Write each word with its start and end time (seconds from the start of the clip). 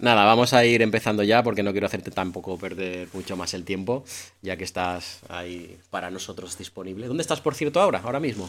Nada, 0.00 0.24
vamos 0.24 0.54
a 0.54 0.64
ir 0.64 0.80
empezando 0.80 1.24
ya 1.24 1.42
porque 1.42 1.64
no 1.64 1.72
quiero 1.72 1.88
hacerte 1.88 2.12
tampoco 2.12 2.56
perder 2.56 3.08
mucho 3.12 3.36
más 3.36 3.52
el 3.54 3.64
tiempo, 3.64 4.04
ya 4.42 4.56
que 4.56 4.62
estás 4.62 5.22
ahí 5.28 5.76
para 5.90 6.08
nosotros 6.08 6.56
disponible. 6.56 7.08
¿Dónde 7.08 7.22
estás, 7.22 7.40
por 7.40 7.56
cierto, 7.56 7.80
ahora, 7.80 8.00
ahora 8.04 8.20
mismo? 8.20 8.48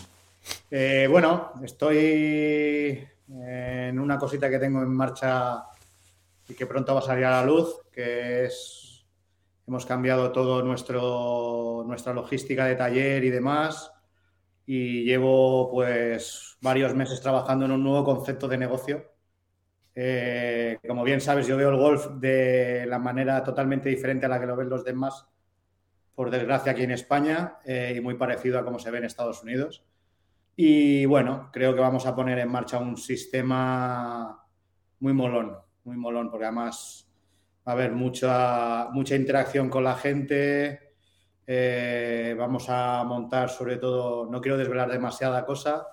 Eh, 0.69 1.07
bueno, 1.09 1.53
estoy 1.63 3.03
en 3.27 3.99
una 3.99 4.19
cosita 4.19 4.47
que 4.47 4.59
tengo 4.59 4.83
en 4.83 4.93
marcha 4.95 5.63
y 6.47 6.53
que 6.53 6.67
pronto 6.67 6.93
va 6.93 6.99
a 6.99 7.03
salir 7.03 7.25
a 7.25 7.31
la 7.31 7.45
luz, 7.45 7.77
que 7.91 8.45
es, 8.45 9.03
hemos 9.67 9.87
cambiado 9.87 10.31
todo 10.31 10.61
nuestro, 10.61 11.83
nuestra 11.87 12.13
logística 12.13 12.65
de 12.65 12.75
taller 12.75 13.23
y 13.23 13.31
demás, 13.31 13.91
y 14.67 15.03
llevo 15.03 15.71
pues 15.71 16.57
varios 16.61 16.93
meses 16.93 17.21
trabajando 17.21 17.65
en 17.65 17.71
un 17.71 17.83
nuevo 17.83 18.03
concepto 18.03 18.47
de 18.47 18.59
negocio 18.59 19.08
eh, 19.95 20.77
como 20.87 21.03
bien 21.03 21.21
sabes, 21.21 21.47
yo 21.47 21.57
veo 21.57 21.69
el 21.69 21.77
golf 21.77 22.07
de 22.19 22.85
la 22.87 22.99
manera 22.99 23.43
totalmente 23.43 23.89
diferente 23.89 24.25
a 24.25 24.29
la 24.29 24.39
que 24.39 24.45
lo 24.45 24.55
ven 24.55 24.69
los 24.69 24.83
demás, 24.83 25.27
por 26.15 26.29
desgracia, 26.29 26.73
aquí 26.73 26.83
en 26.83 26.91
España, 26.91 27.57
eh, 27.65 27.93
y 27.95 28.01
muy 28.01 28.15
parecido 28.15 28.59
a 28.59 28.65
cómo 28.65 28.79
se 28.79 28.91
ve 28.91 28.97
en 28.97 29.05
Estados 29.05 29.43
Unidos. 29.43 29.85
Y 30.55 31.05
bueno, 31.05 31.49
creo 31.53 31.73
que 31.73 31.79
vamos 31.79 32.05
a 32.05 32.15
poner 32.15 32.39
en 32.39 32.51
marcha 32.51 32.77
un 32.77 32.97
sistema 32.97 34.45
muy 34.99 35.13
molón, 35.13 35.55
muy 35.85 35.95
molón, 35.95 36.29
porque 36.29 36.45
además 36.45 37.09
va 37.65 37.71
a 37.71 37.75
haber 37.75 37.93
mucha, 37.93 38.89
mucha 38.91 39.15
interacción 39.15 39.69
con 39.69 39.83
la 39.83 39.95
gente. 39.95 40.95
Eh, 41.47 42.35
vamos 42.37 42.65
a 42.69 43.03
montar 43.05 43.49
sobre 43.49 43.77
todo, 43.77 44.29
no 44.29 44.41
quiero 44.41 44.57
desvelar 44.57 44.91
demasiada 44.91 45.45
cosa, 45.45 45.87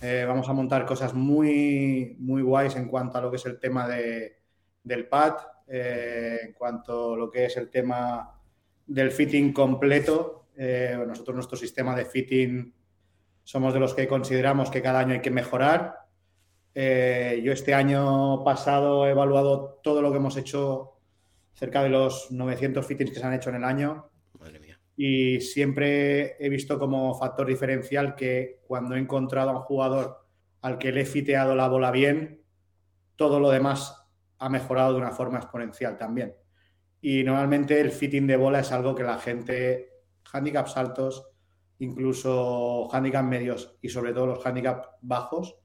eh, 0.00 0.24
vamos 0.26 0.48
a 0.48 0.52
montar 0.52 0.84
cosas 0.84 1.14
muy, 1.14 2.16
muy 2.18 2.42
guays 2.42 2.76
en 2.76 2.88
cuanto 2.88 3.18
a 3.18 3.20
lo 3.22 3.30
que 3.30 3.36
es 3.36 3.46
el 3.46 3.58
tema 3.58 3.88
de, 3.88 4.36
del 4.82 5.08
pad, 5.08 5.34
eh, 5.66 6.38
en 6.44 6.52
cuanto 6.52 7.14
a 7.14 7.16
lo 7.16 7.30
que 7.30 7.46
es 7.46 7.56
el 7.56 7.70
tema 7.70 8.38
del 8.86 9.10
fitting 9.10 9.52
completo. 9.52 10.48
Eh, 10.56 10.96
nosotros 11.06 11.34
nuestro 11.34 11.56
sistema 11.56 11.96
de 11.96 12.04
fitting 12.04 12.74
somos 13.42 13.72
de 13.72 13.80
los 13.80 13.94
que 13.94 14.06
consideramos 14.08 14.70
que 14.70 14.82
cada 14.82 15.00
año 15.00 15.14
hay 15.14 15.20
que 15.20 15.30
mejorar. 15.30 16.06
yo 16.74 17.52
este 17.52 17.72
año 17.72 18.44
pasado 18.44 19.06
he 19.06 19.10
evaluado 19.10 19.80
todo 19.82 20.02
lo 20.02 20.10
que 20.10 20.18
hemos 20.18 20.36
hecho, 20.36 20.98
cerca 21.54 21.82
de 21.82 21.88
los 21.88 22.30
900 22.30 22.86
fittings 22.86 23.10
que 23.12 23.18
se 23.20 23.26
han 23.26 23.34
hecho 23.34 23.50
en 23.50 23.56
el 23.56 23.64
año 23.64 24.10
y 24.96 25.40
siempre 25.40 26.36
he 26.44 26.48
visto 26.48 26.78
como 26.78 27.14
factor 27.14 27.46
diferencial 27.46 28.14
que 28.14 28.62
cuando 28.66 28.94
he 28.94 28.98
encontrado 28.98 29.50
a 29.50 29.58
un 29.58 29.62
jugador 29.62 30.24
al 30.62 30.78
que 30.78 30.90
le 30.90 31.02
he 31.02 31.06
fiteado 31.06 31.54
la 31.54 31.68
bola 31.68 31.90
bien, 31.90 32.42
todo 33.14 33.38
lo 33.38 33.50
demás 33.50 34.02
ha 34.38 34.48
mejorado 34.48 34.94
de 34.94 34.98
una 34.98 35.12
forma 35.12 35.38
exponencial 35.38 35.98
también. 35.98 36.34
Y 37.00 37.22
normalmente 37.24 37.78
el 37.80 37.92
fitting 37.92 38.26
de 38.26 38.36
bola 38.36 38.60
es 38.60 38.72
algo 38.72 38.94
que 38.94 39.02
la 39.02 39.18
gente, 39.18 39.90
handicaps 40.32 40.76
altos, 40.78 41.28
incluso 41.78 42.88
handicaps 42.92 43.28
medios 43.28 43.76
y 43.82 43.90
sobre 43.90 44.14
todo 44.14 44.26
los 44.26 44.46
handicaps 44.46 44.88
bajos, 45.02 45.58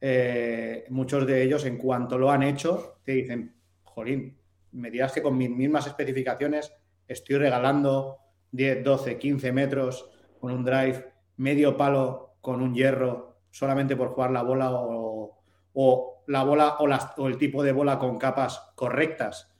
eh, 0.00 0.84
muchos 0.90 1.26
de 1.26 1.42
ellos 1.42 1.64
en 1.64 1.78
cuanto 1.78 2.18
lo 2.18 2.30
han 2.30 2.42
hecho 2.42 3.00
te 3.02 3.12
dicen, 3.12 3.56
jolín, 3.82 4.38
me 4.72 4.90
dirás 4.90 5.12
que 5.12 5.22
con 5.22 5.38
mis 5.38 5.48
mismas 5.48 5.86
especificaciones 5.86 6.70
estoy 7.08 7.38
regalando 7.38 8.18
10, 8.52 8.84
12, 8.84 9.18
15 9.18 9.52
metros 9.52 10.10
con 10.40 10.52
un 10.52 10.64
drive, 10.64 11.12
medio 11.36 11.76
palo 11.76 12.36
con 12.40 12.62
un 12.62 12.74
hierro 12.74 13.38
solamente 13.50 13.96
por 13.96 14.08
jugar 14.08 14.30
la 14.30 14.42
bola 14.42 14.70
o, 14.70 16.22
la 16.26 16.44
bola 16.44 16.76
o, 17.16 17.28
el 17.28 17.38
tipo 17.38 17.62
de 17.62 17.72
bola 17.72 17.98
con 17.98 18.18
capas 18.18 18.72
correctas, 18.74 19.52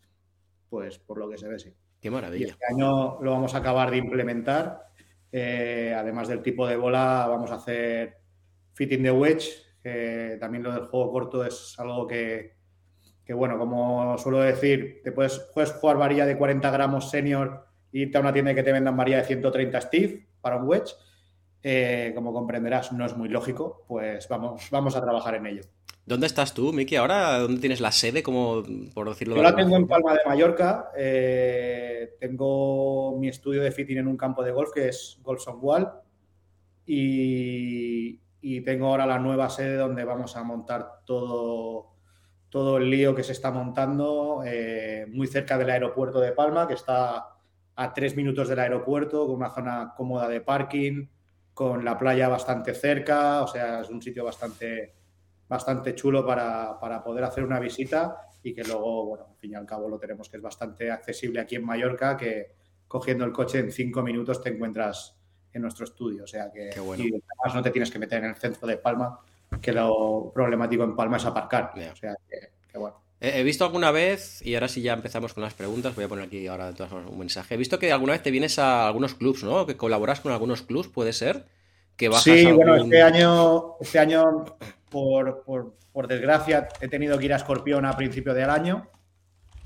pues 0.68 0.98
por 0.98 1.18
lo 1.18 1.28
que 1.28 1.38
se 1.38 1.48
ve, 1.48 1.58
sí. 1.58 1.74
Qué 2.00 2.10
maravilla. 2.10 2.48
este 2.48 2.66
año 2.66 3.20
lo 3.22 3.30
vamos 3.30 3.54
a 3.54 3.58
acabar 3.58 3.90
de 3.90 3.96
implementar. 3.96 4.86
Eh, 5.32 5.94
además 5.96 6.28
del 6.28 6.42
tipo 6.42 6.66
de 6.66 6.76
bola, 6.76 7.26
vamos 7.28 7.50
a 7.50 7.56
hacer 7.56 8.18
fitting 8.74 9.02
the 9.02 9.10
wedge, 9.10 9.66
también 10.38 10.62
lo 10.62 10.72
del 10.72 10.86
juego 10.86 11.12
corto 11.12 11.44
es 11.44 11.74
algo 11.78 12.06
que, 12.06 12.56
que 13.24 13.34
bueno, 13.34 13.58
como 13.58 14.16
suelo 14.18 14.40
decir, 14.40 15.00
te 15.02 15.12
puedes, 15.12 15.38
puedes 15.54 15.72
jugar 15.72 15.96
varilla 15.96 16.26
de 16.26 16.38
40 16.38 16.70
gramos 16.70 17.10
senior 17.10 17.65
irte 18.00 18.18
a 18.18 18.20
una 18.20 18.32
tienda 18.32 18.54
que 18.54 18.62
te 18.62 18.72
vendan 18.72 18.96
María 18.96 19.18
de 19.18 19.24
130 19.24 19.80
Steve 19.80 20.26
para 20.40 20.56
un 20.56 20.68
wedge, 20.68 20.94
eh, 21.62 22.12
como 22.14 22.32
comprenderás, 22.32 22.92
no 22.92 23.04
es 23.04 23.16
muy 23.16 23.28
lógico, 23.28 23.84
pues 23.88 24.28
vamos, 24.28 24.68
vamos 24.70 24.96
a 24.96 25.02
trabajar 25.02 25.34
en 25.34 25.46
ello. 25.46 25.62
¿Dónde 26.06 26.28
estás 26.28 26.54
tú, 26.54 26.72
Miki? 26.72 26.94
¿Ahora 26.94 27.40
dónde 27.40 27.60
tienes 27.60 27.80
la 27.80 27.90
sede, 27.90 28.22
como 28.22 28.62
por 28.94 29.08
decirlo 29.08 29.34
Yo 29.34 29.42
la 29.42 29.56
tengo 29.56 29.74
en 29.76 29.88
Palma 29.88 30.12
de 30.12 30.20
Mallorca. 30.24 30.92
Eh, 30.96 32.14
tengo 32.20 33.18
mi 33.18 33.26
estudio 33.26 33.60
de 33.60 33.72
fitting 33.72 33.98
en 33.98 34.06
un 34.06 34.16
campo 34.16 34.44
de 34.44 34.52
golf 34.52 34.70
que 34.72 34.88
es 34.88 35.18
Golfson 35.20 35.58
Wall. 35.60 35.90
Y, 36.86 38.20
y, 38.40 38.60
tengo 38.60 38.86
ahora 38.86 39.04
la 39.04 39.18
nueva 39.18 39.50
sede 39.50 39.74
donde 39.74 40.04
vamos 40.04 40.36
a 40.36 40.44
montar 40.44 41.00
todo, 41.04 41.96
todo 42.48 42.76
el 42.76 42.88
lío 42.88 43.12
que 43.12 43.24
se 43.24 43.32
está 43.32 43.50
montando, 43.50 44.42
eh, 44.46 45.06
muy 45.10 45.26
cerca 45.26 45.58
del 45.58 45.70
aeropuerto 45.70 46.20
de 46.20 46.30
Palma, 46.30 46.68
que 46.68 46.74
está 46.74 47.35
a 47.76 47.92
tres 47.92 48.16
minutos 48.16 48.48
del 48.48 48.58
aeropuerto, 48.58 49.26
con 49.26 49.36
una 49.36 49.50
zona 49.50 49.92
cómoda 49.96 50.28
de 50.28 50.40
parking, 50.40 51.08
con 51.52 51.84
la 51.84 51.98
playa 51.98 52.28
bastante 52.28 52.74
cerca, 52.74 53.42
o 53.42 53.46
sea, 53.46 53.80
es 53.80 53.90
un 53.90 54.02
sitio 54.02 54.24
bastante, 54.24 54.94
bastante 55.48 55.94
chulo 55.94 56.26
para, 56.26 56.78
poder 57.04 57.24
hacer 57.24 57.44
una 57.44 57.60
visita 57.60 58.16
y 58.42 58.54
que 58.54 58.64
luego, 58.64 59.06
bueno, 59.06 59.26
al 59.30 59.36
fin 59.36 59.52
y 59.52 59.54
al 59.54 59.66
cabo 59.66 59.88
lo 59.88 59.98
tenemos 59.98 60.28
que 60.28 60.38
es 60.38 60.42
bastante 60.42 60.90
accesible 60.90 61.40
aquí 61.40 61.56
en 61.56 61.64
Mallorca, 61.64 62.16
que 62.16 62.56
cogiendo 62.88 63.24
el 63.24 63.32
coche 63.32 63.58
en 63.58 63.70
cinco 63.70 64.02
minutos 64.02 64.42
te 64.42 64.50
encuentras 64.50 65.18
en 65.52 65.62
nuestro 65.62 65.84
estudio, 65.84 66.24
o 66.24 66.26
sea 66.26 66.50
que 66.50 66.70
y 66.74 66.78
además 66.78 67.54
no 67.54 67.62
te 67.62 67.70
tienes 67.70 67.90
que 67.90 67.98
meter 67.98 68.22
en 68.22 68.30
el 68.30 68.36
centro 68.36 68.66
de 68.66 68.78
Palma, 68.78 69.20
que 69.60 69.72
lo 69.72 70.30
problemático 70.34 70.84
en 70.84 70.94
Palma 70.94 71.16
es 71.16 71.24
aparcar, 71.24 71.72
o 71.74 71.96
sea 71.96 72.14
que 72.26 72.78
bueno. 72.78 73.05
He 73.18 73.42
visto 73.44 73.64
alguna 73.64 73.90
vez, 73.92 74.44
y 74.44 74.54
ahora 74.54 74.68
sí 74.68 74.82
ya 74.82 74.92
empezamos 74.92 75.32
con 75.32 75.42
las 75.42 75.54
preguntas, 75.54 75.94
voy 75.94 76.04
a 76.04 76.08
poner 76.08 76.26
aquí 76.26 76.46
ahora 76.48 76.72
un 77.08 77.18
mensaje. 77.18 77.54
He 77.54 77.56
visto 77.56 77.78
que 77.78 77.90
alguna 77.90 78.12
vez 78.12 78.22
te 78.22 78.30
vienes 78.30 78.58
a 78.58 78.86
algunos 78.86 79.14
clubs, 79.14 79.42
¿no? 79.42 79.64
Que 79.64 79.76
colaboras 79.76 80.20
con 80.20 80.32
algunos 80.32 80.60
clubs, 80.60 80.88
¿puede 80.88 81.14
ser? 81.14 81.46
Que 81.96 82.12
sí, 82.12 82.44
bueno, 82.52 82.76
este 82.76 83.00
año, 83.00 83.76
este 83.80 83.98
año 83.98 84.44
por, 84.90 86.06
desgracia, 86.06 86.68
he 86.82 86.88
tenido 86.88 87.18
que 87.18 87.24
ir 87.24 87.32
a 87.32 87.36
Escorpión 87.36 87.86
a 87.86 87.96
principio 87.96 88.34
del 88.34 88.50
año, 88.50 88.86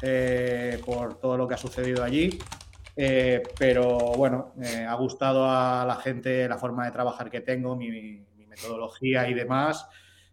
eh, 0.00 0.80
por 0.86 1.18
todo 1.18 1.36
lo 1.36 1.48
que 1.48 1.54
ha 1.54 1.58
sucedido 1.58 2.04
allí. 2.04 2.38
Eh, 2.94 3.42
pero 3.58 3.98
bueno, 4.16 4.54
ha 4.86 4.94
gustado 4.94 5.44
a 5.50 5.84
la 5.84 5.96
gente 5.96 6.48
la 6.48 6.56
forma 6.56 6.84
de 6.84 6.92
trabajar 6.92 7.28
que 7.28 7.40
tengo, 7.40 7.74
mi, 7.74 7.90
mi 7.90 8.46
metodología 8.46 9.28
y 9.28 9.34
demás. 9.34 9.88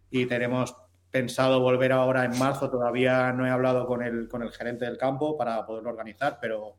Y 0.08 0.26
tenemos 0.26 0.76
pensado 1.10 1.60
volver 1.60 1.92
ahora 1.92 2.24
en 2.24 2.38
marzo. 2.38 2.70
Todavía 2.70 3.32
no 3.32 3.46
he 3.46 3.50
hablado 3.50 3.86
con 3.86 4.02
el, 4.02 4.28
con 4.28 4.42
el 4.42 4.50
gerente 4.52 4.84
del 4.84 4.98
campo 4.98 5.36
para 5.36 5.64
poderlo 5.64 5.90
organizar, 5.90 6.38
pero, 6.40 6.76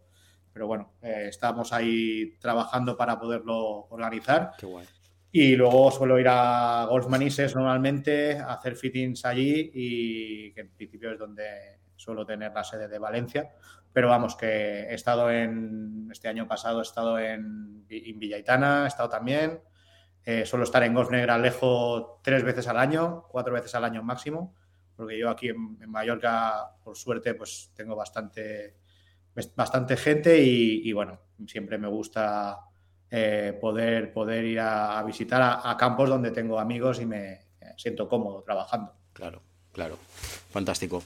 pero 0.53 0.67
bueno, 0.67 0.93
eh, 1.01 1.25
estamos 1.29 1.73
ahí 1.73 2.37
trabajando 2.39 2.97
para 2.97 3.19
poderlo 3.19 3.87
organizar. 3.89 4.51
Qué 4.57 4.65
guay. 4.65 4.85
Y 5.31 5.55
luego 5.55 5.91
suelo 5.91 6.19
ir 6.19 6.27
a 6.27 6.87
Golf 6.89 7.07
Manises 7.07 7.55
normalmente, 7.55 8.39
a 8.39 8.53
hacer 8.53 8.75
fittings 8.75 9.25
allí 9.25 9.71
y 9.73 10.51
que 10.53 10.61
en 10.61 10.71
principio 10.71 11.11
es 11.11 11.19
donde 11.19 11.79
suelo 11.95 12.25
tener 12.25 12.51
la 12.51 12.63
sede 12.63 12.87
de 12.87 12.97
Valencia. 12.97 13.51
Pero 13.93 14.09
vamos, 14.09 14.35
que 14.35 14.47
he 14.47 14.93
estado 14.93 15.29
en, 15.29 16.09
este 16.11 16.29
año 16.29 16.47
pasado 16.47 16.79
he 16.79 16.83
estado 16.83 17.19
en, 17.19 17.85
en 17.89 18.19
Villaitana, 18.19 18.85
he 18.85 18.87
estado 18.87 19.09
también, 19.09 19.61
eh, 20.25 20.45
suelo 20.45 20.63
estar 20.63 20.83
en 20.83 20.93
Golf 20.93 21.11
Negralejo 21.11 22.19
tres 22.23 22.43
veces 22.43 22.67
al 22.67 22.77
año, 22.77 23.25
cuatro 23.29 23.53
veces 23.53 23.73
al 23.75 23.83
año 23.83 24.03
máximo, 24.03 24.55
porque 24.95 25.17
yo 25.17 25.29
aquí 25.29 25.49
en, 25.49 25.89
Mallorca, 25.89 26.75
por 26.83 26.97
suerte, 26.97 27.33
pues 27.33 27.71
tengo 27.73 27.95
bastante, 27.95 28.75
bastante 29.55 29.95
gente 29.97 30.37
y, 30.41 30.91
bueno, 30.93 31.19
siempre 31.47 31.77
me 31.77 31.87
gusta 31.87 32.59
eh, 33.09 33.57
poder, 33.59 34.11
poder 34.11 34.43
ir 34.45 34.59
a, 34.59 35.01
visitar 35.03 35.61
a, 35.63 35.75
campos 35.77 36.09
donde 36.09 36.31
tengo 36.31 36.59
amigos 36.59 36.99
y 36.99 37.05
me 37.05 37.39
siento 37.77 38.09
cómodo 38.09 38.43
trabajando. 38.43 38.93
Claro, 39.13 39.41
claro. 39.71 39.97
Fantástico. 40.51 41.03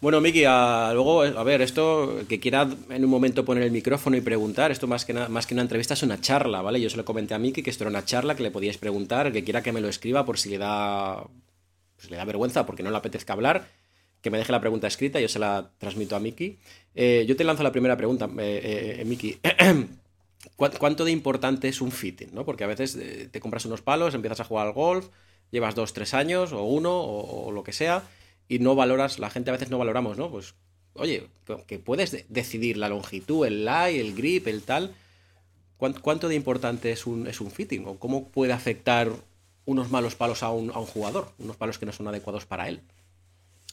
Bueno, 0.00 0.20
Miki, 0.20 0.42
luego, 0.42 1.22
a 1.22 1.42
ver, 1.42 1.62
esto, 1.62 2.20
que 2.28 2.38
quiera 2.38 2.68
en 2.90 3.04
un 3.04 3.10
momento 3.10 3.46
poner 3.46 3.62
el 3.62 3.70
micrófono 3.70 4.16
y 4.16 4.20
preguntar, 4.20 4.70
esto 4.70 4.86
más 4.86 5.06
que, 5.06 5.14
más 5.14 5.46
que 5.46 5.54
una 5.54 5.62
entrevista 5.62 5.94
es 5.94 6.02
una 6.02 6.20
charla, 6.20 6.60
¿vale? 6.60 6.80
Yo 6.82 6.90
se 6.90 6.98
lo 6.98 7.04
comenté 7.06 7.32
a 7.32 7.38
Miki 7.38 7.62
que 7.62 7.70
esto 7.70 7.84
era 7.84 7.90
una 7.90 8.04
charla 8.04 8.36
que 8.36 8.42
le 8.42 8.50
podíais 8.50 8.76
preguntar, 8.76 9.26
el 9.26 9.32
que 9.32 9.42
quiera 9.42 9.62
que 9.62 9.72
me 9.72 9.80
lo 9.80 9.88
escriba 9.88 10.26
por 10.26 10.38
si 10.38 10.50
le 10.50 10.58
da, 10.58 11.24
pues 11.96 12.10
le 12.10 12.18
da 12.18 12.26
vergüenza 12.26 12.66
porque 12.66 12.82
no 12.82 12.90
le 12.90 12.96
apetezca 12.98 13.32
hablar, 13.32 13.68
que 14.20 14.30
me 14.30 14.36
deje 14.36 14.52
la 14.52 14.60
pregunta 14.60 14.86
escrita, 14.86 15.18
yo 15.18 15.28
se 15.28 15.38
la 15.38 15.70
transmito 15.78 16.14
a 16.14 16.20
Miki. 16.20 16.58
Eh, 16.94 17.24
yo 17.26 17.34
te 17.34 17.44
lanzo 17.44 17.62
la 17.62 17.72
primera 17.72 17.96
pregunta, 17.96 18.28
eh, 18.38 18.98
eh, 19.00 19.04
Miki. 19.06 19.38
¿Cuánto 20.56 21.06
de 21.06 21.10
importante 21.10 21.68
es 21.68 21.80
un 21.80 21.90
fitting? 21.90 22.34
¿no? 22.34 22.44
Porque 22.44 22.64
a 22.64 22.66
veces 22.66 22.98
te 23.30 23.40
compras 23.40 23.64
unos 23.64 23.80
palos, 23.80 24.14
empiezas 24.14 24.40
a 24.40 24.44
jugar 24.44 24.66
al 24.66 24.72
golf, 24.74 25.08
llevas 25.50 25.74
dos, 25.74 25.92
tres 25.92 26.12
años, 26.12 26.52
o 26.52 26.64
uno, 26.64 27.00
o 27.02 27.50
lo 27.50 27.64
que 27.64 27.72
sea 27.72 28.04
y 28.48 28.58
no 28.58 28.74
valoras, 28.74 29.18
la 29.18 29.30
gente 29.30 29.50
a 29.50 29.52
veces 29.52 29.70
no 29.70 29.78
valoramos, 29.78 30.18
¿no? 30.18 30.30
Pues, 30.30 30.54
oye, 30.94 31.28
que 31.66 31.78
puedes 31.78 32.26
decidir 32.28 32.76
la 32.76 32.88
longitud, 32.88 33.46
el 33.46 33.64
lie, 33.64 34.00
el 34.00 34.14
grip, 34.14 34.46
el 34.46 34.62
tal. 34.62 34.94
¿Cuánto, 35.76 36.28
de 36.28 36.34
importante 36.34 36.90
es 36.90 37.06
un, 37.06 37.26
es 37.26 37.40
un 37.40 37.50
fitting? 37.50 37.86
¿O 37.86 37.98
cómo 37.98 38.30
puede 38.30 38.52
afectar 38.52 39.10
unos 39.66 39.90
malos 39.90 40.14
palos 40.14 40.42
a 40.42 40.50
un, 40.50 40.70
a 40.70 40.78
un 40.78 40.86
jugador? 40.86 41.32
Unos 41.38 41.56
palos 41.56 41.78
que 41.78 41.84
no 41.84 41.92
son 41.92 42.08
adecuados 42.08 42.46
para 42.46 42.68
él. 42.68 42.80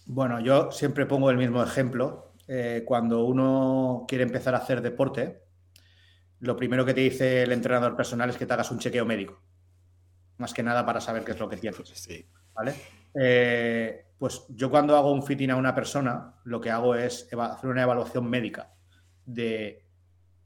Bueno, 0.06 0.42
yo 0.42 0.72
siempre 0.72 1.06
pongo 1.06 1.30
el 1.30 1.38
mismo 1.38 1.64
ejemplo. 1.64 2.34
Eh, 2.48 2.84
cuando 2.86 3.24
uno 3.24 4.06
quiere 4.08 4.26
empezar 4.26 4.54
a 4.54 4.58
hacer 4.58 4.82
deporte, 4.82 5.44
lo 6.40 6.58
primero 6.58 6.86
que 6.86 6.94
te 6.94 7.02
dice 7.02 7.44
el 7.44 7.54
entrenador 7.54 7.96
personal 7.96 8.30
es 8.30 8.38
que 8.38 8.46
te 8.46 8.54
hagas 8.54 8.70
un 8.70 8.80
chequeo 8.80 9.06
médico. 9.06 9.40
Más 10.38 10.54
que 10.54 10.62
nada 10.62 10.86
para 10.86 11.00
saber 11.00 11.24
qué 11.24 11.32
es 11.32 11.40
lo 11.40 11.48
que 11.48 11.56
tienes. 11.56 11.80
Sí. 11.94 12.26
¿Vale? 12.54 12.74
Eh, 13.16 14.06
pues 14.24 14.46
yo 14.48 14.72
cuando 14.72 14.96
hago 14.96 15.12
un 15.12 15.22
fitting 15.22 15.52
a 15.52 15.58
una 15.58 15.76
persona, 15.76 16.36
lo 16.46 16.62
que 16.62 16.72
hago 16.72 16.96
es 16.96 17.28
hacer 17.38 17.70
una 17.70 17.84
evaluación 17.84 18.30
médica 18.30 18.72
de 19.26 19.86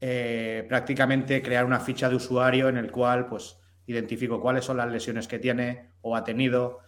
eh, 0.02 0.66
prácticamente 0.68 1.44
crear 1.44 1.64
una 1.64 1.80
ficha 1.80 2.10
de 2.10 2.16
usuario 2.16 2.70
en 2.70 2.78
el 2.78 2.90
cual 2.90 3.28
pues 3.28 3.60
identifico 3.86 4.42
cuáles 4.42 4.66
son 4.66 4.78
las 4.78 4.92
lesiones 4.92 5.28
que 5.28 5.38
tiene 5.38 5.92
o 6.02 6.16
ha 6.16 6.24
tenido, 6.24 6.80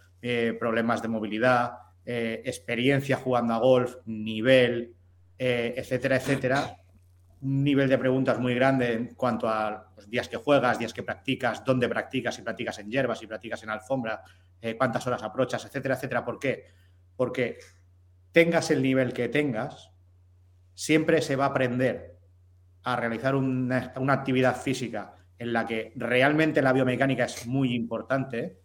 problemas 0.58 1.00
de 1.00 1.06
movilidad, 1.06 1.74
experiencia 2.04 3.16
jugando 3.18 3.54
a 3.54 3.58
golf, 3.58 3.94
nivel, 4.06 4.96
eh, 5.38 5.74
etcétera, 5.76 6.16
etcétera. 6.16 6.76
Un 7.40 7.62
nivel 7.62 7.88
de 7.88 7.98
preguntas 7.98 8.40
muy 8.40 8.52
grande 8.56 8.94
en 8.94 9.14
cuanto 9.14 9.48
a 9.48 9.92
los 9.94 10.10
días 10.10 10.28
que 10.28 10.38
juegas, 10.38 10.80
días 10.80 10.92
que 10.92 11.04
practicas, 11.04 11.64
dónde 11.64 11.88
practicas, 11.88 12.34
si 12.34 12.42
practicas 12.42 12.80
en 12.80 12.90
hierbas, 12.90 13.20
si 13.20 13.28
practicas 13.28 13.62
en 13.62 13.70
alfombra, 13.70 14.24
eh, 14.60 14.76
cuántas 14.76 15.06
horas 15.06 15.22
aprochas, 15.22 15.64
etcétera, 15.64 15.94
etcétera. 15.94 16.24
¿Por 16.24 16.38
qué? 16.40 16.79
Porque 17.20 17.58
tengas 18.32 18.70
el 18.70 18.80
nivel 18.80 19.12
que 19.12 19.28
tengas, 19.28 19.92
siempre 20.72 21.20
se 21.20 21.36
va 21.36 21.44
a 21.44 21.48
aprender 21.48 22.16
a 22.82 22.96
realizar 22.96 23.34
una, 23.34 23.92
una 23.96 24.14
actividad 24.14 24.56
física 24.56 25.16
en 25.36 25.52
la 25.52 25.66
que 25.66 25.92
realmente 25.96 26.62
la 26.62 26.72
biomecánica 26.72 27.26
es 27.26 27.46
muy 27.46 27.74
importante 27.74 28.58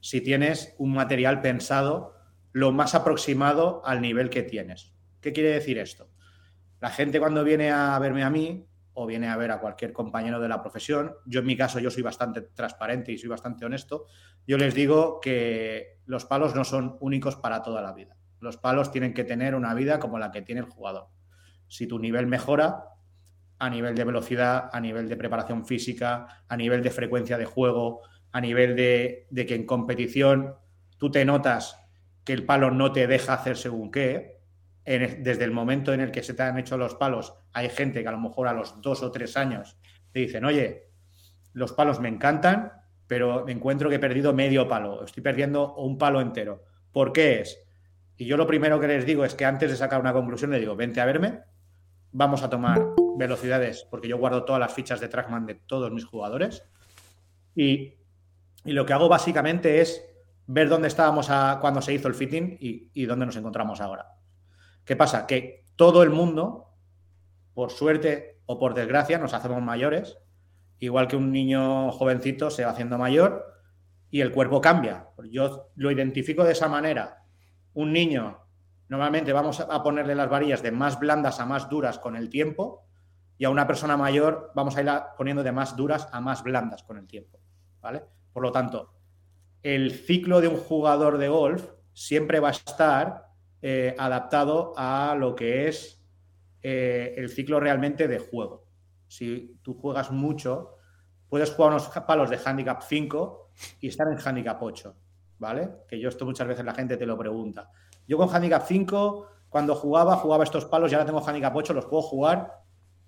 si 0.00 0.20
tienes 0.20 0.74
un 0.78 0.94
material 0.94 1.40
pensado 1.42 2.16
lo 2.50 2.72
más 2.72 2.96
aproximado 2.96 3.86
al 3.86 4.00
nivel 4.00 4.30
que 4.30 4.42
tienes. 4.42 4.92
¿Qué 5.20 5.32
quiere 5.32 5.50
decir 5.50 5.78
esto? 5.78 6.10
La 6.80 6.90
gente 6.90 7.20
cuando 7.20 7.44
viene 7.44 7.70
a 7.70 7.96
verme 8.00 8.24
a 8.24 8.30
mí 8.30 8.66
o 8.94 9.06
viene 9.06 9.28
a 9.28 9.36
ver 9.36 9.50
a 9.50 9.60
cualquier 9.60 9.92
compañero 9.92 10.40
de 10.40 10.48
la 10.48 10.60
profesión, 10.60 11.14
yo 11.26 11.40
en 11.40 11.46
mi 11.46 11.56
caso 11.56 11.78
yo 11.78 11.90
soy 11.90 12.02
bastante 12.02 12.42
transparente 12.42 13.12
y 13.12 13.18
soy 13.18 13.28
bastante 13.28 13.64
honesto, 13.64 14.06
yo 14.46 14.58
les 14.58 14.74
digo 14.74 15.20
que 15.20 15.98
los 16.06 16.24
palos 16.24 16.54
no 16.54 16.64
son 16.64 16.96
únicos 17.00 17.36
para 17.36 17.62
toda 17.62 17.80
la 17.80 17.92
vida. 17.92 18.16
Los 18.40 18.56
palos 18.56 18.90
tienen 18.90 19.14
que 19.14 19.24
tener 19.24 19.54
una 19.54 19.72
vida 19.74 19.98
como 19.98 20.18
la 20.18 20.30
que 20.30 20.42
tiene 20.42 20.60
el 20.60 20.66
jugador. 20.66 21.08
Si 21.68 21.86
tu 21.86 21.98
nivel 21.98 22.26
mejora 22.26 22.84
a 23.58 23.70
nivel 23.70 23.94
de 23.94 24.04
velocidad, 24.04 24.68
a 24.72 24.80
nivel 24.80 25.08
de 25.08 25.16
preparación 25.16 25.64
física, 25.64 26.44
a 26.48 26.56
nivel 26.56 26.82
de 26.82 26.90
frecuencia 26.90 27.38
de 27.38 27.44
juego, 27.44 28.00
a 28.32 28.40
nivel 28.40 28.74
de, 28.74 29.28
de 29.30 29.46
que 29.46 29.54
en 29.54 29.64
competición 29.66 30.56
tú 30.98 31.10
te 31.10 31.24
notas 31.24 31.78
que 32.24 32.32
el 32.32 32.44
palo 32.44 32.70
no 32.70 32.92
te 32.92 33.06
deja 33.06 33.34
hacer 33.34 33.56
según 33.56 33.90
qué, 33.90 34.41
desde 34.84 35.44
el 35.44 35.52
momento 35.52 35.92
en 35.92 36.00
el 36.00 36.10
que 36.10 36.22
se 36.22 36.34
te 36.34 36.42
han 36.42 36.58
hecho 36.58 36.76
los 36.76 36.94
palos, 36.94 37.34
hay 37.52 37.68
gente 37.68 38.02
que 38.02 38.08
a 38.08 38.12
lo 38.12 38.20
mejor 38.20 38.48
a 38.48 38.52
los 38.52 38.80
dos 38.80 39.02
o 39.02 39.12
tres 39.12 39.36
años 39.36 39.76
te 40.12 40.20
dicen, 40.20 40.44
oye, 40.44 40.88
los 41.52 41.72
palos 41.72 42.00
me 42.00 42.08
encantan, 42.08 42.72
pero 43.06 43.44
me 43.44 43.52
encuentro 43.52 43.88
que 43.88 43.96
he 43.96 44.00
perdido 44.00 44.32
medio 44.32 44.66
palo, 44.66 45.04
estoy 45.04 45.22
perdiendo 45.22 45.74
un 45.74 45.98
palo 45.98 46.20
entero. 46.20 46.64
¿Por 46.92 47.12
qué 47.12 47.40
es? 47.40 47.62
Y 48.16 48.26
yo 48.26 48.36
lo 48.36 48.46
primero 48.46 48.80
que 48.80 48.88
les 48.88 49.06
digo 49.06 49.24
es 49.24 49.34
que 49.34 49.44
antes 49.44 49.70
de 49.70 49.76
sacar 49.76 50.00
una 50.00 50.12
conclusión 50.12 50.50
le 50.50 50.60
digo, 50.60 50.76
vente 50.76 51.00
a 51.00 51.06
verme, 51.06 51.40
vamos 52.10 52.42
a 52.42 52.50
tomar 52.50 52.84
velocidades, 53.16 53.86
porque 53.90 54.08
yo 54.08 54.18
guardo 54.18 54.44
todas 54.44 54.60
las 54.60 54.74
fichas 54.74 55.00
de 55.00 55.08
Trackman 55.08 55.46
de 55.46 55.54
todos 55.54 55.92
mis 55.92 56.04
jugadores. 56.04 56.64
Y, 57.54 57.94
lo 58.64 58.86
que 58.86 58.92
hago 58.92 59.08
básicamente 59.08 59.80
es 59.80 60.04
ver 60.46 60.68
dónde 60.68 60.86
estábamos 60.86 61.26
cuando 61.60 61.82
se 61.82 61.94
hizo 61.94 62.06
el 62.06 62.14
fitting 62.14 62.56
y 62.60 63.06
dónde 63.06 63.26
nos 63.26 63.34
encontramos 63.34 63.80
ahora. 63.80 64.21
¿Qué 64.84 64.96
pasa? 64.96 65.26
Que 65.26 65.64
todo 65.76 66.02
el 66.02 66.10
mundo, 66.10 66.68
por 67.54 67.70
suerte 67.70 68.40
o 68.46 68.58
por 68.58 68.74
desgracia, 68.74 69.18
nos 69.18 69.34
hacemos 69.34 69.62
mayores, 69.62 70.18
igual 70.78 71.08
que 71.08 71.16
un 71.16 71.30
niño 71.32 71.92
jovencito 71.92 72.50
se 72.50 72.64
va 72.64 72.72
haciendo 72.72 72.98
mayor 72.98 73.46
y 74.10 74.20
el 74.20 74.32
cuerpo 74.32 74.60
cambia. 74.60 75.08
Yo 75.30 75.70
lo 75.76 75.90
identifico 75.90 76.44
de 76.44 76.52
esa 76.52 76.68
manera. 76.68 77.24
Un 77.74 77.92
niño, 77.92 78.46
normalmente 78.88 79.32
vamos 79.32 79.60
a 79.60 79.82
ponerle 79.82 80.14
las 80.14 80.28
varillas 80.28 80.62
de 80.62 80.72
más 80.72 80.98
blandas 80.98 81.40
a 81.40 81.46
más 81.46 81.70
duras 81.70 81.98
con 81.98 82.16
el 82.16 82.28
tiempo 82.28 82.86
y 83.38 83.44
a 83.44 83.50
una 83.50 83.66
persona 83.66 83.96
mayor 83.96 84.52
vamos 84.54 84.76
a 84.76 84.82
ir 84.82 84.90
poniendo 85.16 85.42
de 85.42 85.52
más 85.52 85.76
duras 85.76 86.08
a 86.12 86.20
más 86.20 86.42
blandas 86.42 86.82
con 86.82 86.98
el 86.98 87.06
tiempo. 87.06 87.40
¿vale? 87.80 88.04
Por 88.32 88.42
lo 88.42 88.52
tanto, 88.52 88.94
el 89.62 89.92
ciclo 89.92 90.40
de 90.40 90.48
un 90.48 90.56
jugador 90.56 91.18
de 91.18 91.28
golf 91.28 91.70
siempre 91.92 92.40
va 92.40 92.48
a 92.48 92.52
estar 92.52 93.31
eh, 93.62 93.94
adaptado 93.96 94.74
a 94.76 95.14
lo 95.16 95.36
que 95.36 95.68
es 95.68 96.02
eh, 96.62 97.14
el 97.16 97.30
ciclo 97.30 97.60
realmente 97.60 98.08
de 98.08 98.18
juego. 98.18 98.66
Si 99.06 99.58
tú 99.62 99.74
juegas 99.74 100.10
mucho, 100.10 100.76
puedes 101.28 101.50
jugar 101.52 101.70
unos 101.70 101.88
palos 101.88 102.28
de 102.28 102.40
handicap 102.44 102.82
5 102.82 103.50
y 103.80 103.88
estar 103.88 104.08
en 104.08 104.18
handicap 104.18 104.60
8, 104.60 104.96
¿vale? 105.38 105.70
Que 105.88 106.00
yo 106.00 106.08
esto 106.08 106.24
muchas 106.24 106.48
veces 106.48 106.64
la 106.64 106.74
gente 106.74 106.96
te 106.96 107.06
lo 107.06 107.16
pregunta. 107.16 107.70
Yo 108.06 108.16
con 108.16 108.28
handicap 108.28 108.64
5, 108.66 109.28
cuando 109.48 109.74
jugaba, 109.74 110.16
jugaba 110.16 110.44
estos 110.44 110.64
palos 110.64 110.90
y 110.90 110.94
ahora 110.94 111.06
tengo 111.06 111.24
handicap 111.24 111.54
8, 111.54 111.72
los 111.72 111.86
puedo 111.86 112.02
jugar. 112.02 112.62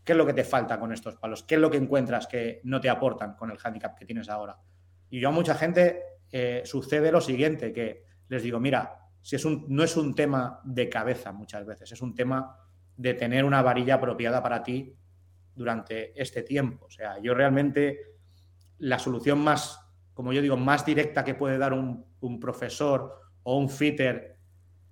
¿Qué 0.05 0.13
es 0.13 0.19
lo 0.19 0.27
que 0.27 0.35
te 0.35 0.45
falta 0.45 0.79
con 0.79 0.93
estos 0.93 1.17
palos? 1.17 1.43
¿Qué 1.43 1.55
es 1.55 1.61
lo 1.61 1.71
que 1.71 1.79
encuentras 1.79 2.27
que 2.27 2.61
no 2.65 2.81
te 2.81 2.91
aportan 2.91 3.35
con 3.35 3.51
el 3.51 3.59
handicap 3.63 3.99
que 3.99 4.05
tienes 4.05 4.29
ahora? 4.29 4.57
Y 5.11 5.19
yo 5.19 5.31
a 5.31 5.33
mucha 5.33 5.55
gente 5.55 6.03
eh, 6.31 6.63
sucede 6.65 7.11
lo 7.11 7.21
siguiente, 7.21 7.73
que 7.73 8.05
les 8.29 8.43
digo, 8.43 8.61
mira, 8.61 9.04
si 9.25 9.37
es 9.37 9.47
un, 9.47 9.65
no 9.71 9.83
es 9.83 9.97
un 9.97 10.15
tema 10.15 10.61
de 10.65 10.91
cabeza 10.91 11.33
muchas 11.33 11.65
veces, 11.65 11.91
es 11.91 12.03
un 12.03 12.15
tema 12.15 12.59
de 12.95 13.15
tener 13.15 13.47
una 13.47 13.63
varilla 13.63 13.95
apropiada 13.95 14.43
para 14.43 14.63
ti 14.63 14.95
durante 15.55 16.21
este 16.21 16.43
tiempo. 16.43 16.85
O 16.85 16.91
sea, 16.91 17.19
yo 17.23 17.33
realmente 17.33 18.19
la 18.81 18.99
solución 18.99 19.39
más, 19.39 19.81
como 20.13 20.35
yo 20.35 20.43
digo, 20.43 20.59
más 20.59 20.85
directa 20.85 21.25
que 21.25 21.35
puede 21.35 21.57
dar 21.57 21.73
un, 21.73 22.05
profesor 22.39 23.19
o 23.45 23.57
un 23.57 23.71
fitter 23.71 24.39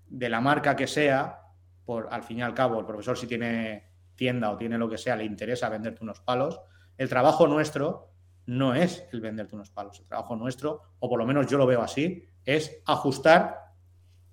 de 0.06 0.28
la 0.30 0.40
marca 0.40 0.76
que 0.76 0.86
sea, 0.86 1.38
por 1.84 2.08
al 2.10 2.22
fin 2.22 2.38
y 2.38 2.42
al 2.42 2.54
cabo, 2.54 2.80
el 2.80 2.86
profesor 2.86 3.18
si 3.18 3.26
tiene 3.26 3.90
tienda 4.14 4.50
o 4.50 4.56
tiene 4.56 4.78
lo 4.78 4.88
que 4.88 4.96
sea, 4.96 5.14
le 5.14 5.24
interesa 5.24 5.68
venderte 5.68 6.02
unos 6.02 6.20
palos, 6.20 6.58
el 6.96 7.10
trabajo 7.10 7.46
nuestro 7.46 8.14
no 8.46 8.74
es 8.74 9.06
el 9.12 9.20
venderte 9.20 9.54
unos 9.54 9.70
palos. 9.70 10.00
El 10.00 10.06
trabajo 10.06 10.36
nuestro, 10.36 10.94
o 11.00 11.08
por 11.10 11.18
lo 11.18 11.26
menos 11.26 11.46
yo 11.48 11.58
lo 11.58 11.66
veo 11.66 11.82
así, 11.82 12.24
es 12.46 12.80
ajustar 12.86 13.61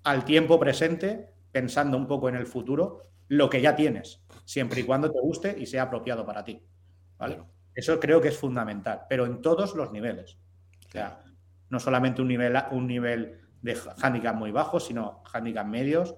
al 0.04 0.24
tiempo 0.24 0.58
presente, 0.58 1.30
pensando 1.52 1.96
un 1.96 2.06
poco 2.06 2.28
en 2.28 2.36
el 2.36 2.46
futuro, 2.46 3.10
lo 3.28 3.48
que 3.48 3.60
ya 3.60 3.76
tienes, 3.76 4.22
siempre 4.44 4.80
y 4.80 4.84
cuando 4.84 5.10
te 5.10 5.20
guste 5.20 5.54
y 5.58 5.66
sea 5.66 5.82
apropiado 5.82 6.26
para 6.26 6.44
ti. 6.44 6.62
¿vale? 7.18 7.42
Eso 7.74 8.00
creo 8.00 8.20
que 8.20 8.28
es 8.28 8.36
fundamental, 8.36 9.02
pero 9.08 9.26
en 9.26 9.40
todos 9.40 9.74
los 9.74 9.92
niveles. 9.92 10.38
O 10.88 10.90
sea, 10.90 11.22
no 11.68 11.78
solamente 11.78 12.22
un 12.22 12.28
nivel, 12.28 12.56
un 12.72 12.86
nivel 12.86 13.40
de 13.62 13.78
handicap 14.02 14.34
muy 14.34 14.50
bajo, 14.50 14.80
sino 14.80 15.22
handicap 15.32 15.66
medios, 15.66 16.14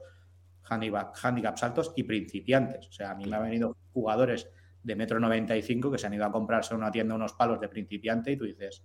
handicap, 0.65 1.15
handicaps 1.23 1.63
altos 1.63 1.93
y 1.97 2.05
principiantes. 2.05 2.89
O 2.89 2.93
sea, 2.93 3.11
a 3.11 3.15
mí 3.15 3.27
me 3.27 3.37
han 3.37 3.43
venido 3.43 3.77
jugadores 3.93 4.49
de 4.83 4.97
metro 4.97 5.21
95 5.21 5.93
que 5.93 5.99
se 5.99 6.07
han 6.07 6.15
ido 6.15 6.25
a 6.25 6.33
comprarse 6.33 6.75
en 6.75 6.81
una 6.81 6.91
tienda 6.91 7.15
unos 7.15 7.35
palos 7.35 7.61
de 7.61 7.69
principiante 7.69 8.33
y 8.33 8.37
tú 8.37 8.45
dices, 8.45 8.85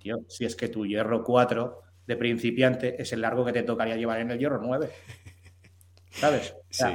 tío, 0.00 0.18
si 0.28 0.44
es 0.44 0.56
que 0.56 0.68
tu 0.68 0.84
hierro 0.84 1.22
4 1.22 1.82
de 2.08 2.16
principiante 2.16 3.00
es 3.00 3.12
el 3.12 3.20
largo 3.20 3.44
que 3.44 3.52
te 3.52 3.62
tocaría 3.62 3.94
llevar 3.94 4.18
en 4.20 4.30
el 4.30 4.38
hierro 4.38 4.58
9. 4.62 4.90
¿Sabes? 6.10 6.54
sí. 6.70 6.86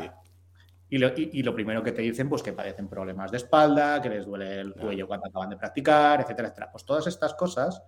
Y 0.89 1.00
lo, 1.41 1.55
primero 1.55 1.82
que 1.82 1.91
te 1.91 2.03
dicen, 2.03 2.29
pues 2.29 2.43
que 2.43 2.53
padecen 2.53 2.88
problemas 2.88 3.32
de 3.32 3.38
espalda, 3.38 4.00
que 4.00 4.10
les 4.10 4.25
duele 4.27 4.60
el 4.60 4.74
cuello 4.74 5.08
cuando 5.08 5.27
acaban 5.27 5.50
de 5.50 5.58
practicar, 5.58 6.22
etcétera, 6.22 6.50
etcétera. 6.50 6.72
Pues 6.72 6.86
todas 6.86 7.08
estas 7.08 7.34
cosas, 7.34 7.82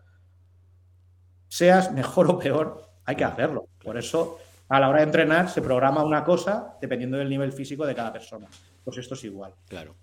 seas 1.48 1.92
mejor 1.92 2.28
o 2.32 2.40
peor, 2.40 2.90
hay 3.06 3.16
que 3.16 3.24
hacerlo. 3.24 3.68
Por 3.84 3.98
eso, 3.98 4.40
a 4.70 4.80
la 4.80 4.90
hora 4.90 5.00
de 5.00 5.06
entrenar, 5.06 5.50
se 5.50 5.62
programa 5.62 6.04
una 6.04 6.24
cosa 6.24 6.78
dependiendo 6.82 7.18
del 7.18 7.30
nivel 7.30 7.52
físico 7.54 7.86
de 7.86 7.94
cada 7.94 8.12
persona. 8.12 8.48
Pues 8.84 8.98
esto 8.98 9.14
es 9.14 9.24
igual. 9.24 9.54
Claro. 9.68 9.96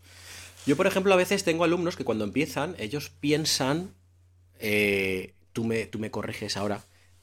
Yo, 0.66 0.76
por 0.76 0.86
ejemplo, 0.86 1.12
a 1.12 1.16
veces 1.16 1.42
tengo 1.42 1.64
alumnos 1.64 1.96
que 1.96 2.04
cuando 2.04 2.24
empiezan, 2.24 2.76
ellos 2.78 3.10
piensan, 3.10 3.94
eh, 4.60 5.34
tú, 5.52 5.64
me, 5.64 5.86
tú 5.86 5.98
me 5.98 6.12
corriges 6.12 6.56
ahora, 6.56 6.82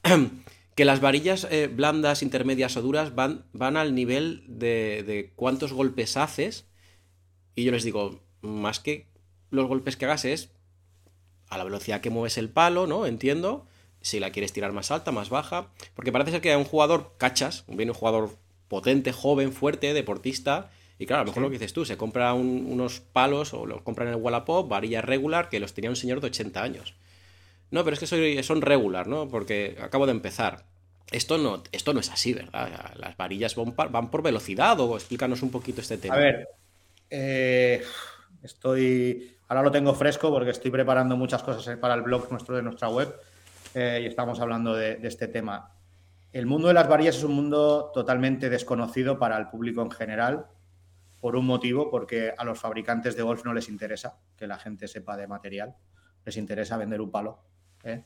que 0.75 0.85
las 0.85 1.01
varillas 1.01 1.47
eh, 1.49 1.67
blandas, 1.67 2.23
intermedias 2.23 2.77
o 2.77 2.81
duras 2.81 3.15
van, 3.15 3.45
van 3.53 3.77
al 3.77 3.95
nivel 3.95 4.43
de, 4.47 5.31
cuántos 5.35 5.73
golpes 5.73 6.17
haces. 6.17 6.67
Y 7.55 7.63
yo 7.63 7.71
les 7.71 7.83
digo, 7.83 8.21
más 8.41 8.79
que 8.79 9.07
los 9.49 9.67
golpes 9.67 9.97
que 9.97 10.05
hagas 10.05 10.25
es 10.25 10.51
a 11.49 11.57
la 11.57 11.63
velocidad 11.63 12.01
que 12.01 12.09
mueves 12.09 12.37
el 12.37 12.49
palo, 12.49 12.87
¿no? 12.87 13.05
Entiendo. 13.05 13.67
si 14.01 14.19
la 14.19 14.31
quieres 14.31 14.53
tirar 14.53 14.71
más 14.71 14.91
alta, 14.91 15.11
más 15.11 15.29
baja, 15.29 15.73
porque 15.93 16.11
parece 16.11 16.31
ser 16.31 16.41
que 16.41 16.51
hay 16.51 16.57
un 16.57 16.63
jugador 16.63 17.15
cachas, 17.17 17.65
viene 17.67 17.91
un 17.91 17.97
jugador 17.97 18.37
potente, 18.69 19.11
joven, 19.11 19.51
fuerte, 19.51 19.93
deportista, 19.93 20.71
y 20.99 21.05
claro, 21.05 21.21
a 21.21 21.25
lo 21.25 21.31
mejor 21.31 21.43
lo 21.43 21.49
que 21.49 21.57
dices 21.57 21.73
tú, 21.73 21.85
se 21.85 21.97
compra 21.97 22.33
unos 22.33 22.99
palos 22.99 23.53
o 23.53 23.65
lo 23.65 23.83
compra 23.83 24.05
en 24.05 24.11
el 24.11 24.17
Wallapop, 24.17 24.69
varilla 24.69 25.01
regular, 25.01 25.49
que 25.49 25.59
los 25.59 25.73
tenía 25.73 25.89
un 25.89 25.95
señor 25.95 26.21
de 26.21 26.27
80 26.27 26.61
años. 26.61 26.93
No, 27.71 27.83
pero 27.83 27.95
es 27.95 27.99
que 27.99 28.43
son 28.43 28.61
regular, 28.61 29.07
¿no? 29.07 29.27
Porque 29.27 29.77
acabo 29.81 30.05
de 30.05 30.11
empezar. 30.11 30.65
Esto 31.11 31.37
no, 31.37 31.63
esto 31.71 31.93
no 31.93 31.99
es 31.99 32.09
así, 32.09 32.33
¿verdad? 32.33 32.93
Las 32.95 33.17
varillas 33.17 33.55
van, 33.55 34.11
por 34.11 34.21
velocidad 34.21 34.79
o 34.79 34.95
explícanos 34.95 35.41
un 35.41 35.49
poquito 35.49 35.81
este 35.81 35.97
tema. 35.97 36.15
A 36.15 36.19
ver, 36.19 36.47
eh, 37.09 37.81
estoy, 38.43 39.35
ahora 39.47 39.63
lo 39.63 39.71
tengo 39.71 39.93
fresco 39.95 40.29
porque 40.29 40.51
estoy 40.51 40.69
preparando 40.69 41.17
muchas 41.17 41.41
cosas 41.41 41.77
para 41.77 41.95
el 41.95 42.01
blog 42.01 42.31
nuestro 42.31 42.55
de 42.55 42.61
nuestra 42.61 42.89
web 42.89 43.15
eh, 43.73 44.01
y 44.03 44.05
estamos 44.05 44.39
hablando 44.39 44.75
de, 44.75 44.99
este 45.03 45.27
tema. 45.27 45.73
El 46.31 46.45
mundo 46.45 46.67
de 46.67 46.75
las 46.75 46.87
varillas 46.87 47.17
es 47.17 47.23
un 47.23 47.33
mundo 47.33 47.91
totalmente 47.93 48.49
desconocido 48.49 49.17
para 49.17 49.37
el 49.37 49.47
público 49.47 49.81
en 49.81 49.89
general, 49.89 50.45
por 51.19 51.35
un 51.35 51.45
motivo, 51.45 51.89
porque 51.89 52.33
a 52.37 52.43
los 52.43 52.59
fabricantes 52.59 53.15
de 53.15 53.23
golf 53.23 53.43
no 53.45 53.53
les 53.53 53.67
interesa 53.67 54.19
que 54.37 54.45
la 54.45 54.59
gente 54.59 54.87
sepa 54.87 55.17
de 55.17 55.27
material, 55.27 55.75
les 56.23 56.37
interesa 56.37 56.77
vender 56.77 57.01
un 57.01 57.09
palo. 57.09 57.39
¿Eh? 57.83 58.03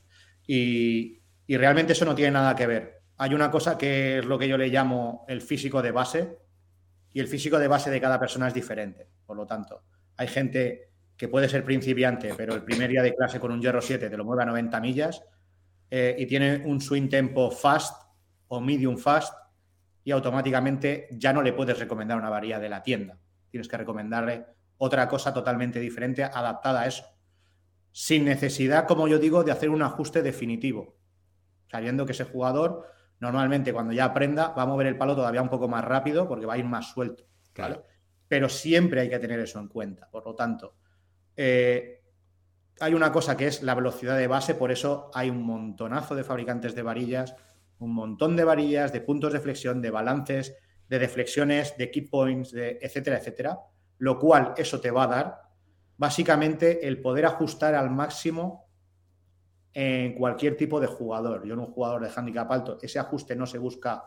Y, 0.48 1.20
realmente 1.48 1.94
eso 1.94 2.06
no 2.06 2.16
tiene 2.16 2.32
nada 2.32 2.56
que 2.56 2.68
ver. 2.68 3.02
Hay 3.18 3.34
una 3.34 3.52
cosa 3.52 3.78
que 3.78 4.20
es 4.20 4.26
lo 4.26 4.40
que 4.40 4.48
yo 4.48 4.58
le 4.58 4.70
llamo 4.70 5.26
el 5.28 5.42
físico 5.42 5.82
de 5.82 5.92
base, 5.92 6.38
y 7.14 7.20
el 7.20 7.28
físico 7.28 7.60
de 7.60 7.68
base 7.68 7.92
de 7.92 8.02
cada 8.02 8.20
persona 8.20 8.48
es 8.48 8.54
diferente. 8.54 9.08
Por 9.26 9.38
lo 9.38 9.46
tanto, 9.46 9.84
hay 10.18 10.28
gente 10.28 10.90
que 11.16 11.28
puede 11.28 11.48
ser 11.48 11.64
principiante, 11.64 12.34
pero 12.36 12.56
el 12.56 12.64
primer 12.64 12.90
día 12.90 13.04
de 13.04 13.14
clase 13.14 13.40
con 13.40 13.52
un 13.52 13.62
hierro 13.62 13.82
7 13.82 14.10
te 14.10 14.18
lo 14.18 14.26
mueve 14.26 14.44
a 14.44 14.48
90 14.48 14.82
millas 14.82 15.24
eh, 15.92 16.16
y 16.18 16.26
tiene 16.26 16.64
un 16.66 16.82
swing 16.82 17.08
tempo 17.08 17.52
fast 17.52 18.02
o 18.48 18.60
medium 18.60 18.98
fast 18.98 19.34
y 20.04 20.12
automáticamente 20.12 21.08
ya 21.12 21.32
no 21.32 21.42
le 21.42 21.54
puedes 21.54 21.78
recomendar 21.78 22.18
una 22.18 22.30
varilla 22.30 22.60
de 22.60 22.70
la 22.70 22.82
tienda. 22.82 23.20
Tienes 23.50 23.68
que 23.68 23.78
recomendarle 23.78 24.46
otra 24.78 25.08
cosa 25.08 25.34
totalmente 25.34 25.80
diferente 25.80 26.24
adaptada 26.24 26.82
a 26.82 26.88
eso. 26.88 27.06
Sin 27.94 28.26
necesidad, 28.26 28.88
como 28.88 29.08
yo 29.08 29.18
digo, 29.18 29.46
de 29.46 29.54
hacer 29.54 29.70
un 29.70 29.82
ajuste 29.82 30.22
definitivo 30.22 30.98
sabiendo 31.74 32.06
que 32.06 32.12
ese 32.12 32.26
jugador 32.26 32.86
normalmente 33.20 33.74
cuando 33.74 33.94
ya 33.94 34.06
aprenda 34.06 34.50
va 34.50 34.62
a 34.62 34.66
mover 34.68 34.86
el 34.86 34.96
palo 34.96 35.16
todavía 35.16 35.42
un 35.42 35.50
poco 35.50 35.68
más 35.68 35.84
rápido 35.84 36.28
porque 36.28 36.46
va 36.46 36.54
a 36.54 36.58
ir 36.60 36.66
más 36.66 36.92
suelto. 36.92 37.26
Claro. 37.52 37.84
Pero 38.28 38.48
siempre 38.48 39.02
hay 39.02 39.10
que 39.10 39.18
tener 39.18 39.40
eso 39.40 39.60
en 39.60 39.68
cuenta. 39.68 40.08
Por 40.12 40.24
lo 40.24 40.36
tanto, 40.36 40.76
eh, 41.36 42.04
hay 42.80 42.94
una 42.94 43.12
cosa 43.12 43.36
que 43.36 43.48
es 43.48 43.64
la 43.64 43.74
velocidad 43.74 44.18
de 44.18 44.28
base, 44.28 44.54
por 44.54 44.72
eso 44.72 45.10
hay 45.16 45.32
un 45.32 45.42
montonazo 45.42 46.14
de 46.14 46.24
fabricantes 46.24 46.76
de 46.76 46.84
varillas, 46.84 47.36
un 47.80 47.96
montón 47.96 48.36
de 48.36 48.44
varillas, 48.44 48.94
de 48.94 49.02
puntos 49.02 49.34
de 49.34 49.40
flexión, 49.40 49.82
de 49.82 49.90
balances, 49.90 50.56
de 50.88 51.00
deflexiones, 51.00 51.76
de 51.76 51.90
key 51.90 52.04
points, 52.04 52.52
de 52.52 52.78
etcétera, 52.80 53.18
etcétera, 53.18 53.60
lo 53.98 54.20
cual 54.20 54.54
eso 54.58 54.80
te 54.80 54.92
va 54.92 55.06
a 55.06 55.08
dar 55.08 55.42
básicamente 55.98 56.88
el 56.88 57.02
poder 57.02 57.26
ajustar 57.26 57.76
al 57.76 57.90
máximo 57.90 58.70
en 59.74 60.14
cualquier 60.14 60.56
tipo 60.56 60.80
de 60.80 60.88
jugador. 60.88 61.46
Yo 61.46 61.54
en 61.54 61.60
un 61.60 61.72
jugador 61.72 62.04
de 62.04 62.12
handicap 62.16 62.52
alto, 62.52 62.78
ese 62.82 63.00
ajuste 63.00 63.36
no 63.36 63.46
se 63.46 63.58
busca 63.58 64.06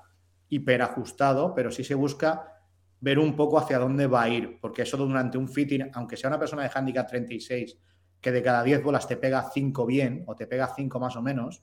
hiperajustado, 0.48 1.54
pero 1.54 1.70
sí 1.70 1.82
se 1.82 1.94
busca 1.94 2.52
ver 3.00 3.18
un 3.18 3.36
poco 3.36 3.58
hacia 3.58 3.78
dónde 3.78 4.06
va 4.06 4.22
a 4.22 4.28
ir, 4.28 4.58
porque 4.60 4.82
eso 4.82 4.96
durante 4.96 5.36
un 5.36 5.48
fitting, 5.48 5.90
aunque 5.92 6.16
sea 6.16 6.28
una 6.28 6.38
persona 6.38 6.62
de 6.62 6.70
handicap 6.72 7.08
36, 7.08 7.78
que 8.20 8.32
de 8.32 8.42
cada 8.42 8.62
10 8.62 8.82
bolas 8.82 9.06
te 9.06 9.16
pega 9.16 9.50
5 9.52 9.86
bien 9.86 10.24
o 10.26 10.34
te 10.34 10.46
pega 10.46 10.72
5 10.74 10.98
más 10.98 11.16
o 11.16 11.22
menos, 11.22 11.62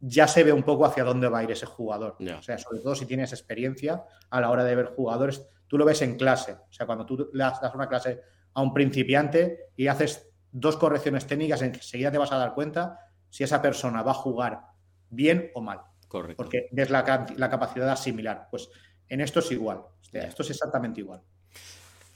ya 0.00 0.26
se 0.26 0.42
ve 0.42 0.52
un 0.52 0.64
poco 0.64 0.84
hacia 0.84 1.04
dónde 1.04 1.28
va 1.28 1.38
a 1.38 1.44
ir 1.44 1.52
ese 1.52 1.64
jugador. 1.64 2.16
O 2.20 2.42
sea, 2.42 2.58
sobre 2.58 2.80
todo 2.80 2.94
si 2.94 3.06
tienes 3.06 3.32
experiencia 3.32 4.04
a 4.30 4.40
la 4.40 4.50
hora 4.50 4.64
de 4.64 4.74
ver 4.74 4.86
jugadores, 4.86 5.46
tú 5.68 5.78
lo 5.78 5.84
ves 5.84 6.02
en 6.02 6.16
clase. 6.16 6.52
O 6.52 6.72
sea, 6.72 6.86
cuando 6.86 7.06
tú 7.06 7.30
le 7.32 7.44
das 7.44 7.74
una 7.74 7.88
clase 7.88 8.20
a 8.54 8.62
un 8.62 8.74
principiante 8.74 9.70
y 9.76 9.86
haces 9.86 10.28
dos 10.50 10.76
correcciones 10.76 11.26
técnicas, 11.26 11.62
enseguida 11.62 12.12
te 12.12 12.18
vas 12.18 12.32
a 12.32 12.36
dar 12.36 12.54
cuenta 12.54 12.98
si 13.30 13.44
esa 13.44 13.62
persona 13.62 14.02
va 14.02 14.10
a 14.10 14.14
jugar 14.14 14.60
bien 15.08 15.50
o 15.54 15.62
mal. 15.62 15.80
Correcto. 16.08 16.36
Porque 16.36 16.68
ves 16.72 16.90
la, 16.90 17.04
capacidad 17.04 17.96
similar. 17.96 18.48
Pues 18.50 18.68
en 19.08 19.22
esto 19.22 19.40
es 19.40 19.50
igual. 19.50 19.80
esto 20.12 20.42
es 20.42 20.50
exactamente 20.50 21.00
igual. 21.00 21.22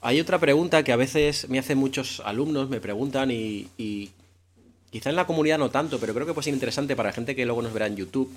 Hay 0.01 0.19
otra 0.19 0.37
pregunta 0.37 0.83
que 0.83 0.91
a 0.91 0.95
veces 0.95 1.49
me 1.49 1.57
hacen 1.57 1.79
muchos 1.79 2.21
alumnos, 2.23 2.69
me 2.69 2.79
preguntan 2.79 3.31
y, 3.31 4.11
quizá 4.91 5.09
en 5.09 5.15
la 5.15 5.25
comunidad 5.25 5.57
no 5.57 5.71
tanto, 5.71 5.99
pero 5.99 6.13
creo 6.13 6.27
que 6.27 6.33
puede 6.33 6.45
ser 6.45 6.53
interesante 6.53 6.95
para 6.95 7.09
la 7.09 7.13
gente 7.13 7.35
que 7.35 7.45
luego 7.45 7.63
nos 7.63 7.73
verá 7.73 7.87
en 7.87 7.95
YouTube. 7.95 8.31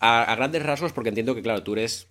A, 0.00 0.34
grandes 0.34 0.64
rasgos, 0.64 0.92
porque 0.92 1.10
entiendo 1.10 1.36
que, 1.36 1.42
claro, 1.42 1.62
tú 1.62 1.74
eres 1.74 2.08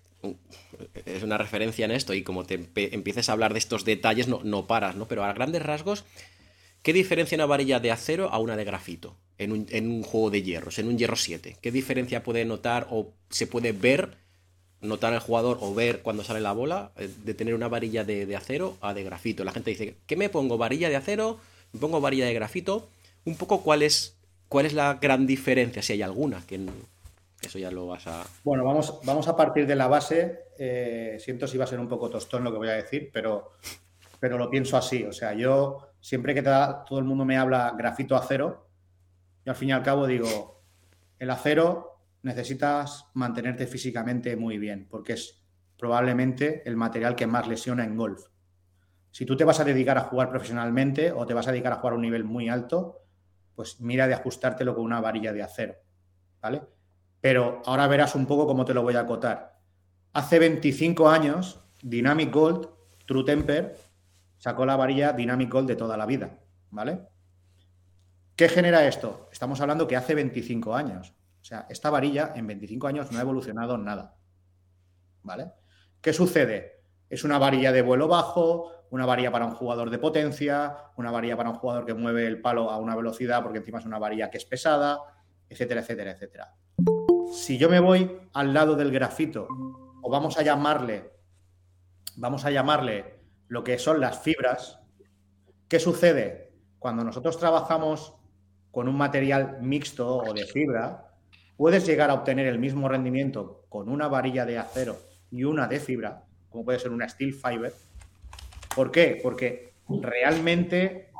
es 1.04 1.22
una 1.22 1.38
referencia 1.38 1.84
en 1.84 1.90
esto 1.90 2.14
y 2.14 2.22
como 2.22 2.44
te 2.44 2.54
empieces 2.76 3.28
a 3.28 3.32
hablar 3.32 3.52
de 3.52 3.58
estos 3.58 3.84
detalles 3.84 4.28
no, 4.28 4.40
no 4.44 4.66
paras, 4.66 4.96
¿no? 4.96 5.08
Pero 5.08 5.24
a 5.24 5.32
grandes 5.32 5.62
rasgos, 5.62 6.04
¿qué 6.82 6.92
diferencia 6.92 7.36
una 7.36 7.46
varilla 7.46 7.80
de 7.80 7.90
acero 7.90 8.30
a 8.30 8.38
una 8.38 8.56
de 8.56 8.64
grafito? 8.64 9.16
en 9.42 9.86
un, 9.90 10.02
juego 10.02 10.30
de 10.30 10.42
hierros, 10.42 10.78
en 10.78 10.88
un 10.88 10.98
hierro 10.98 11.16
7? 11.16 11.56
¿Qué 11.60 11.72
diferencia 11.72 12.22
puede 12.22 12.44
notar 12.44 12.86
o 12.90 13.12
se 13.30 13.46
puede 13.46 13.72
ver, 13.72 14.16
notar 14.80 15.12
el 15.12 15.20
jugador 15.20 15.58
o 15.60 15.74
ver 15.74 16.00
cuando 16.02 16.24
sale 16.24 16.40
la 16.40 16.52
bola 16.52 16.92
eh, 16.96 17.08
de 17.24 17.34
tener 17.34 17.54
una 17.54 17.68
varilla 17.68 18.04
de, 18.04 18.36
acero 18.36 18.76
a 18.80 18.94
de 18.94 19.04
grafito? 19.04 19.44
La 19.44 19.52
gente 19.52 19.70
dice, 19.70 19.96
¿qué 20.06 20.16
me 20.16 20.28
pongo? 20.28 20.58
¿Varilla 20.58 20.88
de 20.88 20.96
acero? 20.96 21.38
¿Me 21.72 21.80
pongo 21.80 22.00
varilla 22.00 22.26
de 22.26 22.34
grafito? 22.34 22.88
Un 23.24 23.36
poco 23.36 23.62
cuál 23.62 23.82
es, 23.82 24.16
cuál 24.48 24.66
es 24.66 24.72
la 24.72 24.94
gran 24.94 25.26
diferencia, 25.26 25.82
si 25.82 25.94
hay 25.94 26.02
alguna, 26.02 26.44
que 26.46 26.60
eso 27.42 27.58
ya 27.58 27.70
lo 27.70 27.86
vas 27.86 28.06
a... 28.06 28.24
Bueno, 28.44 28.64
vamos, 28.64 29.00
vamos 29.04 29.26
a 29.28 29.36
partir 29.36 29.66
de 29.66 29.74
la 29.74 29.88
base. 29.88 30.44
Eh, 30.58 31.16
siento 31.18 31.46
si 31.46 31.58
va 31.58 31.64
a 31.64 31.66
ser 31.66 31.80
un 31.80 31.88
poco 31.88 32.08
tostón 32.08 32.44
lo 32.44 32.52
que 32.52 32.58
voy 32.58 32.68
a 32.68 32.74
decir, 32.74 33.10
pero, 33.12 33.52
pero 34.20 34.38
lo 34.38 34.48
pienso 34.48 34.76
así. 34.76 35.04
O 35.04 35.12
sea, 35.12 35.34
yo 35.34 35.94
siempre 36.00 36.34
que 36.34 36.42
todo 36.42 36.98
el 36.98 37.04
mundo 37.04 37.24
me 37.24 37.36
habla 37.36 37.74
grafito 37.76 38.16
acero, 38.16 38.68
y 39.44 39.50
al 39.50 39.56
fin 39.56 39.70
y 39.70 39.72
al 39.72 39.82
cabo 39.82 40.06
digo, 40.06 40.62
el 41.18 41.30
acero 41.30 42.00
necesitas 42.22 43.06
mantenerte 43.14 43.66
físicamente 43.66 44.36
muy 44.36 44.58
bien, 44.58 44.86
porque 44.88 45.14
es 45.14 45.42
probablemente 45.76 46.62
el 46.64 46.76
material 46.76 47.16
que 47.16 47.26
más 47.26 47.48
lesiona 47.48 47.84
en 47.84 47.96
golf. 47.96 48.26
Si 49.10 49.26
tú 49.26 49.36
te 49.36 49.44
vas 49.44 49.60
a 49.60 49.64
dedicar 49.64 49.98
a 49.98 50.02
jugar 50.02 50.30
profesionalmente 50.30 51.12
o 51.12 51.26
te 51.26 51.34
vas 51.34 51.48
a 51.48 51.52
dedicar 51.52 51.72
a 51.72 51.76
jugar 51.76 51.94
a 51.94 51.96
un 51.96 52.02
nivel 52.02 52.24
muy 52.24 52.48
alto, 52.48 53.02
pues 53.54 53.80
mira 53.80 54.06
de 54.06 54.14
ajustártelo 54.14 54.74
con 54.74 54.84
una 54.84 55.00
varilla 55.00 55.32
de 55.32 55.42
acero, 55.42 55.74
¿vale? 56.40 56.62
Pero 57.22 57.62
ahora 57.64 57.86
verás 57.86 58.14
un 58.16 58.26
poco 58.26 58.46
cómo 58.46 58.66
te 58.66 58.74
lo 58.74 58.82
voy 58.82 58.96
a 58.96 59.00
acotar. 59.00 59.60
Hace 60.12 60.40
25 60.40 61.08
años, 61.08 61.60
Dynamic 61.80 62.34
Gold, 62.34 62.68
True 63.06 63.24
Temper, 63.24 63.78
sacó 64.36 64.66
la 64.66 64.76
varilla 64.76 65.12
Dynamic 65.12 65.50
Gold 65.50 65.68
de 65.68 65.76
toda 65.76 65.96
la 65.96 66.04
vida, 66.04 66.40
¿vale? 66.70 67.06
¿Qué 68.34 68.48
genera 68.48 68.84
esto? 68.86 69.28
Estamos 69.30 69.60
hablando 69.60 69.86
que 69.86 69.96
hace 69.96 70.16
25 70.16 70.74
años. 70.74 71.14
O 71.40 71.44
sea, 71.44 71.66
esta 71.70 71.90
varilla 71.90 72.32
en 72.34 72.48
25 72.48 72.88
años 72.88 73.12
no 73.12 73.18
ha 73.18 73.22
evolucionado 73.22 73.78
nada. 73.78 74.16
¿Vale? 75.22 75.52
¿Qué 76.00 76.12
sucede? 76.12 76.82
Es 77.08 77.22
una 77.22 77.38
varilla 77.38 77.70
de 77.70 77.82
vuelo 77.82 78.08
bajo, 78.08 78.70
una 78.90 79.06
varilla 79.06 79.30
para 79.30 79.46
un 79.46 79.54
jugador 79.54 79.90
de 79.90 79.98
potencia, 79.98 80.76
una 80.96 81.12
varilla 81.12 81.36
para 81.36 81.50
un 81.50 81.56
jugador 81.56 81.86
que 81.86 81.94
mueve 81.94 82.26
el 82.26 82.40
palo 82.40 82.68
a 82.70 82.78
una 82.78 82.96
velocidad 82.96 83.42
porque 83.44 83.58
encima 83.58 83.78
es 83.78 83.86
una 83.86 84.00
varilla 84.00 84.28
que 84.28 84.38
es 84.38 84.44
pesada, 84.44 84.98
etcétera, 85.48 85.82
etcétera, 85.82 86.10
etcétera. 86.10 86.56
Si 87.42 87.58
yo 87.58 87.68
me 87.68 87.80
voy 87.80 88.20
al 88.34 88.54
lado 88.54 88.76
del 88.76 88.92
grafito, 88.92 89.48
o 90.00 90.08
vamos 90.08 90.38
a 90.38 90.42
llamarle, 90.42 91.10
vamos 92.14 92.44
a 92.44 92.52
llamarle 92.52 93.16
lo 93.48 93.64
que 93.64 93.80
son 93.80 94.00
las 94.00 94.22
fibras, 94.22 94.78
¿qué 95.66 95.80
sucede? 95.80 96.52
Cuando 96.78 97.02
nosotros 97.02 97.36
trabajamos 97.38 98.14
con 98.70 98.86
un 98.86 98.96
material 98.96 99.58
mixto 99.60 100.18
o 100.18 100.32
de 100.32 100.46
fibra, 100.46 101.16
puedes 101.56 101.84
llegar 101.84 102.10
a 102.10 102.14
obtener 102.14 102.46
el 102.46 102.60
mismo 102.60 102.88
rendimiento 102.88 103.66
con 103.68 103.88
una 103.88 104.06
varilla 104.06 104.46
de 104.46 104.58
acero 104.58 105.00
y 105.32 105.42
una 105.42 105.66
de 105.66 105.80
fibra, 105.80 106.22
como 106.48 106.64
puede 106.64 106.78
ser 106.78 106.92
una 106.92 107.08
steel 107.08 107.34
fiber. 107.34 107.74
¿Por 108.76 108.92
qué? 108.92 109.18
Porque 109.20 109.74
realmente 109.88 111.10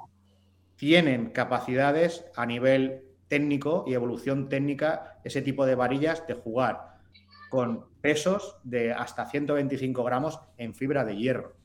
tienen 0.76 1.30
capacidades 1.30 2.24
a 2.36 2.46
nivel 2.46 3.11
técnico 3.32 3.84
y 3.86 3.94
evolución 3.94 4.50
técnica 4.50 5.18
ese 5.24 5.40
tipo 5.40 5.64
de 5.64 5.74
varillas 5.74 6.26
de 6.26 6.34
jugar 6.34 6.98
con 7.48 7.86
pesos 8.02 8.58
de 8.62 8.92
hasta 8.92 9.24
125 9.24 10.04
gramos 10.04 10.38
en 10.58 10.74
fibra 10.74 11.02
de 11.06 11.16
hierro. 11.16 11.56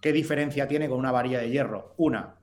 ¿Qué 0.00 0.12
diferencia 0.12 0.68
tiene 0.68 0.88
con 0.88 0.96
una 0.96 1.10
varilla 1.10 1.40
de 1.40 1.50
hierro? 1.50 1.92
Una, 1.96 2.36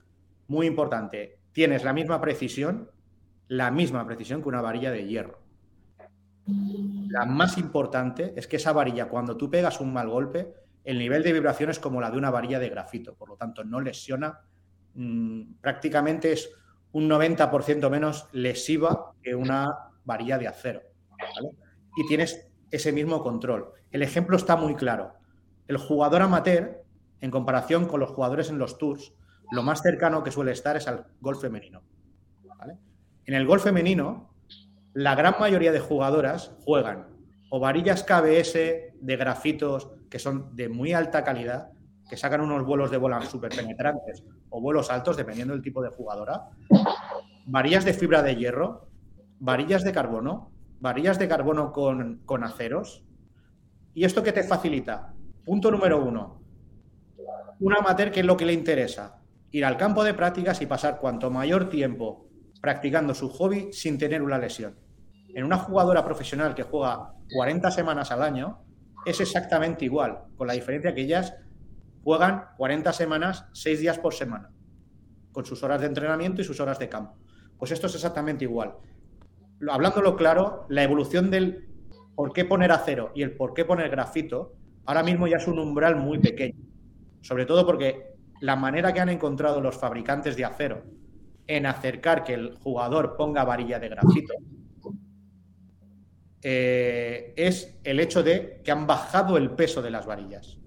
muy 0.49 0.67
importante, 0.67 1.39
tienes 1.53 1.85
la 1.85 1.93
misma 1.93 2.19
precisión, 2.19 2.91
la 3.47 3.71
misma 3.71 4.05
precisión 4.05 4.41
que 4.41 4.49
una 4.49 4.61
varilla 4.61 4.91
de 4.91 5.07
hierro. 5.07 5.39
La 7.07 7.25
más 7.25 7.57
importante 7.57 8.33
es 8.35 8.45
que 8.45 8.57
esa 8.57 8.73
varilla, 8.73 9.07
cuando 9.07 9.37
tú 9.37 9.49
pegas 9.49 9.79
un 9.79 9.93
mal 9.93 10.09
golpe, 10.09 10.53
el 10.83 10.99
nivel 10.99 11.23
de 11.23 11.31
vibración 11.31 11.69
es 11.69 11.79
como 11.79 12.01
la 12.01 12.11
de 12.11 12.17
una 12.17 12.29
varilla 12.29 12.59
de 12.59 12.67
grafito, 12.67 13.15
por 13.15 13.29
lo 13.29 13.37
tanto 13.37 13.63
no 13.63 13.79
lesiona, 13.79 14.41
mm, 14.95 15.61
prácticamente 15.61 16.33
es 16.33 16.49
un 16.95 17.09
90% 17.09 17.89
menos 17.89 18.29
lesiva 18.31 19.11
que 19.21 19.35
una 19.35 19.89
varilla 20.05 20.37
de 20.37 20.47
acero. 20.47 20.81
Y 21.97 22.07
tienes 22.07 22.47
ese 22.71 22.93
mismo 22.93 23.21
control. 23.21 23.73
El 23.91 24.01
ejemplo 24.01 24.37
está 24.37 24.55
muy 24.55 24.75
claro. 24.75 25.11
El 25.67 25.75
jugador 25.75 26.21
amateur, 26.21 26.85
en 27.19 27.31
comparación 27.31 27.85
con 27.85 27.99
los 27.99 28.11
jugadores 28.11 28.49
en 28.49 28.59
los 28.59 28.77
tours, 28.77 29.13
lo 29.51 29.61
más 29.61 29.81
cercano 29.81 30.23
que 30.23 30.31
suele 30.31 30.53
estar 30.53 30.77
es 30.77 30.87
al 30.87 31.07
golf 31.19 31.41
femenino. 31.41 31.83
En 33.25 33.33
el 33.33 33.45
golf 33.45 33.63
femenino, 33.63 34.33
la 34.93 35.15
gran 35.15 35.35
mayoría 35.37 35.73
de 35.73 35.81
jugadoras 35.81 36.53
juegan 36.63 37.07
o 37.49 37.59
varillas 37.59 38.05
KBS 38.05 38.53
de 38.53 39.17
grafitos 39.17 39.91
que 40.09 40.19
son 40.19 40.55
de 40.55 40.69
muy 40.69 40.93
alta 40.93 41.25
calidad, 41.25 41.71
que 42.09 42.17
sacan 42.17 42.41
unos 42.41 42.65
vuelos 42.65 42.91
de 42.91 42.97
bola 42.97 43.21
súper 43.21 43.55
penetrantes 43.55 44.23
o 44.49 44.61
vuelos 44.61 44.91
altos, 44.91 45.17
dependiendo 45.17 45.53
del 45.53 45.63
tipo 45.63 45.81
de 45.81 45.89
jugadora, 45.89 46.49
varillas 47.45 47.85
de 47.85 47.93
fibra 47.93 48.21
de 48.21 48.35
hierro, 48.35 48.87
varillas 49.39 49.83
de 49.83 49.91
carbono, 49.91 50.51
varillas 50.79 51.19
de 51.19 51.27
carbono 51.27 51.71
con, 51.71 52.21
con 52.25 52.43
aceros. 52.43 53.03
¿Y 53.93 54.05
esto 54.05 54.23
qué 54.23 54.31
te 54.31 54.43
facilita? 54.43 55.13
Punto 55.45 55.71
número 55.71 56.03
uno. 56.03 56.41
Un 57.59 57.73
amateur, 57.73 58.11
¿qué 58.11 58.19
es 58.19 58.25
lo 58.25 58.37
que 58.37 58.45
le 58.45 58.53
interesa? 58.53 59.21
Ir 59.51 59.65
al 59.65 59.77
campo 59.77 60.03
de 60.03 60.13
prácticas 60.13 60.61
y 60.61 60.65
pasar 60.65 60.99
cuanto 60.99 61.31
mayor 61.31 61.69
tiempo 61.69 62.27
practicando 62.61 63.13
su 63.13 63.29
hobby 63.29 63.71
sin 63.71 63.97
tener 63.97 64.21
una 64.21 64.37
lesión. 64.37 64.75
En 65.33 65.43
una 65.43 65.57
jugadora 65.57 66.03
profesional 66.03 66.55
que 66.55 66.63
juega 66.63 67.13
40 67.33 67.71
semanas 67.71 68.11
al 68.11 68.23
año, 68.23 68.59
es 69.05 69.21
exactamente 69.21 69.85
igual, 69.85 70.23
con 70.35 70.47
la 70.47 70.53
diferencia 70.53 70.93
que 70.93 71.01
ellas 71.01 71.35
juegan 72.05 72.49
40 72.57 72.93
semanas, 72.93 73.45
6 73.53 73.79
días 73.79 73.97
por 73.97 74.13
semana, 74.13 74.51
con 75.31 75.43
sus 75.43 75.63
horas 75.63 75.81
de 75.81 75.87
entrenamiento 75.87 76.39
y 76.39 76.45
sus 76.45 76.59
horas 76.59 76.77
de 76.77 76.87
campo. 76.87 77.17
Pues 77.57 77.71
esto 77.71 77.87
es 77.87 77.95
exactamente 77.95 78.45
igual. 78.45 78.75
Hablándolo 79.67 80.15
claro, 80.15 80.67
la 80.69 80.83
evolución 80.83 81.31
del 81.31 81.67
por 82.13 82.31
qué 82.31 82.45
poner 82.45 82.71
acero 82.71 83.11
y 83.15 83.23
el 83.23 83.35
por 83.35 83.55
qué 83.55 83.65
poner 83.65 83.89
grafito, 83.89 84.53
ahora 84.85 85.01
mismo 85.01 85.25
ya 85.25 85.37
es 85.37 85.47
un 85.47 85.57
umbral 85.57 85.95
muy 85.95 86.19
pequeño. 86.19 86.63
Sobre 87.21 87.47
todo 87.47 87.65
porque 87.65 88.13
la 88.39 88.55
manera 88.55 88.93
que 88.93 88.99
han 88.99 89.09
encontrado 89.09 89.59
los 89.59 89.75
fabricantes 89.75 90.35
de 90.35 90.45
acero 90.45 90.83
en 91.47 91.65
acercar 91.65 92.23
que 92.23 92.35
el 92.35 92.55
jugador 92.59 93.17
ponga 93.17 93.43
varilla 93.43 93.79
de 93.79 93.89
grafito 93.89 94.33
eh, 96.43 97.33
es 97.35 97.79
el 97.83 97.99
hecho 97.99 98.21
de 98.21 98.61
que 98.63 98.71
han 98.71 98.85
bajado 98.85 99.37
el 99.37 99.49
peso 99.49 99.81
de 99.81 99.89
las 99.89 100.05
varillas. 100.05 100.59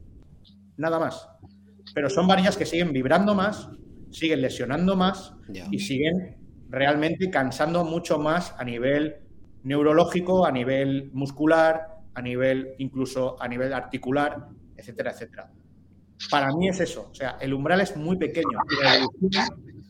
Nada 0.78 0.98
más. 0.98 1.28
Pero 1.94 2.08
son 2.08 2.26
varillas 2.26 2.56
que 2.56 2.66
siguen 2.66 2.92
vibrando 2.92 3.34
más, 3.34 3.68
siguen 4.10 4.40
lesionando 4.40 4.96
más 4.96 5.34
y 5.70 5.78
siguen 5.78 6.38
realmente 6.70 7.30
cansando 7.30 7.84
mucho 7.84 8.18
más 8.18 8.54
a 8.58 8.64
nivel 8.64 9.16
neurológico, 9.62 10.46
a 10.46 10.50
nivel 10.50 11.10
muscular, 11.12 11.98
a 12.14 12.22
nivel 12.22 12.74
incluso 12.78 13.40
a 13.40 13.48
nivel 13.48 13.72
articular, 13.72 14.48
etcétera, 14.76 15.10
etcétera. 15.10 15.50
Para 16.30 16.48
mí 16.52 16.68
es 16.68 16.80
eso. 16.80 17.08
O 17.10 17.14
sea, 17.14 17.36
el 17.40 17.52
umbral 17.52 17.80
es 17.80 17.96
muy 17.96 18.16
pequeño. 18.16 18.58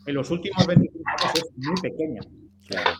en 0.07 0.14
los 0.14 0.30
últimos 0.30 0.66
25 0.66 1.04
años 1.07 1.33
es 1.35 1.50
muy 1.57 1.80
pequeño. 1.80 2.21
Claro 2.66 2.90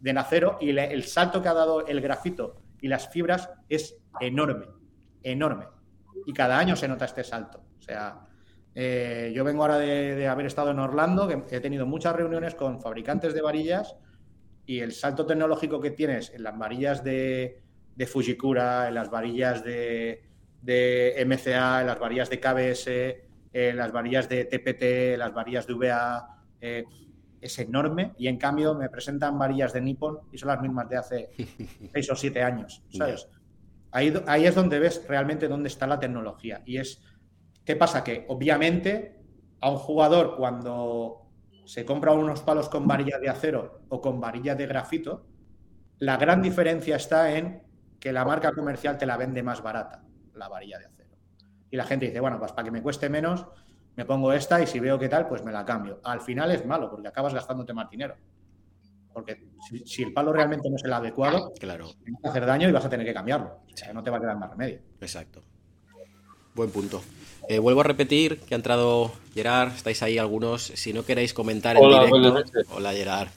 de 0.00 0.10
acero 0.12 0.58
y 0.60 0.70
el 0.70 1.04
salto 1.04 1.42
que 1.42 1.48
ha 1.48 1.54
dado 1.54 1.86
el 1.86 2.00
grafito 2.00 2.62
y 2.80 2.88
las 2.88 3.08
fibras 3.10 3.50
es 3.68 3.96
enorme, 4.20 4.66
enorme. 5.22 5.66
Y 6.26 6.32
cada 6.32 6.58
año 6.58 6.76
se 6.76 6.88
nota 6.88 7.04
este 7.04 7.24
salto. 7.24 7.62
O 7.78 7.82
sea, 7.82 8.26
eh, 8.74 9.32
yo 9.34 9.44
vengo 9.44 9.62
ahora 9.62 9.78
de, 9.78 10.26
haber 10.28 10.46
estado 10.46 10.70
en 10.70 10.78
Orlando, 10.78 11.26
que 11.26 11.56
he 11.56 11.60
tenido 11.60 11.86
muchas 11.86 12.14
reuniones 12.14 12.54
con 12.54 12.80
fabricantes 12.80 13.34
de 13.34 13.42
varillas 13.42 13.96
y 14.66 14.80
el 14.80 14.92
salto 14.92 15.26
tecnológico 15.26 15.80
que 15.80 15.90
tienes 15.90 16.32
en 16.32 16.44
las 16.44 16.56
varillas 16.56 17.02
de, 17.02 17.62
de 17.96 18.06
Fujikura, 18.06 18.88
en 18.88 18.94
las 18.94 19.10
varillas 19.10 19.64
de, 19.64 20.22
de, 20.62 21.24
MCA, 21.26 21.80
en 21.80 21.86
las 21.86 21.98
varillas 21.98 22.30
de 22.30 22.40
KBS, 22.40 22.86
en 23.52 23.76
las 23.76 23.90
varillas 23.90 24.28
de 24.28 24.44
TPT, 24.44 24.82
en 25.14 25.18
las 25.18 25.34
varillas 25.34 25.66
de 25.66 25.74
VA, 25.74 26.38
eh, 26.60 26.84
es 27.40 27.58
enorme 27.58 28.12
y 28.18 28.28
en 28.28 28.36
cambio 28.36 28.74
me 28.74 28.88
presentan 28.90 29.38
varillas 29.38 29.72
de 29.72 29.80
Nippon 29.80 30.20
y 30.30 30.38
son 30.38 30.48
las 30.48 30.60
mismas 30.60 30.88
de 30.88 30.96
hace 30.96 31.30
seis 31.92 32.10
o 32.10 32.14
siete 32.14 32.42
años, 32.42 32.82
¿sabes? 32.90 33.28
Ahí, 33.92 34.46
es 34.46 34.54
donde 34.54 34.78
ves 34.78 35.04
realmente 35.08 35.48
dónde 35.48 35.68
está 35.68 35.86
la 35.86 35.98
tecnología. 35.98 36.62
Y 36.64 36.78
es, 36.78 37.02
¿qué 37.64 37.76
pasa? 37.76 38.04
Que 38.04 38.24
obviamente 38.28 39.18
a 39.60 39.70
un 39.70 39.78
jugador 39.78 40.36
cuando 40.36 41.26
se 41.64 41.84
compra 41.84 42.12
unos 42.12 42.42
palos 42.42 42.68
con 42.68 42.86
varilla 42.86 43.18
de 43.18 43.28
acero 43.28 43.82
o 43.88 44.00
con 44.00 44.20
varilla 44.20 44.54
de 44.54 44.66
grafito, 44.66 45.26
la 45.98 46.16
gran 46.16 46.40
diferencia 46.40 46.96
está 46.96 47.36
en 47.36 47.62
que 47.98 48.12
la 48.12 48.24
marca 48.24 48.52
comercial 48.52 48.96
te 48.96 49.06
la 49.06 49.16
vende 49.16 49.42
más 49.42 49.62
barata, 49.62 50.02
la 50.34 50.48
varilla 50.48 50.78
de 50.78 50.86
acero. 50.86 51.16
Y 51.70 51.76
la 51.76 51.84
gente 51.84 52.06
dice, 52.06 52.20
bueno, 52.20 52.38
pues 52.38 52.52
para 52.52 52.64
que 52.64 52.70
me 52.70 52.82
cueste 52.82 53.08
menos, 53.08 53.46
me 53.96 54.04
pongo 54.04 54.32
esta 54.32 54.62
y 54.62 54.66
si 54.66 54.80
veo 54.80 54.98
qué 54.98 55.08
tal, 55.08 55.28
pues 55.28 55.44
me 55.44 55.52
la 55.52 55.64
cambio. 55.64 56.00
Al 56.04 56.20
final 56.20 56.50
es 56.52 56.64
malo 56.64 56.90
porque 56.90 57.08
acabas 57.08 57.34
gastándote 57.34 57.74
más 57.74 57.90
dinero. 57.90 58.16
Porque 59.20 59.42
si, 59.84 60.02
el 60.02 60.12
palo 60.12 60.32
realmente 60.32 60.70
no 60.70 60.76
es 60.76 60.84
el 60.84 60.92
adecuado, 60.92 61.52
claro. 61.58 61.90
te 62.04 62.10
va 62.12 62.18
a 62.24 62.28
hacer 62.30 62.46
daño 62.46 62.68
y 62.68 62.72
vas 62.72 62.84
a 62.84 62.88
tener 62.88 63.06
que 63.06 63.12
cambiarlo. 63.12 63.60
O 63.72 63.76
sea, 63.76 63.92
no 63.92 64.02
te 64.02 64.10
va 64.10 64.16
a 64.16 64.20
quedar 64.20 64.38
más 64.38 64.50
remedio. 64.50 64.78
Exacto. 65.00 65.42
Buen 66.54 66.70
punto. 66.70 67.02
Eh, 67.48 67.58
vuelvo 67.58 67.80
a 67.80 67.84
repetir 67.84 68.40
que 68.40 68.54
ha 68.54 68.56
entrado 68.56 69.12
Gerard, 69.34 69.72
estáis 69.74 70.02
ahí 70.02 70.18
algunos. 70.18 70.62
Si 70.62 70.92
no 70.92 71.04
queréis 71.04 71.34
comentar 71.34 71.76
en 71.76 71.82
directo. 71.82 72.60
Hola 72.70 72.92
Gerard. 72.92 73.28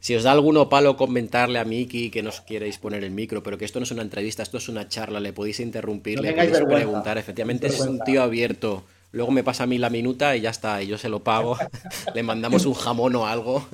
Si 0.00 0.16
os 0.16 0.22
da 0.22 0.32
alguno 0.32 0.70
palo 0.70 0.96
comentarle 0.96 1.58
a 1.58 1.64
Miki 1.64 2.10
que 2.10 2.22
nos 2.22 2.40
queréis 2.40 2.78
poner 2.78 3.04
el 3.04 3.10
micro, 3.10 3.42
pero 3.42 3.58
que 3.58 3.66
esto 3.66 3.80
no 3.80 3.84
es 3.84 3.90
una 3.90 4.00
entrevista, 4.00 4.42
esto 4.42 4.56
es 4.56 4.70
una 4.70 4.88
charla, 4.88 5.20
le 5.20 5.34
podéis 5.34 5.60
interrumpir, 5.60 6.20
le 6.20 6.32
podéis 6.32 6.60
preguntar. 6.60 7.18
Efectivamente, 7.18 7.66
es 7.66 7.80
un 7.80 8.00
tío 8.00 8.22
abierto 8.22 8.84
Luego 9.12 9.32
me 9.32 9.42
pasa 9.42 9.64
a 9.64 9.66
mí 9.66 9.78
la 9.78 9.90
minuta 9.90 10.36
y 10.36 10.42
ya 10.42 10.50
está, 10.50 10.82
y 10.82 10.86
yo 10.86 10.96
se 10.96 11.08
lo 11.08 11.24
pago. 11.24 11.56
Le 12.14 12.22
mandamos 12.22 12.64
un 12.66 12.74
jamón 12.74 13.16
o 13.16 13.26
algo. 13.26 13.66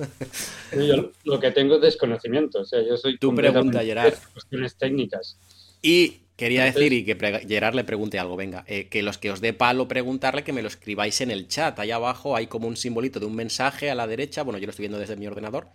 Yo 0.71 1.11
lo 1.23 1.39
que 1.39 1.51
tengo 1.51 1.75
es 1.75 1.81
desconocimiento. 1.81 2.61
O 2.61 2.65
sea, 2.65 2.81
yo 2.81 2.97
soy. 2.97 3.17
Tu 3.17 3.33
pregunta, 3.35 3.83
Gerard. 3.83 4.15
Cuestiones 4.33 4.75
técnicas. 4.75 5.37
Y 5.81 6.21
quería 6.35 6.63
decir, 6.63 6.91
y 6.91 7.05
que 7.05 7.15
Gerard 7.47 7.75
le 7.75 7.83
pregunte 7.83 8.17
algo, 8.17 8.35
venga, 8.35 8.63
eh, 8.67 8.87
que 8.87 9.03
los 9.03 9.19
que 9.19 9.31
os 9.31 9.41
dé 9.41 9.53
palo 9.53 9.87
preguntarle 9.87 10.43
que 10.43 10.53
me 10.53 10.63
lo 10.63 10.67
escribáis 10.67 11.21
en 11.21 11.29
el 11.29 11.47
chat. 11.47 11.77
Ahí 11.79 11.91
abajo 11.91 12.35
hay 12.35 12.47
como 12.47 12.67
un 12.67 12.75
simbolito 12.75 13.19
de 13.19 13.27
un 13.27 13.35
mensaje 13.35 13.91
a 13.91 13.95
la 13.95 14.07
derecha. 14.07 14.41
Bueno, 14.41 14.57
yo 14.57 14.65
lo 14.65 14.71
estoy 14.71 14.83
viendo 14.83 14.99
desde 14.99 15.17
mi 15.17 15.27
ordenador. 15.27 15.67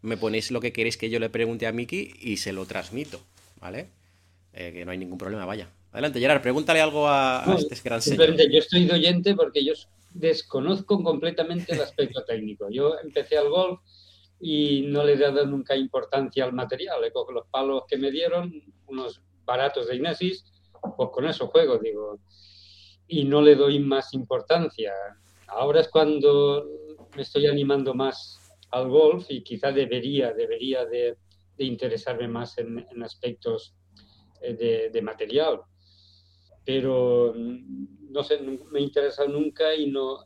Me 0.00 0.16
ponéis 0.16 0.50
lo 0.50 0.60
que 0.60 0.72
queréis 0.72 0.96
que 0.96 1.10
yo 1.10 1.18
le 1.18 1.28
pregunte 1.28 1.66
a 1.66 1.72
Miki 1.72 2.14
y 2.20 2.38
se 2.38 2.52
lo 2.52 2.64
transmito, 2.64 3.20
¿vale? 3.60 3.88
Eh, 4.54 4.72
que 4.72 4.84
no 4.84 4.90
hay 4.90 4.98
ningún 4.98 5.18
problema, 5.18 5.44
vaya. 5.44 5.68
Adelante, 5.96 6.20
Gerard, 6.20 6.42
pregúntale 6.42 6.78
algo 6.82 7.08
a, 7.08 7.42
este 7.56 7.80
gran 7.82 8.02
señor. 8.02 8.36
Yo 8.36 8.58
estoy 8.58 8.84
de 8.84 8.92
oyente 8.92 9.34
porque 9.34 9.64
yo 9.64 9.72
desconozco 10.12 11.02
completamente 11.02 11.72
el 11.72 11.80
aspecto 11.80 12.22
técnico. 12.22 12.68
Yo 12.68 12.98
empecé 13.02 13.38
al 13.38 13.48
golf 13.48 13.80
y 14.38 14.82
no 14.82 15.02
le 15.02 15.14
he 15.14 15.16
dado 15.16 15.46
nunca 15.46 15.74
importancia 15.74 16.44
al 16.44 16.52
material. 16.52 17.00
Le 17.00 17.12
cojo 17.12 17.32
los 17.32 17.46
palos 17.46 17.84
que 17.88 17.96
me 17.96 18.10
dieron, 18.10 18.62
unos 18.88 19.22
baratos 19.46 19.88
de 19.88 19.96
Inesis, 19.96 20.44
pues 20.98 21.08
con 21.14 21.24
eso 21.24 21.46
juego, 21.46 21.78
digo. 21.78 22.18
Y 23.08 23.24
no 23.24 23.40
le 23.40 23.54
doy 23.54 23.78
más 23.78 24.12
importancia. 24.12 24.92
Ahora 25.46 25.80
es 25.80 25.88
cuando 25.88 26.66
me 27.16 27.22
estoy 27.22 27.46
animando 27.46 27.94
más 27.94 28.38
al 28.70 28.90
golf 28.90 29.24
y 29.30 29.42
quizá 29.42 29.72
debería, 29.72 30.34
debería 30.34 30.84
de, 30.84 31.16
interesarme 31.56 32.28
más 32.28 32.58
en, 32.58 32.84
aspectos 33.02 33.74
eh, 34.42 34.90
de 34.92 35.00
material 35.00 35.62
pero 36.66 37.32
no 37.36 38.24
sé, 38.24 38.40
me 38.70 38.80
interesa 38.80 39.26
nunca 39.26 39.74
y 39.74 39.90
no, 39.90 40.18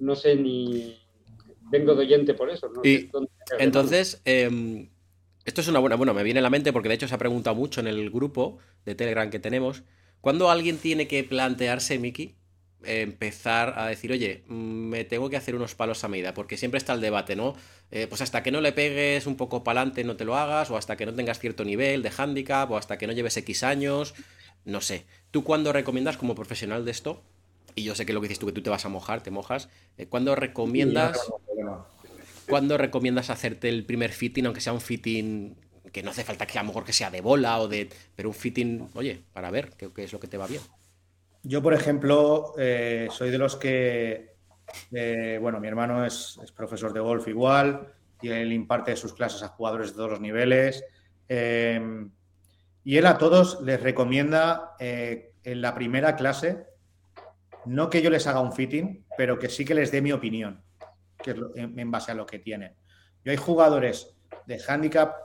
no 0.00 0.16
sé 0.16 0.34
ni 0.34 0.98
vengo 1.70 1.94
de 1.94 2.00
oyente 2.00 2.34
por 2.34 2.50
eso. 2.50 2.72
entonces, 3.58 4.20
em, 4.24 4.88
esto 5.44 5.60
es 5.60 5.68
una 5.68 5.78
buena, 5.78 5.96
bueno, 5.96 6.14
me 6.14 6.22
viene 6.22 6.40
a 6.40 6.42
la 6.42 6.50
mente 6.50 6.72
porque 6.72 6.88
de 6.88 6.94
hecho 6.94 7.06
se 7.06 7.14
ha 7.14 7.18
preguntado 7.18 7.54
mucho 7.54 7.80
en 7.80 7.86
el 7.86 8.10
grupo 8.10 8.58
de 8.84 8.94
Telegram 8.94 9.30
que 9.30 9.38
tenemos, 9.38 9.82
¿cuándo 10.20 10.50
alguien 10.50 10.78
tiene 10.78 11.06
que 11.06 11.22
plantearse, 11.22 11.98
Miki, 11.98 12.36
empezar 12.86 13.78
a 13.78 13.86
decir, 13.86 14.12
oye, 14.12 14.44
mm, 14.46 14.54
me 14.54 15.04
tengo 15.04 15.30
que 15.30 15.36
hacer 15.36 15.54
unos 15.54 15.74
palos 15.74 16.04
a 16.04 16.08
medida, 16.08 16.34
porque 16.34 16.56
siempre 16.56 16.78
está 16.78 16.92
el 16.92 17.00
debate, 17.00 17.36
¿no? 17.36 17.54
Eh, 17.90 18.06
pues 18.08 18.20
hasta 18.20 18.42
que 18.42 18.50
no 18.50 18.60
le 18.60 18.72
pegues 18.72 19.26
un 19.26 19.36
poco 19.36 19.64
para 19.64 19.80
adelante 19.80 20.04
no 20.04 20.16
te 20.16 20.24
lo 20.24 20.36
hagas, 20.36 20.70
o 20.70 20.76
hasta 20.76 20.96
que 20.96 21.06
no 21.06 21.14
tengas 21.14 21.38
cierto 21.38 21.64
nivel 21.64 22.02
de 22.02 22.12
handicap, 22.16 22.70
o 22.70 22.76
hasta 22.76 22.98
que 22.98 23.06
no 23.06 23.12
lleves 23.12 23.36
X 23.36 23.62
años, 23.62 24.14
no 24.64 24.80
sé. 24.80 25.06
¿Tú 25.30 25.44
cuándo 25.44 25.72
recomiendas 25.72 26.16
como 26.16 26.34
profesional 26.34 26.84
de 26.84 26.90
esto? 26.90 27.22
Y 27.74 27.84
yo 27.84 27.94
sé 27.94 28.06
que 28.06 28.12
lo 28.12 28.20
que 28.20 28.28
dices 28.28 28.38
tú, 28.38 28.46
que 28.46 28.52
tú 28.52 28.62
te 28.62 28.70
vas 28.70 28.84
a 28.84 28.88
mojar, 28.88 29.22
te 29.22 29.30
mojas. 29.30 29.68
Eh, 29.98 30.06
¿Cuándo 30.06 30.34
recomiendas, 30.36 31.18
¿cuándo 32.48 32.78
recomiendas 32.78 33.30
hacerte 33.30 33.68
el 33.68 33.84
primer 33.84 34.12
fitting, 34.12 34.46
aunque 34.46 34.60
sea 34.60 34.72
un 34.72 34.80
fitting 34.80 35.56
que 35.92 36.02
no 36.02 36.10
hace 36.10 36.24
falta 36.24 36.46
que 36.46 36.58
a 36.58 36.62
lo 36.62 36.68
mejor 36.68 36.84
que 36.84 36.92
sea 36.92 37.10
de 37.10 37.20
bola 37.20 37.60
o 37.60 37.68
de... 37.68 37.88
Pero 38.16 38.28
un 38.28 38.34
fitting, 38.34 38.90
oye, 38.94 39.22
para 39.32 39.50
ver 39.50 39.70
qué, 39.76 39.90
es 39.96 40.12
lo 40.12 40.20
que 40.20 40.28
te 40.28 40.38
va 40.38 40.46
bien. 40.46 40.62
Yo, 41.42 41.62
por 41.62 41.74
ejemplo, 41.74 42.54
eh, 42.58 43.08
soy 43.10 43.30
de 43.30 43.38
los 43.38 43.56
que... 43.56 44.34
Eh, 44.92 45.38
bueno, 45.40 45.60
mi 45.60 45.68
hermano 45.68 46.04
es, 46.04 46.38
es 46.42 46.50
profesor 46.52 46.92
de 46.92 47.00
golf 47.00 47.28
igual 47.28 47.92
y 48.22 48.28
él 48.28 48.52
imparte 48.52 48.96
sus 48.96 49.12
clases 49.12 49.42
a 49.42 49.48
jugadores 49.48 49.90
de 49.90 49.96
todos 49.96 50.12
los 50.12 50.20
niveles 50.20 50.82
Eh, 51.28 52.08
y 52.84 52.98
él 52.98 53.06
a 53.06 53.16
todos 53.16 53.60
les 53.62 53.82
recomienda 53.82 54.76
eh, 54.78 55.32
en 55.42 55.62
la 55.62 55.74
primera 55.74 56.16
clase, 56.16 56.66
no 57.64 57.88
que 57.88 58.02
yo 58.02 58.10
les 58.10 58.26
haga 58.26 58.40
un 58.40 58.52
fitting, 58.52 59.06
pero 59.16 59.38
que 59.38 59.48
sí 59.48 59.64
que 59.64 59.74
les 59.74 59.90
dé 59.90 60.02
mi 60.02 60.12
opinión, 60.12 60.62
que 61.22 61.30
es 61.30 61.36
en, 61.56 61.90
base 61.90 62.12
a 62.12 62.14
lo 62.14 62.26
que 62.26 62.38
tienen. 62.38 62.74
Yo 63.24 63.32
hay 63.32 63.38
jugadores 63.38 64.14
de 64.46 64.60
handicap 64.68 65.16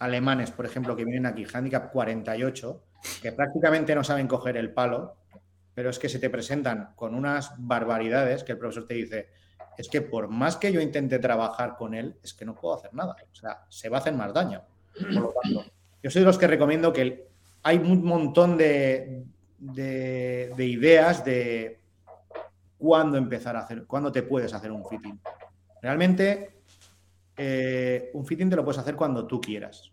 alemanes, 0.00 0.50
por 0.50 0.66
ejemplo, 0.66 0.96
que 0.96 1.04
vienen 1.04 1.26
aquí, 1.26 1.46
handicap 1.52 1.92
48, 1.92 2.82
que 3.22 3.30
prácticamente 3.30 3.94
no 3.94 4.02
saben 4.02 4.26
coger 4.26 4.56
el 4.56 4.72
palo, 4.72 5.16
pero 5.72 5.90
es 5.90 6.00
que 6.00 6.08
se 6.08 6.18
te 6.18 6.30
presentan 6.30 6.94
con 6.96 7.14
unas 7.14 7.52
barbaridades 7.58 8.42
que 8.42 8.52
el 8.52 8.58
profesor 8.58 8.86
te 8.86 8.94
dice, 8.94 9.28
es 9.78 9.88
que 9.88 10.02
por 10.02 10.28
más 10.28 10.56
que 10.56 10.72
yo 10.72 10.80
intente 10.80 11.20
trabajar 11.20 11.76
con 11.76 11.94
él, 11.94 12.16
es 12.24 12.34
que 12.34 12.44
no 12.44 12.54
puedo 12.56 12.76
hacer 12.76 12.92
nada. 12.92 13.16
O 13.30 13.34
sea, 13.34 13.64
se 13.68 13.88
va 13.88 13.98
a 13.98 14.00
hacer 14.00 14.14
más 14.14 14.32
daño. 14.32 14.62
Por 14.94 15.12
lo 15.12 15.34
tanto, 15.42 15.64
yo 16.04 16.10
soy 16.10 16.20
de 16.20 16.26
los 16.26 16.36
que 16.36 16.46
recomiendo 16.46 16.92
que 16.92 17.28
hay 17.62 17.78
un 17.78 18.04
montón 18.04 18.58
de, 18.58 19.24
ideas 20.58 21.24
de 21.24 21.80
cuándo 22.76 23.16
empezar 23.16 23.56
a 23.56 23.60
hacer, 23.60 23.86
cuándo 23.86 24.12
te 24.12 24.22
puedes 24.22 24.52
hacer 24.52 24.70
un 24.70 24.84
fitting. 24.84 25.18
Realmente, 25.80 26.60
eh, 27.38 28.10
un 28.12 28.26
fitting 28.26 28.50
te 28.50 28.56
lo 28.56 28.64
puedes 28.66 28.78
hacer 28.80 28.96
cuando 28.96 29.26
tú 29.26 29.40
quieras. 29.40 29.92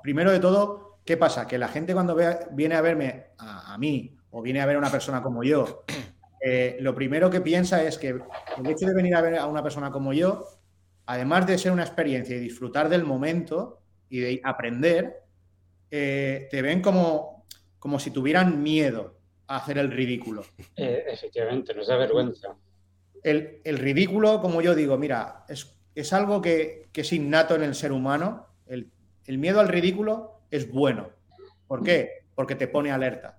Primero 0.00 0.30
de 0.30 0.38
todo, 0.38 1.00
¿qué 1.04 1.16
pasa? 1.16 1.48
Que 1.48 1.58
la 1.58 1.66
gente 1.66 1.92
cuando 1.92 2.16
viene 2.52 2.76
a 2.76 2.80
verme 2.80 3.30
a, 3.36 3.76
mí 3.78 4.16
o 4.30 4.42
viene 4.42 4.60
a 4.60 4.66
ver 4.66 4.76
a 4.76 4.78
una 4.78 4.92
persona 4.92 5.20
como 5.24 5.42
yo, 5.42 5.82
eh, 6.40 6.76
lo 6.78 6.94
primero 6.94 7.28
que 7.30 7.40
piensa 7.40 7.82
es 7.82 7.98
que 7.98 8.10
el 8.10 8.66
hecho 8.66 8.86
de 8.86 8.94
venir 8.94 9.16
a 9.16 9.22
ver 9.22 9.38
a 9.38 9.46
una 9.46 9.64
persona 9.64 9.90
como 9.90 10.12
yo, 10.12 10.46
además 11.06 11.48
de 11.48 11.58
ser 11.58 11.72
una 11.72 11.82
experiencia 11.82 12.36
y 12.36 12.38
disfrutar 12.38 12.88
del 12.88 13.02
momento 13.02 13.80
y 14.08 14.20
de 14.20 14.40
aprender, 14.44 15.22
eh, 15.90 16.48
te 16.50 16.62
ven 16.62 16.82
como, 16.82 17.46
como 17.78 17.98
si 17.98 18.10
tuvieran 18.10 18.62
miedo 18.62 19.18
a 19.46 19.56
hacer 19.56 19.78
el 19.78 19.90
ridículo. 19.90 20.44
Eh, 20.76 21.04
efectivamente, 21.08 21.74
nos 21.74 21.86
da 21.86 21.96
vergüenza. 21.96 22.54
El, 23.22 23.60
ridículo, 23.64 24.40
como 24.40 24.62
yo 24.62 24.74
digo, 24.74 24.96
mira, 24.96 25.44
es, 25.48 26.12
algo 26.12 26.40
que, 26.40 26.88
es 26.94 27.12
innato 27.12 27.54
en 27.54 27.62
el 27.62 27.74
ser 27.74 27.92
humano. 27.92 28.46
El, 28.66 28.90
el 29.24 29.38
miedo 29.38 29.60
al 29.60 29.68
ridículo 29.68 30.42
es 30.50 30.70
bueno. 30.70 31.10
¿Por 31.66 31.82
qué? 31.82 32.24
Porque 32.34 32.54
te 32.54 32.68
pone 32.68 32.90
alerta. 32.90 33.38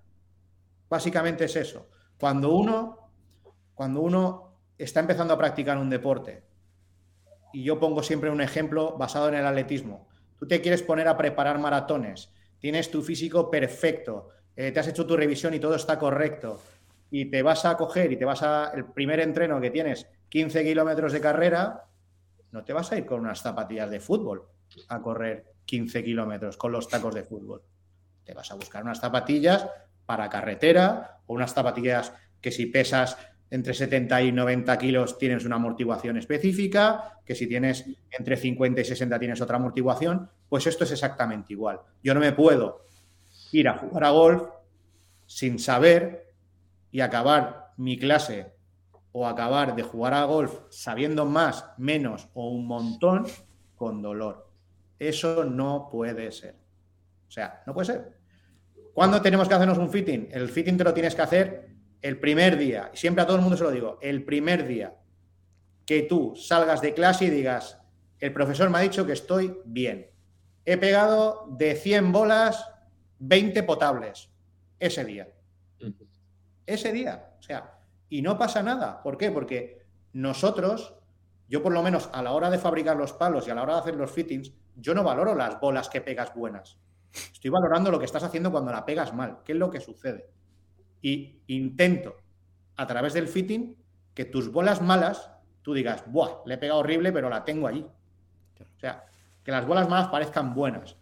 Básicamente 0.89 1.45
es 1.45 1.55
eso. 1.55 1.89
Cuando 2.19 2.51
uno, 2.51 3.11
cuando 3.73 4.01
uno 4.01 4.59
está 4.77 4.99
empezando 4.99 5.33
a 5.33 5.37
practicar 5.37 5.77
un 5.77 5.89
deporte, 5.89 6.43
y 7.53 7.63
yo 7.63 7.79
pongo 7.79 8.03
siempre 8.03 8.29
un 8.29 8.41
ejemplo 8.41 8.97
basado 8.97 9.29
en 9.29 9.35
el 9.35 9.45
atletismo, 9.45 10.08
tú 10.39 10.47
te 10.47 10.61
quieres 10.61 10.81
poner 10.81 11.07
a 11.07 11.17
preparar 11.17 11.59
maratones, 11.59 12.31
tienes 12.59 12.89
tu 12.89 13.01
físico 13.01 13.51
perfecto, 13.51 14.29
eh, 14.55 14.71
te 14.71 14.79
has 14.79 14.87
hecho 14.87 15.05
tu 15.05 15.15
revisión 15.15 15.53
y 15.53 15.59
todo 15.59 15.75
está 15.75 15.99
correcto, 15.99 16.59
y 17.11 17.25
te 17.25 17.41
vas 17.41 17.65
a 17.65 17.75
coger 17.75 18.11
y 18.11 18.17
te 18.17 18.25
vas 18.25 18.43
a, 18.43 18.71
el 18.73 18.85
primer 18.85 19.19
entreno 19.19 19.59
que 19.59 19.71
tienes 19.71 20.07
15 20.29 20.63
kilómetros 20.63 21.11
de 21.11 21.21
carrera, 21.21 21.85
no 22.51 22.63
te 22.63 22.73
vas 22.73 22.91
a 22.91 22.97
ir 22.97 23.05
con 23.05 23.21
unas 23.21 23.41
zapatillas 23.41 23.89
de 23.89 23.99
fútbol 23.99 24.47
a 24.87 25.01
correr 25.01 25.45
15 25.65 26.03
kilómetros 26.03 26.57
con 26.57 26.71
los 26.71 26.87
tacos 26.87 27.13
de 27.15 27.23
fútbol. 27.23 27.61
Te 28.23 28.33
vas 28.33 28.51
a 28.51 28.55
buscar 28.55 28.83
unas 28.83 28.99
zapatillas 28.99 29.67
para 30.05 30.29
carretera 30.29 31.21
o 31.25 31.33
unas 31.33 31.53
zapatillas 31.53 32.13
que 32.41 32.51
si 32.51 32.67
pesas 32.67 33.17
entre 33.51 33.73
70 33.73 34.21
y 34.21 34.31
90 34.31 34.77
kilos 34.77 35.17
tienes 35.17 35.45
una 35.45 35.55
amortiguación 35.55 36.17
específica, 36.17 37.19
que 37.25 37.35
si 37.35 37.47
tienes 37.47 37.85
entre 38.11 38.37
50 38.37 38.81
y 38.81 38.85
60 38.85 39.19
tienes 39.19 39.41
otra 39.41 39.57
amortiguación, 39.57 40.29
pues 40.47 40.67
esto 40.67 40.83
es 40.83 40.91
exactamente 40.91 41.53
igual. 41.53 41.79
Yo 42.03 42.13
no 42.13 42.19
me 42.19 42.31
puedo 42.31 42.85
ir 43.51 43.67
a 43.67 43.77
jugar 43.77 44.03
a 44.03 44.11
golf 44.11 44.43
sin 45.25 45.59
saber 45.59 46.33
y 46.91 47.01
acabar 47.01 47.73
mi 47.77 47.97
clase 47.97 48.53
o 49.11 49.27
acabar 49.27 49.75
de 49.75 49.83
jugar 49.83 50.13
a 50.13 50.25
golf 50.25 50.59
sabiendo 50.69 51.25
más, 51.25 51.65
menos 51.77 52.29
o 52.33 52.49
un 52.49 52.67
montón 52.67 53.25
con 53.75 54.01
dolor. 54.01 54.47
Eso 54.99 55.45
no 55.45 55.87
puede 55.91 56.31
ser. 56.31 56.55
O 57.27 57.31
sea, 57.31 57.63
no 57.65 57.73
puede 57.73 57.85
ser. 57.85 58.19
¿Cuándo 58.93 59.21
tenemos 59.21 59.47
que 59.47 59.53
hacernos 59.53 59.77
un 59.77 59.89
fitting? 59.89 60.29
El 60.31 60.49
fitting 60.49 60.77
te 60.77 60.83
lo 60.83 60.93
tienes 60.93 61.15
que 61.15 61.21
hacer 61.21 61.68
el 62.01 62.19
primer 62.19 62.57
día. 62.57 62.91
Y 62.93 62.97
siempre 62.97 63.23
a 63.23 63.25
todo 63.25 63.37
el 63.37 63.41
mundo 63.41 63.57
se 63.57 63.63
lo 63.63 63.71
digo, 63.71 63.97
el 64.01 64.23
primer 64.23 64.67
día 64.67 64.95
que 65.85 66.03
tú 66.03 66.35
salgas 66.35 66.81
de 66.81 66.93
clase 66.93 67.25
y 67.25 67.29
digas, 67.29 67.79
el 68.19 68.33
profesor 68.33 68.69
me 68.69 68.77
ha 68.77 68.81
dicho 68.81 69.05
que 69.05 69.13
estoy 69.13 69.59
bien. 69.65 70.11
He 70.65 70.77
pegado 70.77 71.47
de 71.49 71.75
100 71.75 72.11
bolas 72.11 72.69
20 73.19 73.63
potables 73.63 74.29
ese 74.79 75.03
día. 75.03 75.27
Ese 76.65 76.91
día. 76.91 77.35
O 77.39 77.41
sea, 77.41 77.79
y 78.09 78.21
no 78.21 78.37
pasa 78.37 78.61
nada. 78.61 79.01
¿Por 79.01 79.17
qué? 79.17 79.31
Porque 79.31 79.85
nosotros, 80.13 80.95
yo 81.47 81.63
por 81.63 81.73
lo 81.73 81.81
menos 81.81 82.09
a 82.13 82.21
la 82.21 82.33
hora 82.33 82.49
de 82.49 82.59
fabricar 82.59 82.97
los 82.97 83.13
palos 83.13 83.47
y 83.47 83.51
a 83.51 83.55
la 83.55 83.63
hora 83.63 83.73
de 83.75 83.79
hacer 83.79 83.95
los 83.95 84.11
fittings, 84.11 84.51
yo 84.75 84.93
no 84.93 85.03
valoro 85.03 85.35
las 85.35 85.59
bolas 85.59 85.89
que 85.89 86.01
pegas 86.01 86.33
buenas. 86.33 86.77
Estoy 87.11 87.49
valorando 87.49 87.89
lo 87.91 87.99
que 87.99 88.05
estás 88.05 88.23
haciendo 88.23 88.51
cuando 88.51 88.71
la 88.71 88.85
pegas 88.85 89.13
mal, 89.13 89.39
qué 89.43 89.53
es 89.53 89.57
lo 89.57 89.69
que 89.69 89.79
sucede. 89.79 90.29
Y 91.01 91.41
intento, 91.47 92.15
a 92.75 92.87
través 92.87 93.13
del 93.13 93.27
fitting, 93.27 93.75
que 94.13 94.25
tus 94.25 94.51
bolas 94.51 94.81
malas, 94.81 95.31
tú 95.61 95.73
digas, 95.73 96.03
¡buah! 96.07 96.41
Le 96.45 96.55
he 96.55 96.57
pegado 96.57 96.79
horrible, 96.79 97.11
pero 97.11 97.29
la 97.29 97.45
tengo 97.45 97.67
allí. 97.67 97.85
O 98.59 98.79
sea, 98.79 99.05
que 99.43 99.51
las 99.51 99.65
bolas 99.65 99.89
malas 99.89 100.09
parezcan 100.09 100.53
buenas. 100.53 100.97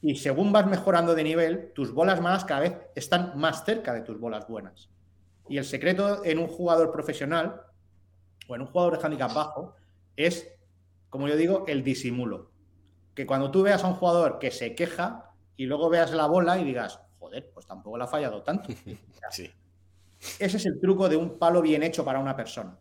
Y 0.00 0.16
según 0.16 0.52
vas 0.52 0.66
mejorando 0.66 1.14
de 1.14 1.24
nivel, 1.24 1.72
tus 1.74 1.92
bolas 1.92 2.20
malas 2.20 2.44
cada 2.44 2.60
vez 2.60 2.76
están 2.94 3.32
más 3.36 3.64
cerca 3.64 3.92
de 3.92 4.02
tus 4.02 4.18
bolas 4.18 4.46
buenas. 4.46 4.88
Y 5.48 5.58
el 5.58 5.64
secreto 5.64 6.24
en 6.24 6.38
un 6.38 6.46
jugador 6.46 6.92
profesional 6.92 7.62
o 8.48 8.54
en 8.54 8.62
un 8.62 8.66
jugador 8.68 8.98
de 8.98 9.04
handicap 9.04 9.34
bajo 9.34 9.74
es, 10.16 10.48
como 11.10 11.28
yo 11.28 11.36
digo, 11.36 11.64
el 11.66 11.82
disimulo. 11.82 12.50
Que 13.14 13.26
cuando 13.26 13.50
tú 13.50 13.62
veas 13.62 13.82
a 13.82 13.88
un 13.88 13.94
jugador 13.94 14.38
que 14.38 14.50
se 14.50 14.74
queja, 14.74 15.32
y 15.56 15.66
luego 15.66 15.90
veas 15.90 16.12
la 16.12 16.26
bola 16.26 16.58
y 16.58 16.64
digas, 16.64 17.00
joder, 17.18 17.50
pues 17.52 17.66
tampoco 17.66 17.98
la 17.98 18.04
ha 18.04 18.08
fallado 18.08 18.42
tanto. 18.42 18.68
Sí. 19.30 19.50
Ese 20.38 20.56
es 20.56 20.66
el 20.66 20.80
truco 20.80 21.08
de 21.08 21.16
un 21.16 21.38
palo 21.38 21.62
bien 21.62 21.82
hecho 21.82 22.04
para 22.04 22.18
una 22.18 22.34
persona. 22.34 22.76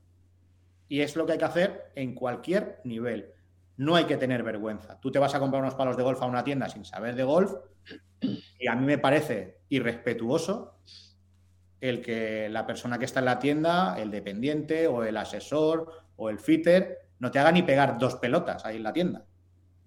Y 0.88 1.02
es 1.02 1.16
lo 1.16 1.26
que 1.26 1.34
hay 1.34 1.38
que 1.38 1.46
hacer 1.46 1.92
en 1.96 2.16
cualquier 2.16 2.82
nivel. 2.84 3.32
No 3.76 3.96
hay 3.96 4.06
que 4.06 4.18
tener 4.18 4.42
vergüenza. 4.42 5.00
Tú 5.00 5.12
te 5.12 5.20
vas 5.20 5.36
a 5.36 5.40
comprar 5.40 5.62
unos 5.62 5.76
palos 5.76 5.98
de 5.98 6.04
golf 6.04 6.22
a 6.22 6.26
una 6.26 6.44
tienda 6.44 6.68
sin 6.68 6.84
saber 6.84 7.16
de 7.16 7.24
golf 7.24 7.54
y 8.22 8.68
a 8.68 8.76
mí 8.76 8.86
me 8.86 8.98
parece 8.98 9.60
irrespetuoso 9.70 10.80
el 11.80 12.02
que 12.02 12.50
la 12.50 12.66
persona 12.66 12.98
que 12.98 13.06
está 13.06 13.20
en 13.20 13.26
la 13.26 13.38
tienda, 13.38 14.00
el 14.00 14.10
dependiente 14.10 14.88
o 14.88 15.04
el 15.04 15.16
asesor 15.16 16.06
o 16.16 16.30
el 16.30 16.40
fitter, 16.40 17.10
no 17.20 17.30
te 17.30 17.38
haga 17.38 17.52
ni 17.52 17.62
pegar 17.62 18.00
dos 18.00 18.16
pelotas 18.16 18.66
ahí 18.66 18.78
en 18.78 18.84
la 18.84 18.94
tienda. 18.94 19.26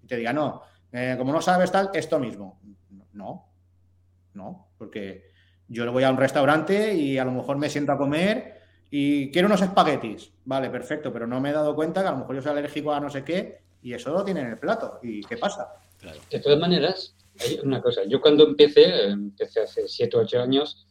Y 0.01 0.07
te 0.07 0.15
diga, 0.15 0.31
no, 0.31 0.61
eh, 0.93 1.15
como 1.17 1.33
no 1.33 1.41
sabes 1.41 1.71
tal, 1.71 1.89
esto 1.93 2.17
mismo. 2.19 2.59
No, 3.11 3.50
no, 4.33 4.69
porque 4.77 5.31
yo 5.67 5.85
le 5.85 5.91
voy 5.91 6.03
a 6.03 6.11
un 6.11 6.17
restaurante 6.17 6.93
y 6.93 7.17
a 7.17 7.25
lo 7.25 7.31
mejor 7.31 7.57
me 7.57 7.69
siento 7.69 7.93
a 7.93 7.97
comer 7.97 8.61
y 8.89 9.31
quiero 9.31 9.47
unos 9.47 9.61
espaguetis. 9.61 10.33
Vale, 10.45 10.69
perfecto, 10.69 11.13
pero 11.13 11.25
no 11.27 11.39
me 11.39 11.49
he 11.49 11.53
dado 11.53 11.75
cuenta 11.75 12.01
que 12.01 12.09
a 12.09 12.11
lo 12.11 12.17
mejor 12.17 12.35
yo 12.35 12.41
soy 12.41 12.51
alérgico 12.51 12.93
a 12.93 12.99
no 12.99 13.09
sé 13.09 13.23
qué 13.23 13.61
y 13.81 13.93
eso 13.93 14.11
lo 14.11 14.23
tiene 14.23 14.41
en 14.41 14.47
el 14.47 14.59
plato. 14.59 14.99
¿Y 15.01 15.21
qué 15.21 15.37
pasa? 15.37 15.69
De 16.29 16.39
todas 16.39 16.59
maneras, 16.59 17.15
hay 17.39 17.59
una 17.63 17.81
cosa. 17.81 18.03
Yo 18.03 18.19
cuando 18.19 18.47
empecé, 18.47 19.09
empecé 19.09 19.61
hace 19.61 19.87
7 19.87 20.17
o 20.17 20.21
8 20.21 20.41
años, 20.41 20.87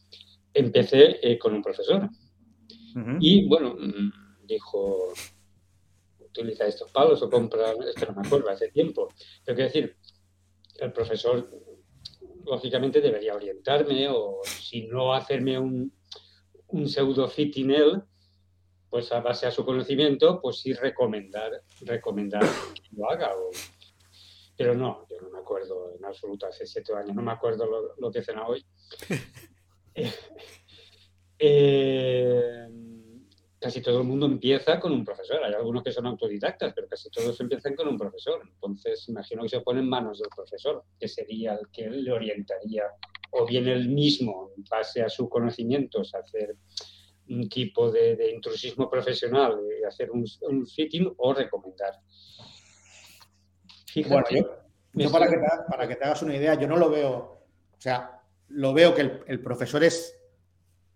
empecé 0.53 1.19
eh, 1.21 1.37
con 1.37 1.53
un 1.53 1.61
profesor. 1.61 2.09
Y 3.19 3.47
bueno, 3.47 3.75
mm, 3.79 4.45
dijo, 4.45 5.13
utiliza 6.19 6.65
estos 6.65 6.91
palos 6.91 7.21
o 7.21 7.29
compra, 7.29 7.73
esto 7.87 8.05
no 8.07 8.21
me 8.21 8.27
acuerdo, 8.27 8.49
hace 8.49 8.69
tiempo. 8.69 9.09
Pero 9.45 9.55
quiero 9.55 9.69
decir, 9.69 9.95
el 10.79 10.91
profesor 10.91 11.49
lógicamente 12.45 13.01
debería 13.01 13.35
orientarme 13.35 14.07
o 14.09 14.39
si 14.43 14.87
no 14.87 15.13
hacerme 15.13 15.59
un, 15.59 15.93
un 16.67 16.87
pseudo 16.87 17.27
fitting 17.27 17.71
él, 17.71 18.03
pues 18.89 19.11
a 19.11 19.21
base 19.21 19.47
a 19.47 19.51
su 19.51 19.63
conocimiento, 19.65 20.41
pues 20.41 20.59
sí 20.59 20.73
recomendar, 20.73 21.63
recomendar 21.81 22.43
que 22.73 22.95
lo 22.95 23.09
haga. 23.09 23.31
Pero 24.57 24.75
no, 24.75 25.07
yo 25.09 25.21
no 25.21 25.29
me 25.29 25.39
acuerdo 25.39 25.95
en 25.97 26.03
absoluto, 26.05 26.45
hace 26.45 26.65
siete 26.65 26.93
años, 26.93 27.15
no 27.15 27.21
me 27.21 27.31
acuerdo 27.31 27.65
lo, 27.65 27.95
lo 27.97 28.11
que 28.11 28.21
cena 28.21 28.47
hoy. 28.47 28.65
eh, 29.95 30.13
eh 31.39 32.67
casi 33.61 33.79
todo 33.79 33.99
el 33.99 34.07
mundo 34.07 34.25
empieza 34.25 34.79
con 34.79 34.91
un 34.91 35.05
profesor. 35.05 35.43
Hay 35.43 35.53
algunos 35.53 35.83
que 35.83 35.91
son 35.91 36.07
autodidactas, 36.07 36.73
pero 36.73 36.87
casi 36.87 37.11
todos 37.11 37.39
empiezan 37.39 37.75
con 37.75 37.87
un 37.87 37.97
profesor. 37.97 38.41
Entonces, 38.43 39.07
imagino 39.07 39.43
que 39.43 39.49
se 39.49 39.61
pone 39.61 39.81
en 39.81 39.87
manos 39.87 40.19
del 40.19 40.29
profesor, 40.35 40.83
que 40.99 41.07
sería 41.07 41.53
el 41.53 41.69
que 41.71 41.87
le 41.87 42.11
orientaría, 42.11 42.85
o 43.29 43.45
bien 43.45 43.67
él 43.67 43.87
mismo, 43.89 44.49
en 44.57 44.63
base 44.63 45.03
a 45.03 45.09
sus 45.09 45.29
conocimientos, 45.29 46.15
hacer 46.15 46.55
un 47.29 47.47
tipo 47.47 47.91
de, 47.91 48.31
intrusismo 48.33 48.89
profesional, 48.89 49.55
de 49.67 49.85
hacer 49.85 50.09
un, 50.09 50.25
fitting 50.65 51.13
o 51.17 51.33
recomendar. 51.33 51.93
Bueno, 54.07 54.25
Yo 54.93 55.11
para 55.11 55.29
que, 55.29 55.37
te, 55.37 55.47
para 55.69 55.87
que 55.87 55.95
te 55.95 56.03
hagas 56.03 56.23
una 56.23 56.35
idea, 56.35 56.55
yo 56.55 56.67
no 56.67 56.77
lo 56.77 56.89
veo, 56.89 57.15
o 57.15 57.77
sea, 57.77 58.21
lo 58.47 58.73
veo 58.73 58.95
que 58.95 59.21
el, 59.27 59.41
profesor 59.41 59.83
es, 59.83 60.19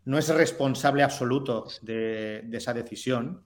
no 0.05 0.17
es 0.17 0.29
responsable 0.29 1.03
absoluto 1.03 1.67
de, 1.81 2.47
esa 2.51 2.73
decisión, 2.73 3.43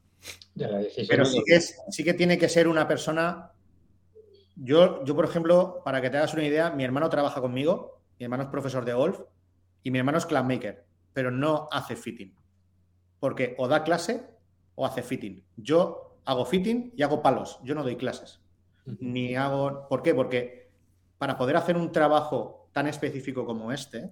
pero 0.56 1.26
sí 1.26 1.42
que, 1.46 1.60
sí 1.60 2.04
que 2.04 2.14
tiene 2.14 2.38
que 2.38 2.50
ser 2.50 2.68
una 2.68 2.88
persona 2.88 3.54
yo, 4.62 5.04
yo, 5.06 5.16
por 5.16 5.26
ejemplo, 5.26 5.82
para 5.86 6.02
que 6.02 6.10
te 6.10 6.18
hagas 6.18 6.34
una 6.34 6.44
idea, 6.44 6.70
mi 6.72 6.84
hermano 6.84 7.10
trabaja 7.10 7.40
conmigo, 7.40 8.02
mi 8.20 8.26
hermano 8.26 8.44
es 8.44 8.50
profesor 8.50 8.84
de 8.84 8.94
golf 8.94 9.22
y 9.84 9.92
mi 9.92 10.00
hermano 10.00 10.18
es 10.18 10.30
maker, 10.30 10.86
pero 11.14 11.32
no 11.32 11.70
hace 11.72 11.96
fitting. 11.96 12.36
Porque 13.20 13.56
o 13.58 13.68
da 13.68 13.84
clase 13.84 14.28
o 14.76 14.86
hace 14.86 15.02
fitting. 15.02 15.46
Yo 15.56 16.20
hago 16.26 16.46
fitting 16.46 16.94
y 16.96 17.04
hago 17.04 17.22
palos, 17.22 17.60
yo 17.64 17.74
no 17.74 17.84
doy 17.84 17.96
clases. 17.96 18.42
Ni 19.00 19.36
hago. 19.36 19.88
¿Por 19.88 20.02
qué? 20.02 20.14
Porque 20.14 20.70
para 21.18 21.38
poder 21.38 21.56
hacer 21.56 21.78
un 21.78 21.92
trabajo 21.92 22.70
tan 22.74 22.88
específico 22.88 23.46
como 23.46 23.72
este, 23.72 24.12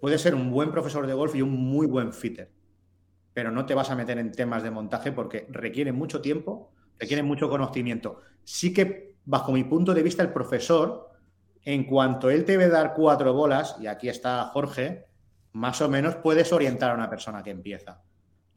puede 0.00 0.18
ser 0.18 0.34
un 0.34 0.50
buen 0.50 0.70
profesor 0.70 1.06
de 1.06 1.14
golf 1.14 1.34
y 1.34 1.42
un 1.42 1.50
muy 1.50 1.86
buen 1.86 2.12
fitter. 2.12 2.50
Pero 3.34 3.50
no 3.50 3.66
te 3.66 3.74
vas 3.74 3.90
a 3.90 3.96
meter 3.96 4.18
en 4.18 4.32
temas 4.32 4.62
de 4.62 4.70
montaje 4.70 5.12
porque 5.12 5.46
requiere 5.50 5.92
mucho 5.92 6.20
tiempo, 6.20 6.72
requiere 6.98 7.22
mucho 7.22 7.48
conocimiento. 7.48 8.20
Sí 8.44 8.72
que 8.72 9.16
bajo 9.24 9.52
mi 9.52 9.64
punto 9.64 9.94
de 9.94 10.02
vista, 10.02 10.22
el 10.22 10.32
profesor, 10.32 11.10
en 11.64 11.84
cuanto 11.84 12.30
él 12.30 12.44
te 12.44 12.56
ve 12.56 12.68
dar 12.68 12.94
cuatro 12.94 13.34
bolas, 13.34 13.76
y 13.78 13.86
aquí 13.86 14.08
está 14.08 14.44
Jorge, 14.46 15.06
más 15.52 15.80
o 15.82 15.88
menos 15.88 16.16
puedes 16.16 16.52
orientar 16.52 16.90
a 16.90 16.94
una 16.94 17.10
persona 17.10 17.42
que 17.42 17.50
empieza. 17.50 18.00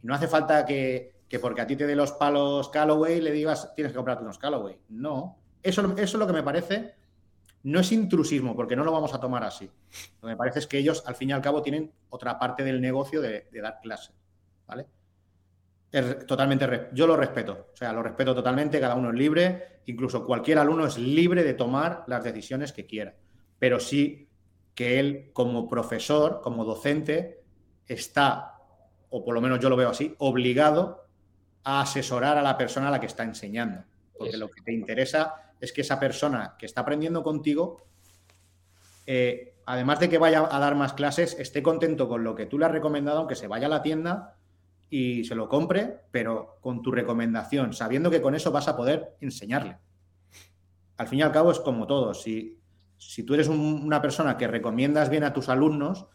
No 0.01 0.13
hace 0.13 0.27
falta 0.27 0.65
que, 0.65 1.15
porque 1.41 1.61
a 1.61 1.67
ti 1.67 1.75
te 1.75 1.87
dé 1.87 1.95
los 1.95 2.13
palos 2.13 2.69
Callaway 2.69 3.21
le 3.21 3.31
digas 3.31 3.73
tienes 3.75 3.91
que 3.91 3.97
comprarte 3.97 4.23
unos 4.23 4.37
Callaway. 4.37 4.79
No. 4.89 5.37
Eso, 5.61 5.81
eso 5.91 6.01
es 6.01 6.13
lo 6.13 6.27
que 6.27 6.33
me 6.33 6.43
parece. 6.43 6.95
No 7.63 7.79
es 7.79 7.91
intrusismo, 7.91 8.55
porque 8.55 8.75
no 8.75 8.83
lo 8.83 8.91
vamos 8.91 9.13
a 9.13 9.19
tomar 9.19 9.43
así. 9.43 9.65
Lo 9.65 10.21
que 10.21 10.27
me 10.27 10.37
parece 10.37 10.59
es 10.59 10.67
que 10.67 10.77
ellos, 10.77 11.03
al 11.05 11.15
fin 11.15 11.29
y 11.29 11.33
al 11.33 11.41
cabo, 11.41 11.61
tienen 11.61 11.91
otra 12.09 12.39
parte 12.39 12.63
del 12.63 12.81
negocio 12.81 13.21
de, 13.21 13.47
de 13.51 13.61
dar 13.61 13.79
clases. 13.81 14.15
¿Vale? 14.67 14.87
totalmente, 16.25 16.89
yo 16.93 17.05
lo 17.05 17.17
respeto, 17.17 17.67
o 17.73 17.75
sea, 17.75 17.91
lo 17.91 18.01
respeto 18.01 18.33
totalmente, 18.33 18.79
cada 18.79 18.95
uno 18.95 19.09
es 19.09 19.15
libre, 19.15 19.81
incluso 19.87 20.25
cualquier 20.25 20.57
alumno 20.57 20.85
es 20.85 20.97
libre 20.97 21.43
de 21.43 21.53
tomar 21.53 22.05
las 22.07 22.23
decisiones 22.23 22.71
que 22.71 22.85
quiera, 22.85 23.13
pero 23.59 23.79
sí 23.79 24.29
que 24.73 24.99
él 24.99 25.31
como 25.33 25.67
profesor, 25.67 26.39
como 26.41 26.63
docente, 26.63 27.43
está, 27.85 28.55
o 29.09 29.23
por 29.23 29.33
lo 29.33 29.41
menos 29.41 29.59
yo 29.59 29.69
lo 29.69 29.75
veo 29.75 29.89
así, 29.89 30.15
obligado 30.19 31.07
a 31.63 31.81
asesorar 31.81 32.37
a 32.37 32.41
la 32.41 32.57
persona 32.57 32.87
a 32.87 32.91
la 32.91 32.99
que 33.01 33.07
está 33.07 33.23
enseñando, 33.23 33.83
porque 34.17 34.37
lo 34.37 34.49
que 34.49 34.61
te 34.61 34.71
interesa 34.71 35.50
es 35.61 35.71
que 35.71 35.81
esa 35.81 35.99
persona 35.99 36.55
que 36.57 36.65
está 36.65 36.81
aprendiendo 36.81 37.23
contigo, 37.23 37.77
eh, 39.05 39.55
además 39.65 39.99
de 39.99 40.09
que 40.09 40.17
vaya 40.17 40.47
a 40.51 40.59
dar 40.59 40.75
más 40.75 40.93
clases, 40.93 41.37
esté 41.39 41.63
contento 41.63 42.09
con 42.09 42.23
lo 42.23 42.35
que 42.35 42.47
tú 42.47 42.59
le 42.59 42.65
has 42.65 42.71
recomendado, 42.71 43.19
aunque 43.19 43.35
se 43.35 43.47
vaya 43.47 43.67
a 43.67 43.69
la 43.69 43.83
tienda 43.83 44.35
y 44.89 45.23
se 45.23 45.35
lo 45.35 45.47
compre, 45.47 46.01
pero 46.11 46.57
con 46.61 46.81
tu 46.81 46.91
recomendación, 46.91 47.73
sabiendo 47.73 48.11
que 48.11 48.21
con 48.21 48.35
eso 48.35 48.51
vas 48.51 48.67
a 48.67 48.75
poder 48.75 49.15
enseñarle. 49.21 49.77
Al 50.97 51.07
fin 51.07 51.19
y 51.19 51.21
al 51.21 51.31
cabo 51.31 51.51
es 51.51 51.59
como 51.59 51.87
todo. 51.87 52.13
Si, 52.13 52.59
si 52.97 53.23
tú 53.23 53.35
eres 53.35 53.47
una 53.47 54.01
persona 54.01 54.37
que 54.37 54.47
recomiendas 54.47 55.09
bien 55.09 55.23
a 55.23 55.33
tus 55.33 55.47
alumnos 55.47 56.07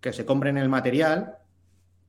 que 0.00 0.12
se 0.12 0.24
compren 0.24 0.56
el 0.56 0.68
material, 0.68 1.38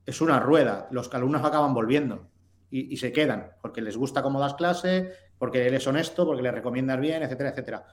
es 0.06 0.20
una 0.20 0.40
rueda. 0.40 0.88
Los 0.90 1.12
alumnos 1.12 1.44
acaban 1.44 1.74
volviendo 1.74 2.28
y, 2.70 2.96
se 2.96 3.12
quedan 3.12 3.52
porque 3.62 3.80
les 3.80 3.96
gusta 3.96 4.22
cómo 4.22 4.40
das 4.40 4.54
clase, 4.54 5.12
porque 5.38 5.66
eres 5.66 5.86
honesto, 5.86 6.24
porque 6.24 6.42
le 6.42 6.50
recomiendas 6.50 7.00
bien, 7.00 7.22
etcétera, 7.22 7.50
etcétera. 7.50 7.86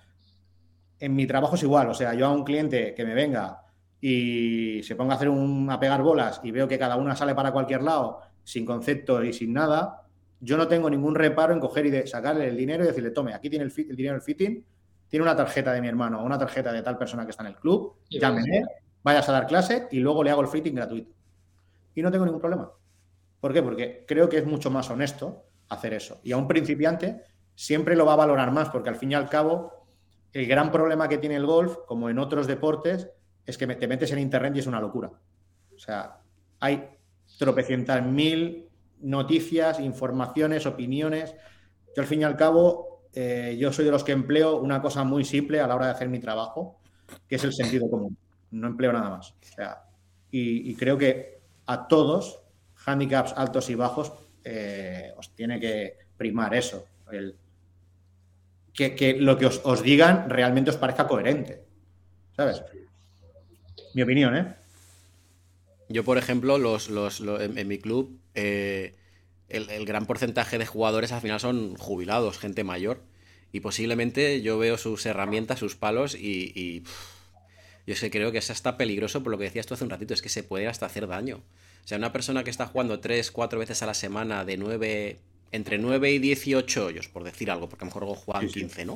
En 0.99 1.15
mi 1.15 1.27
trabajo 1.27 1.55
es 1.55 1.63
igual. 1.63 1.89
O 1.89 1.93
sea, 1.93 2.13
yo 2.13 2.27
a 2.27 2.31
un 2.31 2.43
cliente 2.43 2.93
que 2.93 3.05
me 3.05 3.13
venga 3.13 3.61
y 3.99 4.81
se 4.83 4.95
ponga 4.95 5.13
a 5.13 5.15
hacer 5.15 5.29
un, 5.29 5.69
a 5.69 5.79
pegar 5.79 6.01
bolas 6.01 6.41
y 6.43 6.51
veo 6.51 6.67
que 6.67 6.77
cada 6.77 6.97
una 6.97 7.15
sale 7.15 7.33
para 7.35 7.51
cualquier 7.51 7.81
lado 7.81 8.19
sin 8.43 8.65
concepto 8.65 9.23
y 9.23 9.31
sin 9.31 9.53
nada, 9.53 10.01
yo 10.41 10.57
no 10.57 10.67
tengo 10.67 10.89
ningún 10.89 11.15
reparo 11.15 11.53
en 11.53 11.59
coger 11.61 11.85
y 11.85 11.89
de 11.89 12.07
sacarle 12.07 12.49
el 12.49 12.57
dinero 12.57 12.83
y 12.83 12.87
decirle, 12.87 13.11
tome, 13.11 13.33
aquí 13.33 13.49
tiene 13.49 13.63
el, 13.65 13.73
el 13.77 13.95
dinero 13.95 14.15
del 14.15 14.21
fitting, 14.21 14.65
tiene 15.07 15.23
una 15.23 15.35
tarjeta 15.35 15.71
de 15.71 15.79
mi 15.79 15.87
hermano 15.87 16.21
o 16.21 16.25
una 16.25 16.37
tarjeta 16.37 16.73
de 16.73 16.81
tal 16.81 16.97
persona 16.97 17.23
que 17.23 17.31
está 17.31 17.43
en 17.43 17.49
el 17.49 17.55
club, 17.55 17.95
llámeme, 18.09 18.63
vayas 19.03 19.29
a 19.29 19.31
dar 19.31 19.47
clase 19.47 19.87
y 19.91 19.99
luego 19.99 20.23
le 20.23 20.31
hago 20.31 20.41
el 20.41 20.47
fitting 20.47 20.75
gratuito. 20.75 21.13
Y 21.95 22.01
no 22.01 22.11
tengo 22.11 22.25
ningún 22.25 22.41
problema. 22.41 22.71
¿Por 23.39 23.53
qué? 23.53 23.61
Porque 23.61 24.05
creo 24.07 24.27
que 24.27 24.37
es 24.37 24.45
mucho 24.45 24.71
más 24.71 24.89
honesto 24.89 25.45
hacer 25.69 25.93
eso. 25.93 26.19
Y 26.23 26.31
a 26.31 26.37
un 26.37 26.47
principiante 26.47 27.21
siempre 27.55 27.95
lo 27.95 28.05
va 28.05 28.13
a 28.13 28.17
valorar 28.17 28.51
más, 28.51 28.69
porque 28.69 28.89
al 28.89 28.95
fin 28.95 29.11
y 29.11 29.15
al 29.15 29.29
cabo, 29.29 29.85
el 30.31 30.47
gran 30.47 30.71
problema 30.71 31.07
que 31.07 31.17
tiene 31.17 31.35
el 31.35 31.45
golf, 31.45 31.77
como 31.87 32.09
en 32.09 32.19
otros 32.19 32.47
deportes, 32.47 33.09
es 33.45 33.57
que 33.57 33.67
te 33.67 33.87
metes 33.87 34.11
en 34.11 34.19
internet 34.19 34.55
y 34.55 34.59
es 34.59 34.67
una 34.67 34.79
locura. 34.79 35.11
O 35.75 35.79
sea, 35.79 36.19
hay 36.59 36.89
tropecientas 37.37 38.05
mil 38.05 38.69
noticias, 39.01 39.79
informaciones, 39.79 40.65
opiniones. 40.65 41.35
Yo 41.95 42.01
al 42.01 42.07
fin 42.07 42.21
y 42.21 42.23
al 42.23 42.37
cabo, 42.37 43.03
eh, 43.13 43.55
yo 43.59 43.71
soy 43.71 43.85
de 43.85 43.91
los 43.91 44.03
que 44.03 44.13
empleo 44.13 44.57
una 44.57 44.81
cosa 44.81 45.03
muy 45.03 45.25
simple 45.25 45.59
a 45.59 45.67
la 45.67 45.75
hora 45.75 45.87
de 45.87 45.91
hacer 45.91 46.09
mi 46.09 46.19
trabajo, 46.19 46.79
que 47.27 47.35
es 47.35 47.43
el 47.43 47.53
sentido 47.53 47.89
común. 47.89 48.17
No 48.51 48.67
empleo 48.67 48.93
nada 48.93 49.09
más. 49.09 49.31
O 49.31 49.55
sea, 49.55 49.83
y, 50.31 50.73
creo 50.75 50.97
que 50.97 51.41
a 51.67 51.87
todos, 51.87 52.41
handicaps 52.85 53.33
altos 53.37 53.69
y 53.69 53.75
bajos, 53.75 54.13
eh, 54.43 55.13
os 55.15 55.29
tiene 55.35 55.59
que 55.59 55.97
primar 56.17 56.55
eso. 56.55 56.85
Que, 58.73 59.15
lo 59.19 59.37
que 59.37 59.45
os, 59.45 59.61
os 59.63 59.83
digan 59.83 60.29
realmente 60.29 60.71
os 60.71 60.77
parezca 60.77 61.07
coherente. 61.07 61.63
¿Sabes? 62.35 62.63
Mi 63.93 64.01
opinión, 64.01 64.35
¿eh? 64.35 64.55
Yo, 65.89 66.03
por 66.03 66.17
ejemplo, 66.17 66.57
los, 66.57 66.89
en, 67.19 67.67
mi 67.67 67.77
club, 67.77 68.19
eh, 68.33 68.95
el, 69.49 69.85
gran 69.85 70.07
porcentaje 70.07 70.57
de 70.57 70.65
jugadores 70.65 71.11
al 71.11 71.21
final 71.21 71.39
son 71.39 71.75
jubilados, 71.75 72.39
gente 72.39 72.63
mayor. 72.63 73.03
Y 73.51 73.59
posiblemente 73.59 74.41
yo 74.41 74.57
veo 74.57 74.79
sus 74.79 75.05
herramientas, 75.05 75.59
sus 75.59 75.75
palos 75.75 76.15
y, 76.15 76.83
yo 77.85 77.95
sé, 77.95 78.09
creo 78.09 78.31
que 78.31 78.39
es 78.39 78.49
hasta 78.49 78.77
peligroso 78.77 79.21
por 79.21 79.31
lo 79.31 79.37
que 79.37 79.43
decías 79.43 79.67
tú 79.67 79.75
hace 79.75 79.83
un 79.83 79.91
ratito, 79.91 80.15
es 80.15 80.23
que 80.23 80.29
se 80.29 80.41
puede 80.41 80.67
hasta 80.67 80.87
hacer 80.87 81.05
daño. 81.05 81.43
O 81.83 81.87
sea, 81.87 81.99
una 81.99 82.11
persona 82.11 82.43
que 82.43 82.49
está 82.49 82.65
jugando 82.65 82.99
3, 82.99 83.29
4 83.29 83.59
veces 83.59 83.83
a 83.83 83.85
la 83.85 83.93
semana 83.93 84.45
de 84.45 84.57
9, 84.57 85.19
entre 85.53 85.77
9 85.77 86.11
y 86.11 86.19
18 86.19 86.85
hoyos, 86.85 87.07
por 87.07 87.23
decir 87.23 87.49
algo, 87.51 87.69
porque 87.69 87.85
a 87.85 87.87
lo 87.87 87.93
mejor 87.93 88.15
juegan 88.17 88.47
15, 88.49 88.85
¿no? 88.85 88.95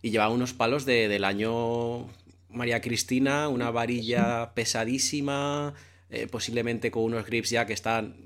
Y 0.00 0.10
lleva 0.10 0.28
unos 0.30 0.54
palos 0.54 0.84
del 0.84 1.22
año 1.22 2.08
María 2.48 2.80
Cristina, 2.80 3.48
una 3.48 3.70
varilla 3.70 4.52
pesadísima, 4.54 5.74
eh, 6.10 6.26
posiblemente 6.26 6.90
con 6.90 7.04
unos 7.04 7.26
grips 7.26 7.50
ya 7.50 7.66
que 7.66 7.74
están 7.74 8.16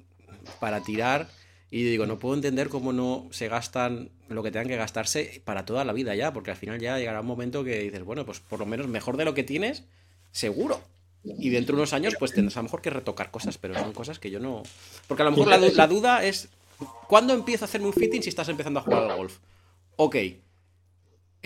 para 0.60 0.82
tirar. 0.82 1.28
Y 1.68 1.82
digo, 1.82 2.06
no 2.06 2.20
puedo 2.20 2.36
entender 2.36 2.68
cómo 2.68 2.92
no 2.92 3.26
se 3.32 3.48
gastan 3.48 4.10
lo 4.28 4.44
que 4.44 4.52
tengan 4.52 4.68
que 4.68 4.76
gastarse 4.76 5.42
para 5.44 5.64
toda 5.64 5.84
la 5.84 5.92
vida 5.92 6.14
ya, 6.14 6.32
porque 6.32 6.52
al 6.52 6.56
final 6.56 6.78
ya 6.80 6.98
llegará 6.98 7.20
un 7.20 7.26
momento 7.26 7.64
que 7.64 7.80
dices, 7.80 8.04
bueno, 8.04 8.24
pues 8.24 8.38
por 8.38 8.60
lo 8.60 8.66
menos 8.66 8.86
mejor 8.86 9.16
de 9.16 9.24
lo 9.24 9.34
que 9.34 9.42
tienes, 9.42 9.82
seguro. 10.30 10.80
Y 11.24 11.50
dentro 11.50 11.74
de 11.74 11.82
unos 11.82 11.92
años, 11.92 12.14
pues 12.16 12.32
tendrás 12.32 12.56
a 12.56 12.60
lo 12.60 12.64
mejor 12.64 12.82
que 12.82 12.90
retocar 12.90 13.32
cosas, 13.32 13.58
pero 13.58 13.74
son 13.74 13.92
cosas 13.92 14.20
que 14.20 14.30
yo 14.30 14.38
no. 14.38 14.62
Porque 15.08 15.22
a 15.22 15.24
lo 15.24 15.32
mejor 15.32 15.48
la, 15.48 15.58
la 15.58 15.86
duda 15.88 16.24
es: 16.24 16.48
¿cuándo 17.08 17.34
empiezo 17.34 17.64
a 17.64 17.66
hacerme 17.66 17.86
un 17.86 17.92
fitting 17.92 18.22
si 18.22 18.28
estás 18.28 18.48
empezando 18.48 18.80
a 18.80 18.82
jugar 18.82 19.10
al 19.10 19.16
golf? 19.16 19.38
Ok, 19.96 20.16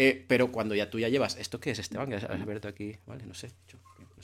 eh, 0.02 0.24
pero 0.26 0.50
cuando 0.50 0.74
ya 0.74 0.88
tú 0.88 0.98
ya 0.98 1.10
llevas, 1.10 1.36
¿esto 1.36 1.60
qué 1.60 1.72
es, 1.72 1.78
Esteban? 1.78 2.08
Que 2.08 2.16
has 2.16 2.24
abierto 2.24 2.68
aquí, 2.68 2.96
vale, 3.06 3.26
no 3.26 3.34
sé. 3.34 3.50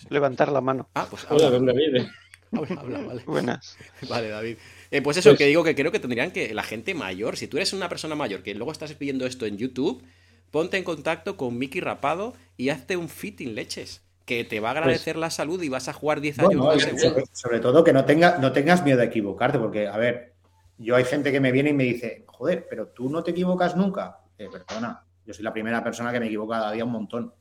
Levantar 0.09 0.51
la 0.51 0.63
mano. 0.63 0.89
Ah, 0.95 1.07
pues 1.11 1.27
habla. 1.29 1.49
Hola, 1.49 1.73
David. 1.73 2.07
Habla, 2.79 3.01
vale. 3.01 3.23
Buenas. 3.27 3.77
Vale, 4.09 4.29
David. 4.29 4.57
Eh, 4.91 5.03
pues 5.03 5.19
eso, 5.19 5.31
pues 5.31 5.39
que 5.39 5.47
digo 5.47 5.65
que 5.65 5.75
creo 5.75 5.93
que 5.93 5.99
tendrían 5.99 6.31
que 6.31 6.55
la 6.55 6.63
gente 6.63 6.95
mayor, 6.95 7.37
si 7.37 7.49
tú 7.49 7.59
eres 7.59 7.75
una 7.75 7.91
persona 7.91 8.15
mayor 8.15 8.43
que 8.43 8.55
luego 8.55 8.73
estás 8.73 8.95
pidiendo 8.95 9.27
esto 9.27 9.45
en 9.45 9.59
YouTube, 9.59 10.03
ponte 10.51 10.79
en 10.79 10.85
contacto 10.85 11.37
con 11.37 11.59
Mickey 11.59 11.83
Rapado 11.83 12.35
y 12.57 12.71
hazte 12.71 12.97
un 12.97 13.11
fitting 13.11 13.55
leches. 13.55 14.01
Que 14.25 14.45
te 14.45 14.61
va 14.61 14.69
a 14.69 14.73
agradecer 14.73 15.15
pues 15.15 15.21
la 15.21 15.31
salud 15.31 15.63
y 15.63 15.69
vas 15.69 15.89
a 15.89 15.93
jugar 15.93 16.23
10 16.23 16.39
años 16.39 16.55
más 16.55 16.89
sobre, 17.33 17.61
todo 17.61 17.85
que 17.85 17.93
no, 17.93 18.07
tenga, 18.07 18.39
no 18.39 18.53
tengas 18.53 18.83
miedo 18.83 18.99
de 18.99 19.05
equivocarte, 19.05 19.59
porque, 19.59 19.89
a 19.89 19.97
ver, 19.99 20.36
yo 20.79 20.97
hay 20.97 21.05
gente 21.05 21.33
que 21.33 21.41
me 21.41 21.53
viene 21.53 21.71
y 21.71 21.75
me 21.75 21.85
dice, 21.85 22.25
joder, 22.27 22.67
pero 22.69 22.89
tú 22.89 23.09
no 23.09 23.23
te 23.23 23.31
equivocas 23.31 23.77
nunca. 23.77 24.21
Eh, 24.39 24.49
perdona, 24.51 25.05
yo 25.25 25.33
soy 25.33 25.45
la 25.45 25.53
primera 25.53 25.83
persona 25.83 26.13
que 26.13 26.21
me 26.21 26.27
equivoca 26.27 26.59
cada 26.59 26.73
día 26.73 26.85
un 26.85 26.93
montón. 26.93 27.35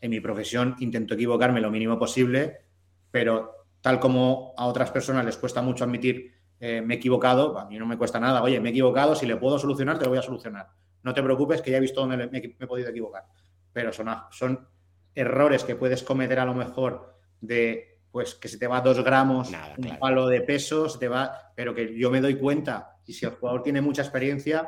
En 0.00 0.10
mi 0.10 0.20
profesión 0.20 0.76
intento 0.80 1.14
equivocarme 1.14 1.60
lo 1.60 1.70
mínimo 1.70 1.98
posible, 1.98 2.64
pero 3.10 3.66
tal 3.80 4.00
como 4.00 4.54
a 4.56 4.66
otras 4.66 4.90
personas 4.90 5.24
les 5.24 5.36
cuesta 5.36 5.60
mucho 5.60 5.84
admitir 5.84 6.40
eh, 6.62 6.82
me 6.82 6.94
he 6.94 6.96
equivocado, 6.98 7.58
a 7.58 7.64
mí 7.64 7.78
no 7.78 7.86
me 7.86 7.96
cuesta 7.96 8.20
nada. 8.20 8.42
Oye, 8.42 8.60
me 8.60 8.68
he 8.68 8.72
equivocado, 8.72 9.14
si 9.14 9.24
le 9.24 9.36
puedo 9.36 9.58
solucionar, 9.58 9.98
te 9.98 10.04
lo 10.04 10.10
voy 10.10 10.18
a 10.18 10.22
solucionar. 10.22 10.68
No 11.02 11.14
te 11.14 11.22
preocupes, 11.22 11.62
que 11.62 11.70
ya 11.70 11.78
he 11.78 11.80
visto 11.80 12.00
dónde 12.00 12.28
me, 12.28 12.38
he 12.38 12.66
podido 12.66 12.90
equivocar. 12.90 13.24
Pero 13.72 13.92
son, 13.92 14.08
son 14.30 14.68
errores 15.14 15.64
que 15.64 15.74
puedes 15.74 16.02
cometer 16.02 16.38
a 16.38 16.44
lo 16.44 16.54
mejor 16.54 17.16
de 17.40 17.89
pues 18.10 18.34
que 18.34 18.48
se 18.48 18.58
te 18.58 18.66
va 18.66 18.80
dos 18.80 19.02
gramos, 19.04 19.50
un 19.78 19.98
palo 19.98 20.26
de 20.26 20.40
peso, 20.40 20.86
te 20.98 21.08
va, 21.08 21.52
pero 21.54 21.74
que 21.74 21.96
yo 21.96 22.10
me 22.10 22.20
doy 22.20 22.36
cuenta 22.36 22.96
y 23.06 23.12
si 23.12 23.24
el 23.24 23.32
jugador 23.32 23.62
tiene 23.62 23.80
mucha 23.80 24.02
experiencia, 24.02 24.62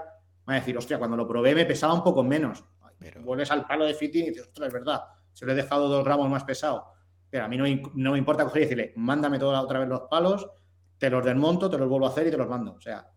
va 0.48 0.54
a 0.54 0.54
decir, 0.54 0.76
hostia, 0.76 0.98
cuando 0.98 1.16
lo 1.16 1.26
probé 1.26 1.54
me 1.54 1.64
pesaba 1.64 1.94
un 1.94 2.02
poco 2.02 2.22
menos. 2.22 2.64
vuelves 3.20 3.50
al 3.50 3.66
palo 3.66 3.84
de 3.84 3.94
fitting 3.94 4.24
y 4.24 4.28
dices, 4.30 4.48
ostras, 4.48 4.68
es 4.68 4.72
verdad, 4.72 5.02
se 5.32 5.46
lo 5.46 5.52
he 5.52 5.54
dejado 5.54 5.88
dos 5.88 6.04
gramos 6.04 6.28
más 6.28 6.44
pesado. 6.44 6.92
Pero 7.30 7.44
a 7.44 7.48
mí 7.48 7.56
no, 7.56 8.12
me 8.12 8.18
importa 8.18 8.44
coger 8.44 8.62
y 8.62 8.64
decirle, 8.66 8.92
mándame 8.96 9.38
toda, 9.38 9.62
otra 9.62 9.78
vez 9.78 9.88
los 9.88 10.02
palos, 10.02 10.48
te 10.98 11.08
los 11.08 11.24
desmonto, 11.24 11.70
te 11.70 11.78
los 11.78 11.88
vuelvo 11.88 12.06
a 12.06 12.10
hacer 12.10 12.26
y 12.26 12.30
te 12.30 12.36
los 12.36 12.48
mando. 12.48 12.74
O 12.74 12.80
sea, 12.80 13.08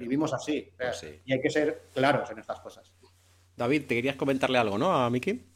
vivimos 0.00 0.32
así. 0.32 0.72
Pues 0.76 1.06
y 1.24 1.32
hay 1.32 1.40
que 1.40 1.50
ser 1.50 1.88
claros 1.92 2.30
en 2.30 2.38
estas 2.38 2.60
cosas. 2.60 2.90
David, 3.54 3.86
te 3.86 3.94
querías 3.94 4.16
comentarle 4.16 4.58
algo, 4.58 4.78
¿no? 4.78 4.92
A 4.92 5.10
Miki. 5.10 5.55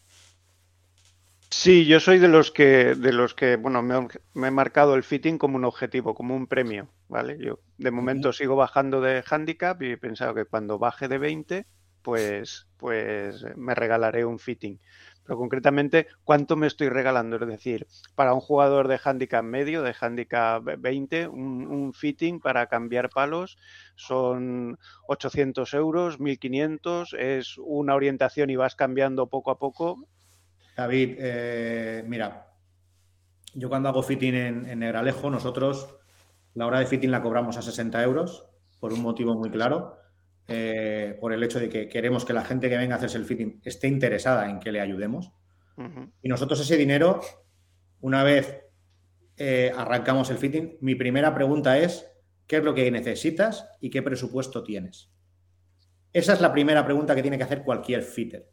Sí, 1.52 1.84
yo 1.86 1.98
soy 2.00 2.18
de 2.18 2.28
los 2.28 2.50
que, 2.52 2.94
de 2.94 3.12
los 3.12 3.34
que, 3.34 3.56
bueno, 3.56 3.82
me, 3.82 4.46
he 4.46 4.50
marcado 4.50 4.94
el 4.94 5.02
fitting 5.02 5.36
como 5.36 5.56
un 5.56 5.64
objetivo, 5.64 6.14
como 6.14 6.34
un 6.36 6.46
premio, 6.46 6.88
¿vale? 7.08 7.36
Yo 7.38 7.58
de 7.76 7.90
momento 7.90 8.32
sigo 8.32 8.56
bajando 8.56 9.00
de 9.00 9.22
handicap 9.28 9.82
y 9.82 9.92
he 9.92 9.98
pensado 9.98 10.34
que 10.34 10.44
cuando 10.44 10.78
baje 10.78 11.08
de 11.08 11.18
20, 11.18 11.66
pues, 12.02 12.68
pues 12.76 13.44
me 13.56 13.74
regalaré 13.74 14.24
un 14.24 14.38
fitting. 14.38 14.80
Pero 15.24 15.38
concretamente, 15.38 16.06
¿cuánto 16.24 16.56
me 16.56 16.66
estoy 16.68 16.88
regalando? 16.88 17.36
Es 17.36 17.46
decir, 17.46 17.86
para 18.14 18.32
un 18.32 18.40
jugador 18.40 18.88
de 18.88 19.00
handicap 19.02 19.44
medio, 19.44 19.82
de 19.82 19.94
handicap 20.00 20.62
20, 20.78 21.28
un, 21.28 21.66
un 21.66 21.92
fitting 21.92 22.40
para 22.40 22.66
cambiar 22.68 23.10
palos 23.10 23.58
son 23.96 24.78
800 25.08 25.74
euros, 25.74 26.20
1500, 26.20 27.14
es 27.18 27.58
una 27.58 27.94
orientación 27.96 28.50
y 28.50 28.56
vas 28.56 28.76
cambiando 28.76 29.28
poco 29.28 29.50
a 29.50 29.58
poco 29.58 30.06
David, 30.76 31.16
eh, 31.18 32.04
mira, 32.06 32.50
yo 33.54 33.68
cuando 33.68 33.88
hago 33.88 34.02
fitting 34.02 34.34
en, 34.34 34.78
Negralejo, 34.78 35.30
nosotros 35.30 35.96
la 36.54 36.66
hora 36.66 36.80
de 36.80 36.86
fitting 36.86 37.10
la 37.10 37.22
cobramos 37.22 37.56
a 37.56 37.62
60 37.62 38.02
euros 38.02 38.46
por 38.78 38.92
un 38.92 39.02
motivo 39.02 39.34
muy 39.34 39.50
claro, 39.50 39.96
eh, 40.48 41.16
por 41.20 41.32
el 41.32 41.42
hecho 41.42 41.60
de 41.60 41.68
que 41.68 41.88
queremos 41.88 42.24
que 42.24 42.32
la 42.32 42.44
gente 42.44 42.68
que 42.68 42.76
venga 42.76 42.94
a 42.94 42.98
hacerse 42.98 43.18
el 43.18 43.24
fitting 43.24 43.60
esté 43.64 43.88
interesada 43.88 44.48
en 44.48 44.58
que 44.58 44.72
le 44.72 44.80
ayudemos. 44.80 45.32
Y 46.22 46.28
nosotros 46.28 46.60
ese 46.60 46.76
dinero, 46.76 47.22
una 48.02 48.22
vez 48.22 48.64
eh, 49.38 49.72
arrancamos 49.74 50.28
el 50.28 50.36
fitting, 50.36 50.76
mi 50.82 50.94
primera 50.94 51.34
pregunta 51.34 51.78
es, 51.78 52.06
¿qué 52.46 52.58
es 52.58 52.64
lo 52.64 52.74
que 52.74 52.90
necesitas 52.90 53.66
y 53.80 53.88
qué 53.88 54.02
presupuesto 54.02 54.62
tienes? 54.62 55.10
Esa 56.12 56.34
es 56.34 56.42
la 56.42 56.52
primera 56.52 56.84
pregunta 56.84 57.14
que 57.14 57.22
tiene 57.22 57.38
que 57.38 57.44
hacer 57.44 57.62
cualquier 57.62 58.02
fitter. 58.02 58.50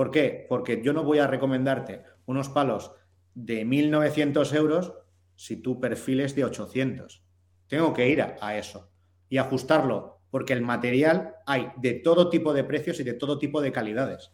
¿Por 0.00 0.10
qué? 0.10 0.46
Porque 0.48 0.80
yo 0.82 0.94
no 0.94 1.04
voy 1.04 1.18
a 1.18 1.26
recomendarte 1.26 2.04
unos 2.24 2.48
palos 2.48 2.90
de 3.34 3.66
1.900 3.66 4.50
euros 4.54 4.94
si 5.34 5.56
tu 5.56 5.78
perfil 5.78 6.22
es 6.22 6.34
de 6.34 6.42
800. 6.42 7.22
Tengo 7.66 7.92
que 7.92 8.08
ir 8.08 8.22
a, 8.22 8.56
eso 8.56 8.90
y 9.28 9.36
ajustarlo, 9.36 10.22
porque 10.30 10.54
el 10.54 10.62
material 10.62 11.34
hay 11.44 11.70
de 11.76 11.92
todo 11.92 12.30
tipo 12.30 12.54
de 12.54 12.64
precios 12.64 12.98
y 13.00 13.02
de 13.02 13.12
todo 13.12 13.38
tipo 13.38 13.60
de 13.60 13.72
calidades. 13.72 14.32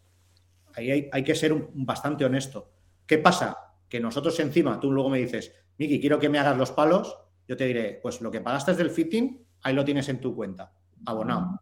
Ahí 0.72 1.10
hay, 1.10 1.24
que 1.24 1.34
ser 1.34 1.52
bastante 1.74 2.24
honesto. 2.24 2.70
¿Qué 3.04 3.18
pasa? 3.18 3.56
Que 3.88 3.98
nosotros 3.98 4.38
encima, 4.38 4.78
tú 4.78 4.92
luego 4.92 5.10
me 5.10 5.18
dices, 5.18 5.52
Miki, 5.78 5.98
quiero 6.00 6.20
que 6.20 6.28
me 6.28 6.38
hagas 6.38 6.56
los 6.56 6.70
palos, 6.70 7.18
yo 7.48 7.56
te 7.56 7.64
diré, 7.64 7.98
pues 8.00 8.20
lo 8.20 8.30
que 8.30 8.40
pagaste 8.40 8.72
del 8.74 8.90
fitting, 8.90 9.44
ahí 9.62 9.74
lo 9.74 9.84
tienes 9.84 10.08
en 10.10 10.20
tu 10.20 10.32
cuenta, 10.32 10.72
abonado. 11.04 11.60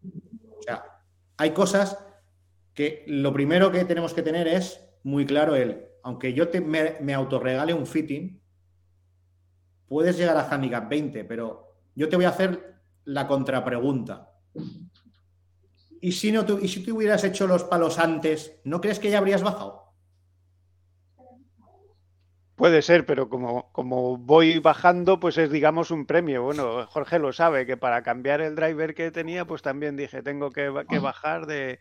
O 0.59 0.63
sea, 0.63 0.85
hay 1.39 1.53
cosas 1.53 1.97
que 2.75 3.05
lo 3.07 3.33
primero 3.33 3.71
que 3.71 3.85
tenemos 3.85 4.13
que 4.13 4.23
tener 4.23 4.49
es 4.49 4.85
muy 5.05 5.25
claro 5.25 5.55
el, 5.55 5.87
aunque 6.03 6.35
yo 6.35 6.49
te, 6.49 6.61
me, 6.61 7.15
autorregale 7.15 7.73
un 7.73 7.87
fitting, 7.87 8.41
puedes 9.87 10.19
llegar 10.19 10.37
a 10.37 10.49
handicap 10.49 10.89
20, 10.89 11.25
pero 11.25 11.77
yo 11.95 12.09
te 12.09 12.17
voy 12.17 12.25
a 12.25 12.31
hacer 12.31 12.81
la 13.05 13.27
contrapregunta. 13.29 14.31
¿Y 16.01 16.13
si, 16.13 16.33
no 16.33 16.45
tú, 16.45 16.59
¿Y 16.61 16.69
si 16.69 16.83
tú 16.83 16.97
hubieras 16.97 17.25
hecho 17.25 17.47
los 17.47 17.65
palos 17.65 17.99
antes, 17.99 18.61
¿no 18.65 18.81
crees 18.81 18.99
que 18.99 19.11
ya 19.11 19.19
habrías 19.19 19.43
bajado? 19.43 19.85
Puede 22.57 22.83
ser, 22.83 23.05
pero 23.07 23.29
como, 23.29 23.73
como 23.73 24.17
voy 24.17 24.59
bajando, 24.59 25.19
pues 25.19 25.39
es, 25.39 25.51
digamos, 25.51 25.91
un 25.91 26.07
premio. 26.07 26.43
Bueno, 26.45 26.87
Jorge 26.87 27.19
lo 27.19 27.33
sabe, 27.33 27.67
que 27.67 27.77
para 27.77 28.03
cambiar 28.03 28.41
el 28.41 28.55
driver 28.55 28.95
que 28.95 29.11
tenía, 29.11 29.45
pues 29.45 29.63
también 29.63 29.97
dije, 29.97 30.23
tengo 30.23 30.51
que 30.51 30.69
bajar 30.71 31.47
de, 31.47 31.81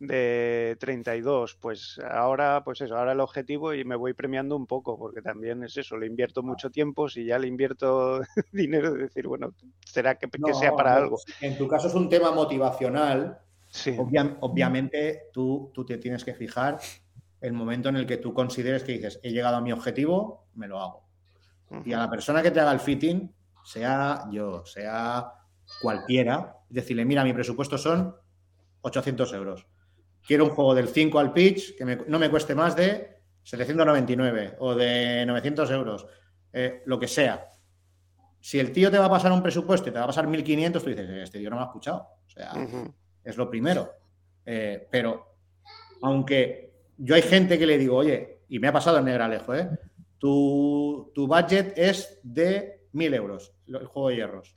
de 0.00 0.76
32. 0.80 1.56
Pues 1.60 2.00
ahora, 2.08 2.62
pues 2.64 2.80
eso, 2.80 2.96
ahora 2.96 3.12
el 3.12 3.20
objetivo 3.20 3.74
y 3.74 3.84
me 3.84 3.96
voy 3.96 4.14
premiando 4.14 4.56
un 4.56 4.66
poco, 4.66 4.98
porque 4.98 5.22
también 5.22 5.62
es 5.64 5.76
eso, 5.76 5.96
le 5.96 6.06
invierto 6.06 6.42
mucho 6.42 6.70
tiempo, 6.70 7.08
si 7.08 7.24
ya 7.24 7.38
le 7.38 7.48
invierto 7.48 8.20
dinero, 8.52 8.92
decir, 8.94 9.26
bueno, 9.26 9.54
será 9.84 10.16
que, 10.16 10.28
sea 10.54 10.72
para 10.72 10.96
algo. 10.96 11.18
En 11.40 11.56
tu 11.58 11.66
caso 11.66 11.88
es 11.88 11.94
un 11.94 12.08
tema 12.08 12.30
motivacional. 12.30 13.38
Sí. 13.70 13.94
obviamente 14.40 15.24
tú, 15.30 15.70
tú 15.74 15.84
te 15.84 15.98
tienes 15.98 16.24
que 16.24 16.32
fijar 16.32 16.78
el 17.42 17.52
momento 17.52 17.90
en 17.90 17.96
el 17.96 18.06
que 18.06 18.16
tú 18.16 18.32
consideres 18.32 18.82
que 18.82 18.92
dices, 18.92 19.20
he 19.22 19.30
llegado 19.30 19.56
a 19.56 19.60
mi 19.60 19.72
objetivo, 19.72 20.46
me 20.54 20.66
lo 20.66 20.80
hago. 20.80 21.04
Y 21.84 21.92
a 21.92 21.98
la 21.98 22.08
persona 22.08 22.42
que 22.42 22.50
te 22.50 22.60
haga 22.60 22.72
el 22.72 22.80
fitting, 22.80 23.30
sea 23.62 24.24
yo, 24.30 24.64
sea 24.64 25.34
cualquiera, 25.82 26.56
decirle, 26.70 27.04
mira, 27.04 27.22
mi 27.24 27.34
presupuesto 27.34 27.76
son 27.76 28.16
800 28.80 29.34
euros 29.34 29.66
quiero 30.28 30.44
un 30.44 30.50
juego 30.50 30.74
del 30.74 30.88
5 30.88 31.18
al 31.18 31.32
pitch 31.32 31.74
que 31.74 31.84
no 32.06 32.18
me 32.18 32.28
cueste 32.28 32.54
más 32.54 32.76
de 32.76 33.22
799 33.44 34.56
o 34.58 34.74
de 34.74 35.24
900 35.24 35.70
euros, 35.70 36.06
eh, 36.52 36.82
lo 36.84 37.00
que 37.00 37.08
sea. 37.08 37.48
Si 38.38 38.60
el 38.60 38.70
tío 38.70 38.90
te 38.90 38.98
va 38.98 39.06
a 39.06 39.10
pasar 39.10 39.32
un 39.32 39.42
presupuesto 39.42 39.88
y 39.88 39.92
te 39.92 39.98
va 39.98 40.04
a 40.04 40.08
pasar 40.08 40.26
1500, 40.26 40.84
tú 40.84 40.90
dices, 40.90 41.08
este 41.08 41.38
tío 41.38 41.48
no 41.48 41.56
me 41.56 41.62
ha 41.62 41.66
escuchado. 41.66 42.06
O 42.26 42.30
sea, 42.30 42.52
es 43.24 43.38
lo 43.38 43.48
primero. 43.48 43.90
Eh, 44.44 44.86
pero, 44.90 45.34
aunque 46.02 46.74
yo 46.98 47.14
hay 47.14 47.22
gente 47.22 47.58
que 47.58 47.66
le 47.66 47.78
digo, 47.78 47.96
oye, 47.96 48.42
y 48.50 48.58
me 48.58 48.68
ha 48.68 48.72
pasado 48.72 48.98
en 48.98 49.06
Negralejo, 49.06 49.54
¿eh? 49.54 49.70
Tu, 50.18 51.10
tu 51.14 51.26
budget 51.26 51.72
es 51.74 52.20
de 52.22 52.86
1000 52.92 53.14
euros, 53.14 53.54
el 53.66 53.86
juego 53.86 54.10
de 54.10 54.16
hierros. 54.16 54.54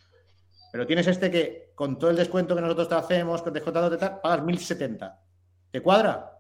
Pero 0.74 0.86
tienes 0.86 1.08
este 1.08 1.32
que, 1.32 1.72
con 1.76 1.98
todo 1.98 2.10
el 2.10 2.18
descuento 2.18 2.56
que 2.56 2.62
nosotros 2.62 2.90
te 2.90 2.96
hacemos, 2.96 3.42
con 3.42 3.54
descontado 3.54 3.90
de 3.90 3.98
tal, 3.98 4.20
pagas 4.20 4.44
1070. 4.44 5.31
¿Te 5.72 5.82
cuadra? 5.82 6.40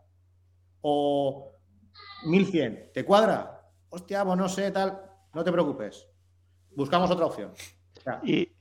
O 0.81 1.55
1100, 2.25 2.91
¿te 2.93 3.05
cuadra? 3.05 3.61
Hostia, 3.89 4.25
pues 4.25 4.37
no 4.37 4.49
sé, 4.49 4.71
tal. 4.71 5.01
No 5.33 5.43
te 5.43 5.51
preocupes. 5.51 6.07
Buscamos 6.75 7.09
otra 7.11 7.25
opción. 7.25 7.53
y, 8.23 8.51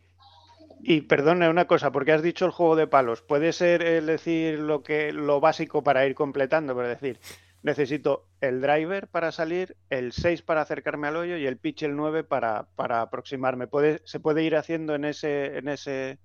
y 0.81 1.03
perdona 1.03 1.51
una 1.51 1.67
cosa, 1.67 1.91
porque 1.91 2.13
has 2.13 2.23
dicho 2.23 2.45
el 2.47 2.53
juego 2.53 2.77
de 2.77 2.87
palos. 2.87 3.23
Puede 3.23 3.53
ser 3.53 3.83
es 3.83 4.07
decir 4.07 4.59
lo 4.59 4.83
que 4.83 5.13
lo 5.13 5.41
básico 5.41 5.83
para 5.83 6.07
ir 6.07 6.15
completando, 6.15 6.75
pero 6.75 6.89
decir, 6.89 7.21
necesito 7.63 8.29
el 8.41 8.61
driver 8.61 9.09
para 9.09 9.33
salir, 9.33 9.77
el 9.91 10.13
6 10.13 10.43
para 10.43 10.63
acercarme 10.63 11.09
al 11.09 11.17
hoyo 11.17 11.37
y 11.37 11.47
el 11.47 11.59
pitch 11.59 11.83
el 11.83 11.97
9 11.97 12.25
para, 12.25 12.69
para 12.77 13.03
aproximarme. 13.03 13.67
¿Puede, 13.67 14.01
¿Se 14.05 14.21
puede 14.21 14.43
ir 14.43 14.57
haciendo 14.57 14.95
en 14.95 15.05
ese, 15.05 15.59
en 15.59 15.69
ese. 15.69 16.19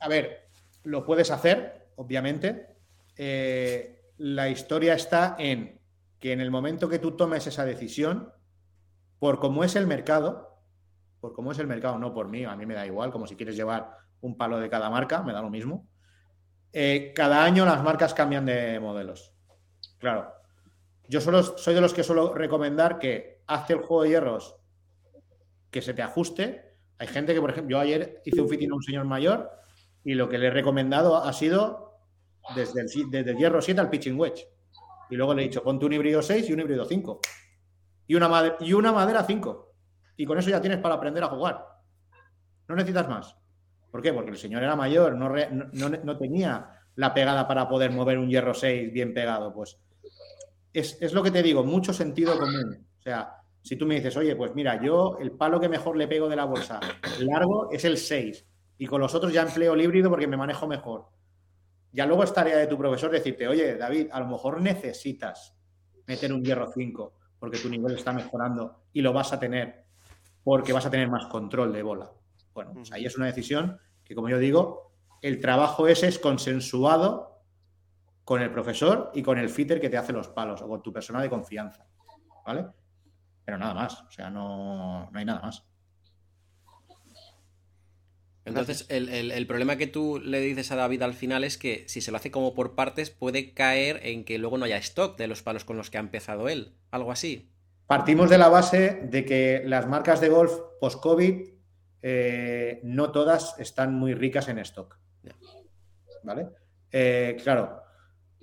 A 0.00 0.08
ver, 0.08 0.48
lo 0.84 1.04
puedes 1.04 1.30
hacer, 1.30 1.90
obviamente. 1.96 2.77
Eh, 3.18 4.12
la 4.18 4.48
historia 4.48 4.94
está 4.94 5.36
en 5.38 5.80
que 6.20 6.32
en 6.32 6.40
el 6.40 6.50
momento 6.50 6.88
que 6.88 6.98
tú 6.98 7.16
tomes 7.16 7.46
esa 7.46 7.64
decisión, 7.64 8.32
por 9.18 9.38
cómo 9.40 9.64
es 9.64 9.76
el 9.76 9.86
mercado, 9.86 10.62
por 11.20 11.32
cómo 11.32 11.52
es 11.52 11.58
el 11.58 11.66
mercado, 11.66 11.98
no 11.98 12.14
por 12.14 12.28
mí, 12.28 12.44
a 12.44 12.56
mí 12.56 12.64
me 12.64 12.74
da 12.74 12.86
igual, 12.86 13.10
como 13.10 13.26
si 13.26 13.36
quieres 13.36 13.56
llevar 13.56 13.90
un 14.20 14.36
palo 14.36 14.58
de 14.58 14.70
cada 14.70 14.88
marca, 14.88 15.22
me 15.22 15.32
da 15.32 15.42
lo 15.42 15.50
mismo. 15.50 15.88
Eh, 16.72 17.12
cada 17.14 17.44
año 17.44 17.64
las 17.64 17.82
marcas 17.82 18.14
cambian 18.14 18.46
de 18.46 18.78
modelos. 18.78 19.34
Claro, 19.98 20.32
yo 21.08 21.20
solo 21.20 21.42
soy 21.42 21.74
de 21.74 21.80
los 21.80 21.94
que 21.94 22.04
suelo 22.04 22.34
recomendar 22.34 22.98
que 22.98 23.42
hazte 23.46 23.72
el 23.72 23.80
juego 23.80 24.02
de 24.04 24.10
hierros 24.10 24.56
que 25.70 25.82
se 25.82 25.94
te 25.94 26.02
ajuste. 26.02 26.76
Hay 26.98 27.08
gente 27.08 27.34
que, 27.34 27.40
por 27.40 27.50
ejemplo, 27.50 27.76
yo 27.76 27.80
ayer 27.80 28.22
hice 28.24 28.40
un 28.40 28.48
fitting 28.48 28.70
a 28.70 28.74
un 28.74 28.82
señor 28.82 29.04
mayor 29.04 29.50
y 30.04 30.14
lo 30.14 30.28
que 30.28 30.38
le 30.38 30.48
he 30.48 30.50
recomendado 30.50 31.16
ha 31.16 31.32
sido 31.32 31.87
desde 32.54 33.30
el, 33.30 33.36
hierro 33.36 33.60
7 33.60 33.80
al 33.80 33.90
pitching 33.90 34.18
wedge. 34.18 34.46
Y 35.10 35.16
luego 35.16 35.34
le 35.34 35.42
he 35.42 35.48
dicho, 35.48 35.62
ponte 35.62 35.86
un 35.86 35.92
híbrido 35.92 36.22
6 36.22 36.48
y 36.48 36.52
un 36.52 36.60
híbrido 36.60 36.84
5. 36.84 37.20
Y 38.06 38.14
una, 38.14 38.28
madera, 38.28 38.56
y 38.60 38.72
una 38.72 38.92
madera 38.92 39.24
5. 39.24 39.74
Y 40.16 40.26
con 40.26 40.38
eso 40.38 40.50
ya 40.50 40.60
tienes 40.60 40.78
para 40.80 40.94
aprender 40.94 41.22
a 41.24 41.28
jugar. 41.28 41.64
No 42.66 42.74
necesitas 42.74 43.08
más. 43.08 43.36
¿Por 43.90 44.02
qué? 44.02 44.12
Porque 44.12 44.30
el 44.30 44.36
señor 44.36 44.62
era 44.62 44.76
mayor, 44.76 45.14
no, 45.14 46.18
tenía 46.18 46.70
la 46.96 47.14
pegada 47.14 47.48
para 47.48 47.68
poder 47.68 47.90
mover 47.90 48.18
un 48.18 48.28
hierro 48.28 48.52
6 48.52 48.92
bien 48.92 49.14
pegado. 49.14 49.54
Pues 49.54 49.78
es, 50.72 51.00
es, 51.00 51.12
lo 51.12 51.22
que 51.22 51.30
te 51.30 51.42
digo, 51.42 51.64
mucho 51.64 51.92
sentido 51.92 52.38
común. 52.38 52.86
O 52.98 53.02
sea, 53.02 53.38
si 53.62 53.76
tú 53.76 53.86
me 53.86 53.96
dices, 53.96 54.16
oye, 54.16 54.36
pues 54.36 54.54
mira, 54.54 54.82
yo 54.82 55.18
el 55.20 55.32
palo 55.32 55.60
que 55.60 55.68
mejor 55.68 55.96
le 55.96 56.08
pego 56.08 56.28
de 56.28 56.36
la 56.36 56.44
bolsa 56.44 56.80
largo 57.20 57.70
es 57.70 57.84
el 57.84 57.96
6 57.96 58.46
y 58.78 58.86
con 58.86 59.00
los 59.00 59.14
otros 59.14 59.32
ya 59.32 59.42
empleo 59.42 59.74
el 59.74 59.82
híbrido 59.82 60.10
porque 60.10 60.26
me 60.26 60.36
manejo 60.36 60.66
mejor. 60.66 61.06
Ya 61.92 62.06
luego 62.06 62.24
es 62.24 62.32
tarea 62.32 62.58
de 62.58 62.66
tu 62.66 62.76
profesor 62.76 63.10
decirte, 63.10 63.48
oye, 63.48 63.76
David, 63.76 64.08
a 64.12 64.20
lo 64.20 64.26
mejor 64.26 64.60
necesitas 64.60 65.56
meter 66.06 66.32
un 66.32 66.44
hierro 66.44 66.70
5 66.70 67.14
porque 67.38 67.58
tu 67.58 67.68
nivel 67.68 67.94
está 67.94 68.12
mejorando 68.12 68.84
y 68.92 69.00
lo 69.00 69.12
vas 69.12 69.32
a 69.32 69.38
tener 69.38 69.86
porque 70.42 70.72
vas 70.72 70.86
a 70.86 70.90
tener 70.90 71.08
más 71.08 71.26
control 71.26 71.72
de 71.72 71.82
bola. 71.82 72.10
Bueno, 72.54 72.72
pues 72.72 72.90
ahí 72.92 73.04
es 73.04 73.16
una 73.16 73.26
decisión 73.26 73.78
que, 74.02 74.14
como 74.14 74.28
yo 74.28 74.38
digo, 74.38 74.92
el 75.20 75.40
trabajo 75.40 75.86
ese 75.88 76.08
es 76.08 76.18
consensuado 76.18 77.42
con 78.24 78.42
el 78.42 78.50
profesor 78.50 79.10
y 79.14 79.22
con 79.22 79.38
el 79.38 79.48
fitter 79.48 79.80
que 79.80 79.90
te 79.90 79.98
hace 79.98 80.12
los 80.12 80.28
palos 80.28 80.62
o 80.62 80.68
con 80.68 80.82
tu 80.82 80.92
persona 80.92 81.20
de 81.20 81.28
confianza. 81.28 81.86
¿Vale? 82.46 82.66
Pero 83.44 83.58
nada 83.58 83.74
más, 83.74 84.02
o 84.02 84.10
sea, 84.10 84.30
no, 84.30 85.10
no 85.10 85.18
hay 85.18 85.24
nada 85.24 85.40
más. 85.42 85.67
Entonces, 88.48 88.86
el, 88.88 89.30
el, 89.30 89.46
problema 89.46 89.76
que 89.76 89.86
tú 89.86 90.20
le 90.24 90.40
dices 90.40 90.72
a 90.72 90.76
David 90.76 91.02
al 91.02 91.14
final 91.14 91.44
es 91.44 91.58
que 91.58 91.84
si 91.86 92.00
se 92.00 92.10
lo 92.10 92.16
hace 92.16 92.30
como 92.30 92.54
por 92.54 92.74
partes, 92.74 93.10
puede 93.10 93.52
caer 93.52 94.00
en 94.02 94.24
que 94.24 94.38
luego 94.38 94.58
no 94.58 94.64
haya 94.64 94.78
stock 94.78 95.16
de 95.16 95.28
los 95.28 95.42
palos 95.42 95.64
con 95.64 95.76
los 95.76 95.90
que 95.90 95.98
ha 95.98 96.00
empezado 96.00 96.48
él. 96.48 96.72
Algo 96.90 97.12
así. 97.12 97.50
Partimos 97.86 98.28
de 98.28 98.38
la 98.38 98.48
base 98.48 99.00
de 99.04 99.24
que 99.24 99.62
las 99.64 99.86
marcas 99.86 100.20
de 100.20 100.28
golf 100.28 100.52
post-COVID 100.80 101.48
eh, 102.02 102.80
no 102.84 103.10
todas 103.12 103.58
están 103.58 103.94
muy 103.94 104.14
ricas 104.14 104.48
en 104.48 104.58
stock. 104.58 104.98
¿Vale? 106.22 106.48
Eh, 106.92 107.36
claro, 107.42 107.82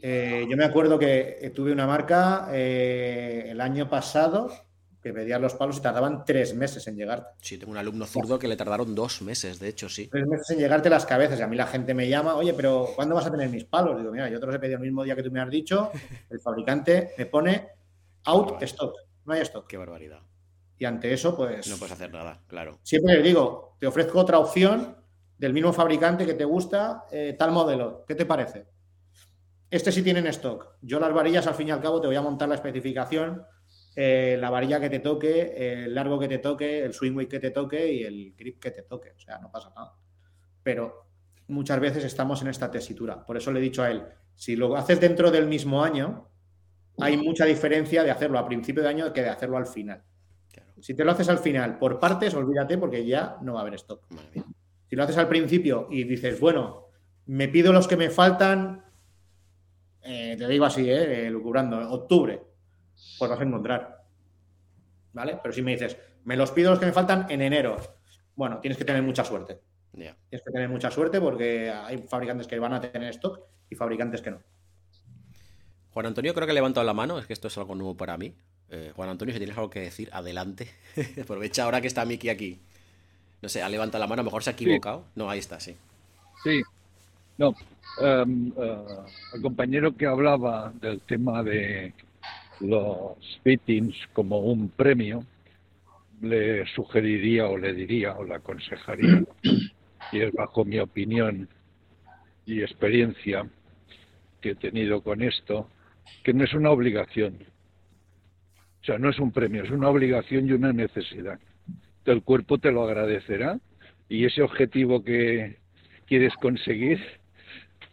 eh, 0.01 0.45
yo 0.49 0.58
me 0.58 0.66
acuerdo 0.66 0.97
que 0.97 1.51
tuve 1.53 1.72
una 1.72 1.86
marca 1.86 2.49
el 2.51 3.60
año 3.62 3.89
pasado 3.89 4.51
que 5.06 5.14
pedían 5.14 5.39
los 5.39 5.53
palos 5.53 5.78
y 5.78 5.82
tardaban 5.82 6.26
tres 6.26 6.56
meses 6.56 6.88
en 6.88 6.95
llegarte. 6.95 7.30
Sí, 7.39 7.60
tengo 7.60 7.72
un 7.72 7.78
alumno 7.78 8.08
zurdo 8.08 8.39
que 8.39 8.47
le 8.47 8.56
tardaron 8.56 8.95
dos 8.95 9.22
meses, 9.22 9.60
de 9.60 9.68
hecho, 9.68 9.88
sí. 9.88 10.08
Tres 10.08 10.26
meses 10.26 10.49
en 10.49 10.58
llegarte 10.58 10.89
las 10.89 11.06
cabezas. 11.06 11.39
Y 11.39 11.43
a 11.43 11.47
mí 11.47 11.56
la 11.56 11.68
gente 11.68 11.93
me 11.93 12.10
llama, 12.10 12.34
oye, 12.34 12.56
pero 12.56 12.89
¿cuándo 12.95 13.14
vas 13.14 13.28
a 13.28 13.32
tener 13.32 13.47
mis 13.49 13.66
palos? 13.66 13.99
Digo, 13.99 14.12
mira, 14.12 14.28
yo 14.30 14.39
te 14.39 14.47
los 14.47 14.56
he 14.56 14.58
pedido 14.58 14.78
el 14.78 14.82
mismo 14.82 15.03
día 15.03 15.16
que 15.16 15.22
tú 15.22 15.30
me 15.30 15.39
has 15.39 15.49
dicho. 15.51 15.91
El 16.32 16.39
fabricante 16.39 17.12
me 17.20 17.28
pone 17.28 17.68
out 18.24 18.60
stock. 18.64 18.95
No 19.26 19.34
hay 19.34 19.41
stock. 19.41 19.68
Qué 19.68 19.78
barbaridad. 19.78 20.22
Y 20.80 20.86
ante 20.86 21.14
eso, 21.14 21.38
pues. 21.38 21.68
No 21.68 21.78
puedes 21.78 21.93
hacer 21.93 22.12
nada, 22.12 22.41
claro. 22.47 22.80
Siempre 22.82 23.14
les 23.14 23.24
digo, 23.24 23.78
te 23.80 23.86
ofrezco 23.86 24.18
otra 24.18 24.39
opción 24.39 24.97
del 25.38 25.53
mismo 25.53 25.72
fabricante 25.72 26.26
que 26.26 26.34
te 26.34 26.45
gusta, 26.45 27.06
eh, 27.12 27.36
tal 27.38 27.51
modelo. 27.51 28.06
¿Qué 28.08 28.16
te 28.16 28.26
parece? 28.26 28.66
Este 29.70 29.91
sí 29.91 30.01
tiene 30.01 30.22
en 30.22 30.28
stock. 30.28 30.78
Yo 30.82 30.99
las 30.99 31.14
varillas, 31.14 31.45
al 31.45 31.53
fin 31.53 31.68
y 31.68 31.72
al 31.72 31.82
cabo, 31.82 32.01
te 32.01 32.08
voy 32.08 32.16
a 32.16 32.24
montar 32.24 32.49
la 32.49 32.56
especificación 32.56 33.45
eh, 33.95 34.37
la 34.39 34.49
varilla 34.49 34.79
que 34.79 34.89
te 34.89 34.99
toque, 34.99 35.83
el 35.83 35.95
largo 35.95 36.19
que 36.19 36.27
te 36.27 36.39
toque, 36.39 36.83
el 36.83 36.93
swing 36.93 37.15
weight 37.15 37.29
que 37.29 37.39
te 37.39 37.51
toque 37.51 37.93
y 37.93 38.03
el 38.03 38.33
grip 38.35 38.59
que 38.59 38.71
te 38.71 38.83
toque. 38.83 39.11
O 39.11 39.19
sea, 39.19 39.39
no 39.39 39.51
pasa 39.51 39.71
nada. 39.75 39.93
Pero 40.63 41.07
muchas 41.47 41.79
veces 41.79 42.03
estamos 42.03 42.41
en 42.41 42.49
esta 42.49 42.69
tesitura. 42.69 43.25
Por 43.25 43.37
eso 43.37 43.51
le 43.51 43.59
he 43.59 43.63
dicho 43.63 43.83
a 43.83 43.91
él, 43.91 44.03
si 44.33 44.55
lo 44.55 44.75
haces 44.75 44.99
dentro 44.99 45.31
del 45.31 45.47
mismo 45.47 45.83
año, 45.83 46.29
hay 46.99 47.17
mucha 47.17 47.45
diferencia 47.45 48.03
de 48.03 48.11
hacerlo 48.11 48.39
a 48.39 48.47
principio 48.47 48.83
de 48.83 48.89
año 48.89 49.13
que 49.13 49.21
de 49.21 49.29
hacerlo 49.29 49.57
al 49.57 49.67
final. 49.67 50.03
Si 50.81 50.93
te 50.93 51.05
lo 51.05 51.11
haces 51.11 51.29
al 51.29 51.39
final 51.39 51.77
por 51.77 51.99
partes, 51.99 52.33
olvídate 52.33 52.77
porque 52.77 53.05
ya 53.05 53.37
no 53.41 53.53
va 53.53 53.59
a 53.59 53.61
haber 53.61 53.75
stock. 53.75 54.05
Si 54.89 54.95
lo 54.95 55.03
haces 55.03 55.17
al 55.17 55.27
principio 55.27 55.87
y 55.89 56.03
dices, 56.03 56.39
bueno, 56.39 56.87
me 57.27 57.47
pido 57.47 57.73
los 57.73 57.87
que 57.87 57.97
me 57.97 58.09
faltan, 58.09 58.83
eh, 60.01 60.35
te 60.37 60.47
digo 60.47 60.65
así, 60.65 60.89
eh, 60.89 61.29
lucubrando, 61.31 61.89
octubre, 61.91 62.41
pues 63.17 63.29
vas 63.31 63.39
a 63.39 63.43
encontrar. 63.43 64.03
¿Vale? 65.13 65.39
Pero 65.41 65.53
si 65.53 65.61
me 65.61 65.71
dices, 65.71 65.97
me 66.25 66.35
los 66.35 66.51
pido 66.51 66.71
los 66.71 66.79
que 66.79 66.85
me 66.85 66.91
faltan 66.91 67.27
en 67.29 67.41
enero, 67.41 67.77
bueno, 68.35 68.59
tienes 68.59 68.77
que 68.77 68.85
tener 68.85 69.01
mucha 69.01 69.23
suerte. 69.23 69.61
Tienes 69.91 70.17
que 70.29 70.51
tener 70.51 70.67
mucha 70.67 70.91
suerte 70.91 71.21
porque 71.21 71.71
hay 71.71 71.99
fabricantes 71.99 72.47
que 72.47 72.59
van 72.59 72.73
a 72.73 72.81
tener 72.81 73.09
stock 73.11 73.39
y 73.69 73.75
fabricantes 73.75 74.21
que 74.21 74.31
no. 74.31 74.39
Juan 75.93 76.07
Antonio 76.07 76.33
creo 76.33 76.45
que 76.45 76.51
ha 76.51 76.55
levantado 76.55 76.85
la 76.85 76.93
mano, 76.93 77.17
es 77.17 77.25
que 77.25 77.33
esto 77.33 77.47
es 77.47 77.57
algo 77.57 77.75
nuevo 77.75 77.95
para 77.95 78.17
mí. 78.17 78.33
Eh, 78.69 78.91
Juan 78.93 79.09
Antonio, 79.09 79.33
si 79.33 79.39
tienes 79.39 79.57
algo 79.57 79.69
que 79.69 79.79
decir, 79.79 80.09
adelante. 80.11 80.67
Aprovecha 81.21 81.63
ahora 81.63 81.79
que 81.79 81.87
está 81.87 82.03
Miki 82.03 82.27
aquí. 82.27 82.59
No 83.41 83.47
sé, 83.47 83.63
ha 83.63 83.69
levantado 83.69 84.03
la 84.03 84.07
mano, 84.07 84.21
a 84.21 84.23
lo 84.23 84.29
mejor 84.29 84.43
se 84.43 84.49
ha 84.49 84.53
equivocado. 84.53 85.05
No, 85.15 85.29
ahí 85.29 85.39
está, 85.39 85.59
sí. 85.59 85.75
Sí. 86.43 86.61
No, 87.37 87.55
em, 88.01 88.51
eh, 88.57 88.85
el 89.33 89.41
compañero 89.41 89.95
que 89.95 90.05
hablaba 90.05 90.73
del 90.81 90.99
tema 91.01 91.43
de 91.43 91.93
los 92.60 93.18
fittings 93.43 93.95
como 94.14 94.39
un 94.39 94.70
premio, 94.70 95.24
le 96.22 96.66
sugeriría 96.68 97.47
o 97.47 97.58
le 97.58 97.74
diría 97.74 98.14
o 98.14 98.24
le 98.24 98.36
aconsejaría, 98.36 99.24
y 100.12 100.20
es 100.22 100.32
bajo 100.34 100.66
mi 100.66 100.80
opinión 100.80 101.49
y 102.45 102.62
experiencia 102.62 103.47
que 104.41 104.51
he 104.51 104.56
tenido 104.56 105.01
con 105.01 105.22
esto, 105.22 105.70
que 106.24 106.34
no 106.34 106.43
es 106.43 106.53
una 106.53 106.72
obligación. 106.72 107.38
O 108.82 108.86
sea, 108.86 108.99
no 108.99 109.10
es 109.10 109.20
un 109.20 109.32
premio, 109.32 109.64
es 109.64 109.72
una 109.72 109.89
obligación 109.89 110.47
y 110.47 110.51
una 110.51 110.72
necesidad. 110.72 111.39
El 112.06 112.22
cuerpo 112.22 112.60
te 112.60 112.72
lo 112.72 112.84
agradecerá 112.84 113.60
y 114.08 114.26
ese 114.26 114.43
objetivo 114.43 115.03
que 115.03 115.58
quieres 116.06 116.34
conseguir 116.36 117.01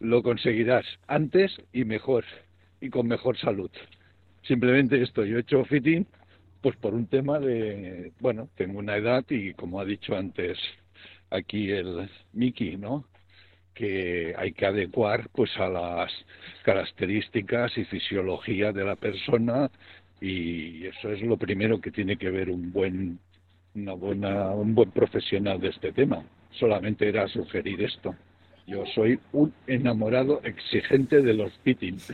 lo 0.01 0.23
conseguirás 0.23 0.85
antes 1.07 1.57
y 1.73 1.85
mejor 1.85 2.25
y 2.81 2.91
con 2.91 3.07
mejor 3.07 3.39
salud. 3.39 3.71
Simplemente 4.43 5.03
esto, 5.03 5.25
yo 5.25 5.37
he 5.37 5.41
hecho 5.41 5.65
fitting 5.65 6.07
pues 6.61 6.77
por 6.77 6.95
un 6.95 7.07
tema 7.07 7.41
de, 7.41 8.13
bueno, 8.21 8.49
tengo 8.57 8.79
una 8.79 8.97
edad 8.97 9.25
y 9.29 9.53
como 9.55 9.81
ha 9.81 9.85
dicho 9.85 10.17
antes 10.17 10.59
aquí 11.31 11.71
el 11.71 12.09
Miki, 12.33 12.77
¿no? 12.77 13.05
que 13.75 14.35
hay 14.37 14.53
que 14.53 14.67
adecuar 14.67 15.29
pues 15.31 15.51
a 15.57 15.69
las 15.69 16.13
características 16.63 17.77
y 17.79 17.85
fisiología 17.85 18.73
de 18.73 18.85
la 18.85 18.97
persona 18.97 19.71
y 20.21 20.87
eso 20.87 21.11
es 21.11 21.23
lo 21.23 21.37
primero 21.37 21.81
que 21.81 21.91
tiene 21.91 22.17
que 22.17 22.31
ver 22.31 22.51
un 22.51 22.73
buen 22.73 23.19
una 23.75 23.95
buena 23.95 24.51
un 24.51 24.75
buen 24.75 24.91
profesional 24.91 25.59
de 25.61 25.69
este 25.69 25.93
tema 25.93 26.23
solamente 26.51 27.09
era 27.09 27.27
sugerir 27.29 27.83
esto 27.83 28.15
yo 28.67 28.85
soy 28.95 29.19
un 29.33 29.53
enamorado 29.67 30.41
exigente 30.45 31.23
de 31.23 31.35
los 31.35 31.53
fittings 31.65 32.13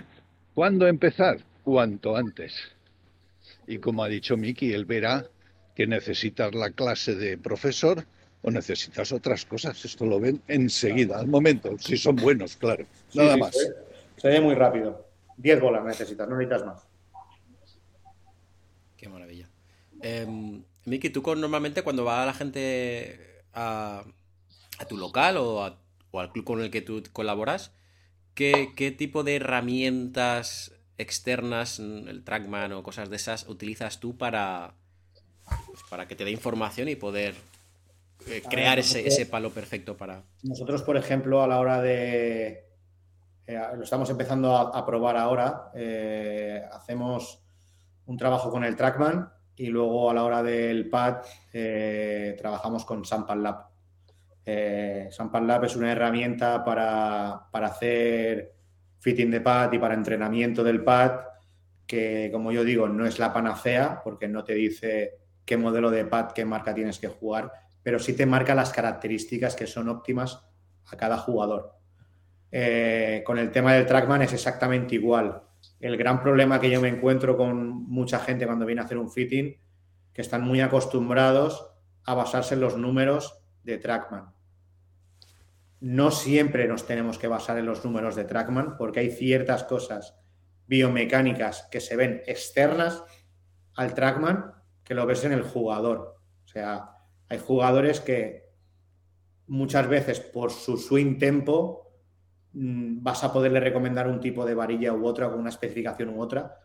¿cuándo 0.55 0.87
empezar? 0.87 1.39
Cuanto 1.63 2.17
antes. 2.17 2.55
Y 3.67 3.79
como 3.79 4.03
ha 4.03 4.09
dicho 4.09 4.37
Miki, 4.37 4.73
él 4.73 4.85
verá 4.85 5.27
que 5.75 5.87
necesitas 5.87 6.55
la 6.55 6.71
clase 6.71 7.15
de 7.15 7.39
profesor 7.39 8.05
o 8.43 8.51
necesitas 8.51 9.13
otras 9.13 9.45
cosas. 9.45 9.85
Esto 9.85 10.07
lo 10.07 10.19
ven 10.21 10.43
enseguida, 10.49 11.19
al 11.19 11.29
momento, 11.29 11.77
si 11.79 11.97
son 11.97 12.17
buenos, 12.17 12.57
claro. 12.57 12.87
Nada 13.15 13.37
más. 13.37 13.57
Se 14.17 14.29
ve, 14.29 14.41
muy 14.41 14.55
rápido. 14.55 15.07
Diez 15.37 15.61
bolas 15.61 15.85
necesitas, 15.85 16.29
no 16.29 16.37
necesitas 16.37 16.67
más. 16.67 16.83
Qué 18.97 19.09
maravilla. 19.09 19.49
Em, 20.01 20.65
Miki, 20.85 21.11
tú 21.11 21.23
normalmente 21.37 21.83
cuando 21.83 22.05
va 22.05 22.27
la 22.27 22.35
gente 22.35 23.45
a, 23.53 24.05
tu 24.89 24.97
local 24.97 25.37
o, 25.37 25.63
al 25.63 26.33
club 26.33 26.45
con 26.45 26.61
el 26.61 26.71
que 26.71 26.81
tú 26.81 27.03
colaboras, 27.13 27.73
¿qué, 28.35 28.73
¿qué, 28.75 28.91
tipo 28.91 29.23
de 29.23 29.37
herramientas 29.37 30.73
externas, 30.99 31.81
mm, 31.81 32.09
el 32.09 32.25
trackman 32.25 32.73
o 32.73 32.83
cosas 32.83 33.09
de 33.09 33.17
esas, 33.17 33.49
utilizas 33.49 34.01
tú 34.01 34.17
para, 34.17 34.75
pues, 35.67 35.83
para 35.89 36.07
que 36.07 36.17
te 36.17 36.25
dé 36.25 36.31
información 36.31 36.89
y 36.89 36.97
poder 36.97 37.35
eh, 38.27 38.43
crear 38.49 38.79
ese, 38.79 39.07
ese, 39.07 39.25
palo 39.27 39.51
perfecto 39.51 39.97
para... 39.97 40.23
Nosotros, 40.43 40.83
por 40.83 40.97
ejemplo, 40.97 41.43
a 41.43 41.49
la 41.49 41.61
hora 41.61 41.81
de... 41.81 42.67
Eh, 43.47 43.59
lo 43.77 43.85
estamos 43.85 44.11
empezando 44.11 44.57
a, 44.57 44.85
probar 44.85 45.17
ahora. 45.17 45.71
Eh, 45.75 46.61
hacemos 46.71 47.41
un 48.05 48.17
trabajo 48.19 48.51
con 48.51 48.65
el 48.65 48.77
trackman 48.77 49.33
y 49.57 49.67
luego 49.69 50.11
a 50.11 50.15
la 50.15 50.25
hora 50.25 50.43
del 50.43 50.91
pad 50.91 51.23
trabajamos 52.37 52.85
con 52.85 53.05
Sampan 53.05 53.43
Lab. 53.43 53.69
Sampan 55.11 55.47
Lab 55.47 55.65
es 55.65 55.77
una 55.77 55.93
herramienta 55.93 56.63
para, 56.63 57.49
para 57.51 57.69
hacer 57.69 58.58
fitting 58.99 59.31
de 59.31 59.41
pad 59.41 59.73
y 59.73 59.79
para 59.79 59.95
entrenamiento 59.95 60.63
del 60.65 60.83
pad, 60.83 61.21
que 61.87 62.31
como 62.33 62.53
yo 62.53 62.65
digo, 62.65 62.89
no 62.89 63.07
es 63.07 63.19
la 63.19 63.33
panacea, 63.33 64.01
porque 64.03 64.29
no 64.29 64.45
te 64.45 64.55
dice 64.55 65.15
qué 65.45 65.57
modelo 65.57 65.91
de 65.91 66.05
pad, 66.05 66.33
qué 66.33 66.45
marca 66.45 66.75
tienes 66.75 66.99
que 66.99 67.09
jugar, 67.09 67.51
pero 67.83 67.99
sí 67.99 68.13
te 68.13 68.27
marca 68.27 68.55
las 68.55 68.73
características 68.73 69.57
que 69.57 69.67
son 69.67 69.89
óptimas 69.89 70.45
a 70.87 70.97
cada 70.97 71.17
jugador. 71.19 71.75
Eh, 72.51 73.23
con 73.27 73.39
el 73.39 73.51
tema 73.51 73.75
del 73.75 73.87
trackman 73.87 74.23
es 74.23 74.33
exactamente 74.33 74.95
igual. 74.95 75.43
El 75.81 75.97
gran 75.97 76.21
problema 76.21 76.61
que 76.61 76.71
yo 76.71 76.81
me 76.81 76.89
encuentro 76.89 77.37
con 77.37 77.85
mucha 77.89 78.19
gente 78.19 78.47
cuando 78.47 78.67
viene 78.67 78.81
a 78.81 78.85
hacer 78.85 78.99
un 78.99 79.11
fitting, 79.11 79.57
que 80.13 80.23
están 80.23 80.43
muy 80.43 80.61
acostumbrados 80.61 81.71
a 82.05 82.15
basarse 82.15 82.55
en 82.55 82.61
los 82.61 82.77
números 82.77 83.41
de 83.65 83.79
trackman. 83.79 84.33
No 85.81 86.11
siempre 86.11 86.66
nos 86.66 86.87
tenemos 86.87 87.18
que 87.18 87.29
basar 87.29 87.59
en 87.59 87.66
los 87.66 87.85
números 87.85 88.16
de 88.16 88.24
Trackman 88.24 88.76
porque 88.76 89.01
hay 89.01 89.11
ciertas 89.11 89.64
cosas 89.64 90.16
biomecánicas 90.66 91.68
que 91.70 91.81
se 91.81 91.97
ven 91.97 92.22
externas 92.26 93.03
al 93.74 93.95
Trackman 93.95 94.53
que 94.85 94.95
lo 94.95 95.07
ves 95.07 95.24
en 95.24 95.33
el 95.33 95.43
jugador. 95.43 96.16
O 96.45 96.49
sea, 96.49 96.91
hay 97.29 97.39
jugadores 97.39 98.01
que 98.01 98.49
muchas 99.47 99.89
veces 99.89 100.20
por 100.20 100.51
su 100.51 100.76
swing 100.76 101.18
tempo 101.18 101.93
mm, 102.53 103.03
vas 103.03 103.22
a 103.22 103.33
poderle 103.33 103.61
recomendar 103.61 104.09
un 104.09 104.20
tipo 104.20 104.45
de 104.45 104.55
varilla 104.55 104.93
u 104.93 105.07
otra 105.07 105.31
con 105.31 105.41
una 105.41 105.51
especificación 105.51 106.11
u 106.11 106.20
otra. 106.20 106.57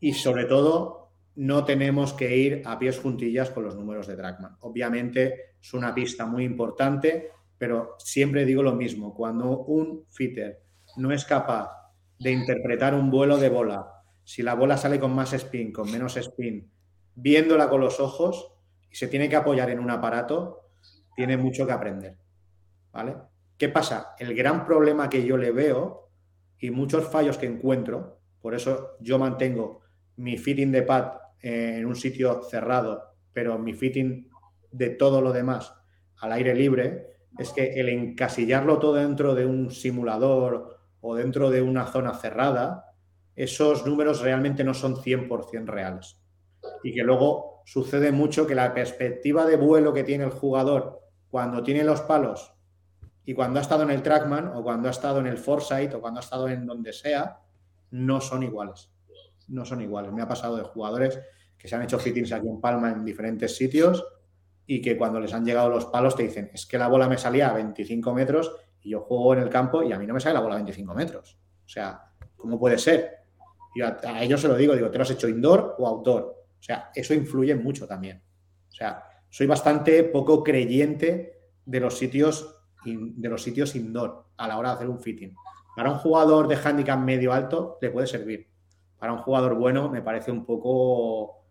Y 0.00 0.14
sobre 0.14 0.44
todo, 0.46 1.12
no 1.34 1.64
tenemos 1.64 2.12
que 2.12 2.36
ir 2.36 2.62
a 2.64 2.78
pies 2.78 2.98
juntillas 2.98 3.50
con 3.50 3.64
los 3.64 3.76
números 3.76 4.06
de 4.06 4.16
Trackman. 4.16 4.56
Obviamente 4.60 5.54
es 5.60 5.74
una 5.74 5.94
pista 5.94 6.26
muy 6.26 6.44
importante 6.44 7.30
pero 7.62 7.94
siempre 7.96 8.44
digo 8.44 8.60
lo 8.60 8.74
mismo, 8.74 9.14
cuando 9.14 9.60
un 9.60 10.04
fitter 10.10 10.64
no 10.96 11.12
es 11.12 11.24
capaz 11.24 11.70
de 12.18 12.32
interpretar 12.32 12.92
un 12.92 13.08
vuelo 13.08 13.38
de 13.38 13.50
bola, 13.50 14.02
si 14.24 14.42
la 14.42 14.56
bola 14.56 14.76
sale 14.76 14.98
con 14.98 15.14
más 15.14 15.32
spin, 15.32 15.72
con 15.72 15.88
menos 15.88 16.16
spin, 16.16 16.68
viéndola 17.14 17.68
con 17.68 17.80
los 17.80 18.00
ojos 18.00 18.52
y 18.90 18.96
se 18.96 19.06
tiene 19.06 19.28
que 19.28 19.36
apoyar 19.36 19.70
en 19.70 19.78
un 19.78 19.92
aparato, 19.92 20.70
tiene 21.14 21.36
mucho 21.36 21.64
que 21.64 21.70
aprender. 21.70 22.18
¿Vale? 22.90 23.14
¿Qué 23.56 23.68
pasa? 23.68 24.16
El 24.18 24.34
gran 24.34 24.66
problema 24.66 25.08
que 25.08 25.24
yo 25.24 25.36
le 25.36 25.52
veo 25.52 26.10
y 26.58 26.72
muchos 26.72 27.06
fallos 27.06 27.38
que 27.38 27.46
encuentro, 27.46 28.18
por 28.40 28.56
eso 28.56 28.96
yo 28.98 29.20
mantengo 29.20 29.82
mi 30.16 30.36
fitting 30.36 30.72
de 30.72 30.82
pad 30.82 31.12
en 31.40 31.86
un 31.86 31.94
sitio 31.94 32.42
cerrado, 32.42 33.14
pero 33.32 33.56
mi 33.56 33.72
fitting 33.72 34.28
de 34.72 34.90
todo 34.90 35.20
lo 35.20 35.32
demás 35.32 35.72
al 36.16 36.32
aire 36.32 36.56
libre, 36.56 37.11
es 37.38 37.50
que 37.50 37.80
el 37.80 37.88
encasillarlo 37.88 38.78
todo 38.78 38.94
dentro 38.94 39.34
de 39.34 39.46
un 39.46 39.70
simulador 39.70 40.78
o 41.00 41.14
dentro 41.14 41.50
de 41.50 41.62
una 41.62 41.86
zona 41.86 42.14
cerrada, 42.14 42.94
esos 43.34 43.86
números 43.86 44.20
realmente 44.20 44.64
no 44.64 44.74
son 44.74 44.96
100% 44.96 45.66
reales. 45.66 46.20
Y 46.82 46.94
que 46.94 47.02
luego 47.02 47.62
sucede 47.64 48.12
mucho 48.12 48.46
que 48.46 48.54
la 48.54 48.74
perspectiva 48.74 49.46
de 49.46 49.56
vuelo 49.56 49.92
que 49.92 50.04
tiene 50.04 50.24
el 50.24 50.30
jugador 50.30 51.00
cuando 51.30 51.62
tiene 51.62 51.84
los 51.84 52.02
palos 52.02 52.54
y 53.24 53.34
cuando 53.34 53.58
ha 53.58 53.62
estado 53.62 53.84
en 53.84 53.90
el 53.90 54.02
Trackman 54.02 54.52
o 54.54 54.62
cuando 54.62 54.88
ha 54.88 54.90
estado 54.90 55.20
en 55.20 55.26
el 55.26 55.38
Foresight 55.38 55.94
o 55.94 56.00
cuando 56.00 56.20
ha 56.20 56.22
estado 56.22 56.48
en 56.48 56.66
donde 56.66 56.92
sea, 56.92 57.38
no 57.90 58.20
son 58.20 58.42
iguales. 58.42 58.90
No 59.48 59.64
son 59.64 59.80
iguales. 59.80 60.12
Me 60.12 60.22
ha 60.22 60.28
pasado 60.28 60.56
de 60.56 60.64
jugadores 60.64 61.20
que 61.56 61.68
se 61.68 61.76
han 61.76 61.82
hecho 61.82 61.98
fittings 61.98 62.32
aquí 62.32 62.48
en 62.48 62.60
Palma 62.60 62.90
en 62.90 63.04
diferentes 63.04 63.56
sitios 63.56 64.04
y 64.66 64.80
que 64.80 64.96
cuando 64.96 65.20
les 65.20 65.32
han 65.34 65.44
llegado 65.44 65.68
los 65.68 65.86
palos 65.86 66.16
te 66.16 66.22
dicen, 66.22 66.50
es 66.52 66.66
que 66.66 66.78
la 66.78 66.88
bola 66.88 67.08
me 67.08 67.18
salía 67.18 67.50
a 67.50 67.54
25 67.54 68.14
metros 68.14 68.54
y 68.80 68.90
yo 68.90 69.00
juego 69.00 69.34
en 69.34 69.40
el 69.40 69.48
campo 69.48 69.82
y 69.82 69.92
a 69.92 69.98
mí 69.98 70.06
no 70.06 70.14
me 70.14 70.20
sale 70.20 70.34
la 70.34 70.40
bola 70.40 70.54
a 70.54 70.58
25 70.58 70.94
metros. 70.94 71.38
O 71.64 71.68
sea, 71.68 72.02
¿cómo 72.36 72.58
puede 72.58 72.78
ser? 72.78 73.22
Y 73.74 73.82
a, 73.82 73.98
ellos 74.20 74.40
se 74.40 74.48
lo 74.48 74.56
digo, 74.56 74.74
digo, 74.74 74.90
¿te 74.90 74.98
lo 74.98 75.02
has 75.02 75.10
hecho 75.10 75.28
indoor 75.28 75.76
o 75.78 75.86
outdoor? 75.86 76.22
O 76.22 76.62
sea, 76.62 76.90
eso 76.94 77.14
influye 77.14 77.54
mucho 77.54 77.86
también. 77.86 78.22
O 78.68 78.72
sea, 78.72 79.02
soy 79.28 79.46
bastante 79.46 80.04
poco 80.04 80.42
creyente 80.42 81.50
de 81.64 81.80
los 81.80 81.96
sitios 81.98 82.58
de 82.84 83.28
los 83.28 83.42
sitios 83.42 83.76
indoor 83.76 84.26
a 84.36 84.48
la 84.48 84.58
hora 84.58 84.70
de 84.70 84.74
hacer 84.74 84.88
un 84.88 85.00
fitting. 85.00 85.34
Para 85.76 85.90
un 85.90 85.98
jugador 85.98 86.48
de 86.48 86.56
handicap 86.56 86.98
medio 86.98 87.32
alto 87.32 87.78
le 87.80 87.90
puede 87.90 88.06
servir. 88.06 88.48
Para 88.98 89.12
un 89.12 89.20
jugador 89.20 89.54
bueno 89.54 89.88
me 89.88 90.02
parece 90.02 90.30
un 90.30 90.44
poco 90.44 91.41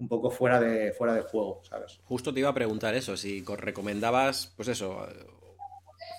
un 0.00 0.08
poco 0.08 0.30
fuera 0.30 0.58
de, 0.58 0.92
fuera 0.92 1.14
de 1.14 1.22
juego, 1.22 1.60
¿sabes? 1.68 2.00
Justo 2.04 2.32
te 2.32 2.40
iba 2.40 2.48
a 2.48 2.54
preguntar 2.54 2.94
eso, 2.94 3.16
si 3.16 3.44
recomendabas, 3.44 4.52
pues 4.56 4.68
eso, 4.68 5.06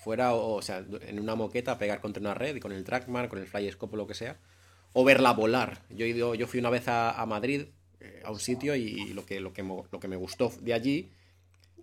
fuera, 0.03 0.33
o, 0.33 0.61
sea, 0.61 0.85
en 1.07 1.19
una 1.19 1.35
moqueta 1.35 1.77
pegar 1.77 1.99
contra 1.99 2.21
una 2.21 2.33
red 2.33 2.55
y 2.55 2.59
con 2.59 2.71
el 2.71 2.83
trackman, 2.83 3.27
con 3.27 3.39
el 3.39 3.47
flyscope 3.47 3.95
o 3.95 3.97
lo 3.97 4.07
que 4.07 4.13
sea, 4.13 4.37
o 4.93 5.03
verla 5.03 5.33
volar. 5.33 5.81
Yo, 5.89 6.05
yo 6.35 6.47
fui 6.47 6.59
una 6.59 6.69
vez 6.69 6.83
a, 6.87 7.25
Madrid, 7.27 7.65
eh, 7.99 8.21
a 8.23 8.31
un 8.31 8.39
sitio, 8.39 8.75
y 8.75 9.13
lo 9.13 9.25
que, 9.25 9.39
lo, 9.39 9.51
que, 9.51 9.63
lo 9.63 9.99
que 9.99 10.07
me 10.07 10.15
gustó 10.15 10.51
de 10.61 10.73
allí 10.73 11.11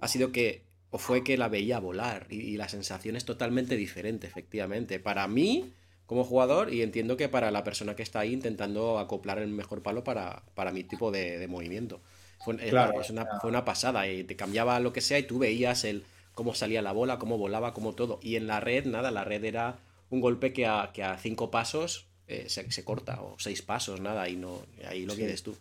ha 0.01 0.09
sido 0.09 0.33
que, 0.33 0.63
o 0.91 0.99
fue 0.99 1.25
que 1.25 1.37
la 1.37 1.49
veía 1.49 1.81
volar, 1.81 2.27
y, 2.31 2.57
la 2.57 2.69
sensación 2.69 3.17
es 3.17 3.25
totalmente 3.25 3.77
diferente, 3.77 4.27
efectivamente. 4.27 5.01
Para 5.01 5.27
mí, 5.27 5.73
como 6.09 6.25
jugador 6.25 6.73
y 6.73 6.81
entiendo 6.81 7.19
que 7.19 7.29
para 7.29 7.51
la 7.51 7.65
persona 7.65 7.95
que 7.95 8.03
está 8.03 8.21
ahí 8.21 8.33
intentando 8.33 8.99
acoplar 8.99 9.39
el 9.41 9.51
mejor 9.51 9.83
palo 9.83 10.05
para, 10.05 10.43
para 10.55 10.73
mi 10.73 10.83
tipo 10.83 11.11
de, 11.11 11.47
movimiento. 11.49 12.01
Fue, 12.43 12.55
una, 12.55 13.27
fue 13.43 13.51
una 13.51 13.67
pasada 13.67 14.09
y 14.09 14.25
te 14.25 14.35
cambiaba 14.35 14.81
lo 14.81 14.95
que 14.95 15.03
sea 15.03 15.19
y 15.19 15.25
tú 15.25 15.39
veías 15.39 15.85
el 15.85 16.05
cómo 16.33 16.55
salía 16.55 16.81
la 16.81 16.93
bola, 16.93 17.19
cómo 17.19 17.37
volaba, 17.37 17.75
cómo 17.75 17.95
todo. 17.95 18.21
Y 18.23 18.37
en 18.37 18.47
la 18.47 18.59
red, 18.59 18.87
nada, 18.87 19.11
la 19.11 19.23
red 19.25 19.45
era 19.45 19.81
un 20.09 20.23
golpe 20.23 20.55
que 20.55 20.67
a, 20.67 20.93
que 20.95 21.05
a 21.05 21.19
cinco 21.19 21.51
pasos 21.51 22.07
eh, 22.27 22.47
se, 22.49 22.85
corta, 22.85 23.21
o 23.21 23.37
seis 23.39 23.61
pasos, 23.61 24.01
nada, 24.01 24.31
y 24.31 24.37
no, 24.37 24.63
ahí 24.89 25.05
lo 25.05 25.15
quieres 25.15 25.43
tú. 25.43 25.55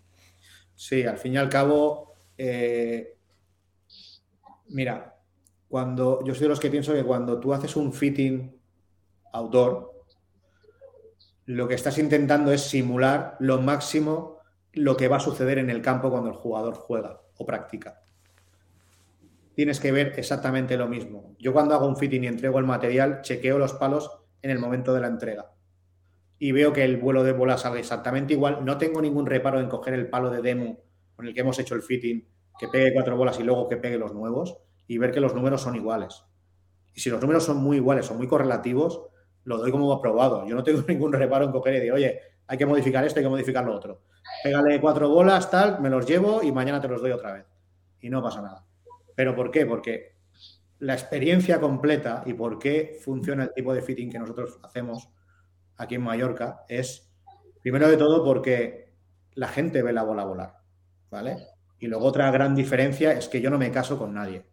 Sí, 0.78 1.04
al 1.04 1.18
fin 1.18 1.34
y 1.34 1.38
al 1.38 1.50
cabo, 1.50 2.14
eh, 2.38 3.18
mira, 4.70 5.18
cuando 5.68 6.24
yo 6.24 6.34
soy 6.34 6.44
de 6.44 6.50
los 6.50 6.60
que 6.62 6.70
pienso 6.70 6.94
que 6.94 7.04
cuando 7.04 7.38
tú 7.38 7.54
haces 7.54 7.76
un 7.76 7.92
fitting 7.92 8.58
outdoor, 9.34 9.97
lo 11.48 11.70
que 11.70 11.76
estás 11.76 11.98
intentando 11.98 12.52
es 12.52 12.62
simular 12.62 13.38
lo 13.40 13.62
máximo 13.62 14.42
lo 14.74 14.98
que 14.98 15.08
va 15.08 15.16
a 15.16 15.22
suceder 15.22 15.58
en 15.58 15.70
el 15.70 15.82
campo 15.82 16.12
cuando 16.12 16.30
el 16.30 16.36
jugador 16.36 16.76
juega 16.76 17.22
o 17.38 17.46
practica. 17.46 18.02
Tienes 19.56 19.80
que 19.80 19.94
ver 19.94 20.14
exactamente 20.18 20.78
lo 20.78 20.90
mismo. 20.90 21.36
Yo 21.40 21.54
cuando 21.54 21.74
hago 21.74 21.88
un 21.88 21.96
fitting 21.96 22.26
y 22.26 22.28
entrego 22.28 22.60
el 22.60 22.66
material, 22.66 23.22
chequeo 23.22 23.58
los 23.58 23.74
palos 23.74 24.12
en 24.42 24.52
el 24.52 24.60
momento 24.60 24.94
de 24.94 25.00
la 25.00 25.08
entrega. 25.08 25.54
Y 26.38 26.52
veo 26.52 26.74
que 26.74 26.84
el 26.84 26.98
vuelo 26.98 27.24
de 27.24 27.32
bola 27.32 27.58
sale 27.58 27.80
exactamente 27.80 28.34
igual. 28.34 28.66
No 28.66 28.78
tengo 28.78 29.02
ningún 29.02 29.26
reparo 29.26 29.62
en 29.62 29.70
coger 29.70 29.94
el 29.94 30.10
palo 30.10 30.30
de 30.30 30.42
demo 30.42 30.84
con 31.16 31.28
el 31.28 31.34
que 31.34 31.40
hemos 31.40 31.58
hecho 31.60 31.76
el 31.76 31.82
fitting, 31.82 32.28
que 32.60 32.68
pegue 32.68 32.94
cuatro 32.94 33.16
bolas 33.16 33.40
y 33.40 33.44
luego 33.44 33.70
que 33.70 33.78
pegue 33.78 33.98
los 33.98 34.14
nuevos, 34.14 34.58
y 34.86 34.98
ver 34.98 35.12
que 35.12 35.22
los 35.22 35.34
números 35.34 35.62
son 35.62 35.78
iguales. 35.78 36.26
Y 36.94 37.00
si 37.00 37.10
los 37.10 37.22
números 37.22 37.46
son 37.46 37.58
muy 37.58 37.78
iguales 37.78 38.12
o 38.12 38.16
muy 38.16 38.28
correlativos, 38.28 39.08
lo 39.48 39.58
doy 39.58 39.72
como 39.72 39.92
aprobado. 39.94 40.46
Yo 40.46 40.56
no 40.56 40.64
tengo 40.64 40.82
ningún 40.88 41.14
reparo 41.14 41.46
en 41.46 41.52
coger 41.52 41.76
y 41.76 41.78
decir, 41.78 41.94
oye, 41.94 42.20
hay 42.48 42.58
que 42.58 42.66
modificar 42.66 43.04
esto, 43.06 43.20
hay 43.20 43.26
que 43.26 43.30
modificar 43.30 43.66
lo 43.66 43.74
otro. 43.74 44.02
Pégale 44.44 44.80
cuatro 44.82 45.10
bolas, 45.10 45.50
tal, 45.50 45.80
me 45.82 45.90
los 45.90 46.06
llevo 46.06 46.44
y 46.44 46.52
mañana 46.52 46.82
te 46.82 46.88
los 46.88 47.02
doy 47.02 47.12
otra 47.12 47.34
vez. 47.34 47.46
Y 48.02 48.10
no 48.10 48.22
pasa 48.22 48.42
nada. 48.42 48.66
¿Pero 49.16 49.36
por 49.36 49.50
qué? 49.50 49.66
Porque 49.66 50.18
la 50.80 50.94
experiencia 50.94 51.60
completa 51.62 52.24
y 52.26 52.34
por 52.34 52.60
qué 52.60 53.00
funciona 53.04 53.46
el 53.46 53.54
tipo 53.54 53.74
de 53.74 53.82
fitting 53.82 54.12
que 54.12 54.20
nosotros 54.20 54.60
hacemos 54.64 55.10
aquí 55.78 55.96
en 55.96 56.04
Mallorca 56.04 56.66
es, 56.68 57.10
primero 57.62 57.88
de 57.88 57.98
todo, 57.98 58.24
porque 58.24 58.94
la 59.36 59.48
gente 59.48 59.82
ve 59.82 59.94
la 59.94 60.04
bola 60.04 60.26
volar, 60.26 60.58
¿vale? 61.10 61.38
Y 61.80 61.88
luego 61.88 62.06
otra 62.06 62.30
gran 62.32 62.54
diferencia 62.54 63.14
es 63.14 63.30
que 63.30 63.40
yo 63.40 63.50
no 63.50 63.58
me 63.58 63.72
caso 63.72 63.98
con 63.98 64.14
nadie. 64.14 64.46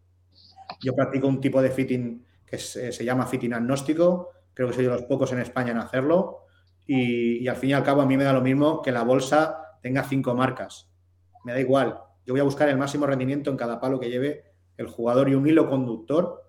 Yo 0.80 0.95
practico 0.95 1.26
un 1.26 1.40
tipo 1.40 1.61
de 1.61 1.70
fitting 1.70 2.24
que 2.47 2.59
se, 2.59 2.92
se 2.92 3.05
llama 3.05 3.26
fitting 3.26 3.55
agnóstico, 3.55 4.34
creo 4.55 4.68
que 4.68 4.74
soy 4.74 4.84
de 4.84 4.90
los 4.90 5.02
pocos 5.02 5.32
en 5.32 5.40
España 5.40 5.72
en 5.72 5.78
hacerlo. 5.78 6.44
Y, 6.86 7.46
al 7.48 7.57
fin 7.57 7.70
y 7.70 7.72
al 7.72 7.82
cabo 7.82 8.02
a 8.02 8.07
mí 8.07 8.16
me 8.16 8.24
da 8.24 8.32
lo 8.32 8.40
mismo 8.40 8.80
que 8.82 8.92
la 8.92 9.02
bolsa 9.02 9.78
tenga 9.82 10.05
cinco 10.05 10.34
marcas. 10.34 10.90
Me 11.44 11.52
da 11.52 11.61
igual. 11.61 11.98
Yo 12.24 12.32
voy 12.32 12.40
a 12.40 12.44
buscar 12.44 12.68
el 12.68 12.78
máximo 12.78 13.07
rendimiento 13.07 13.50
en 13.50 13.57
cada 13.57 13.80
palo 13.80 14.00
que 14.00 14.11
lleve 14.11 14.44
el 14.76 14.86
jugador 14.86 15.28
y 15.28 15.34
un 15.34 15.46
hilo 15.46 15.68
conductor 15.68 16.42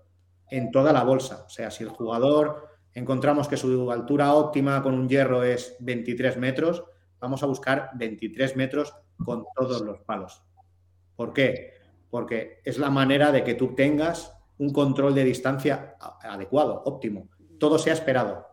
en 0.50 0.70
toda 0.70 0.92
la 0.92 1.04
bolsa. 1.04 1.44
O 1.46 1.50
sea, 1.50 1.70
si 1.70 1.84
el 1.84 1.90
jugador 1.90 2.68
encontramos 2.94 3.48
que 3.48 3.56
su 3.56 3.90
altura 3.90 4.34
óptima 4.34 4.82
con 4.82 4.94
un 4.94 5.08
hierro 5.08 5.42
es 5.42 5.76
23 5.80 6.38
metros, 6.38 6.84
vamos 7.20 7.42
a 7.42 7.46
buscar 7.46 7.90
23 7.94 8.56
metros 8.56 8.94
con 9.24 9.44
todos 9.54 9.82
los 9.82 10.00
palos. 10.00 10.42
¿Por 11.14 11.32
qué? 11.32 11.72
Porque 12.10 12.60
es 12.64 12.78
la 12.78 12.90
manera 12.90 13.32
de 13.32 13.42
que 13.42 13.54
tú 13.54 13.74
tengas 13.74 14.32
un 14.58 14.72
control 14.72 15.14
de 15.14 15.24
distancia 15.24 15.96
adecuado, 16.22 16.82
óptimo 16.84 17.28
todo 17.58 17.78
sea 17.78 17.92
esperado. 17.92 18.46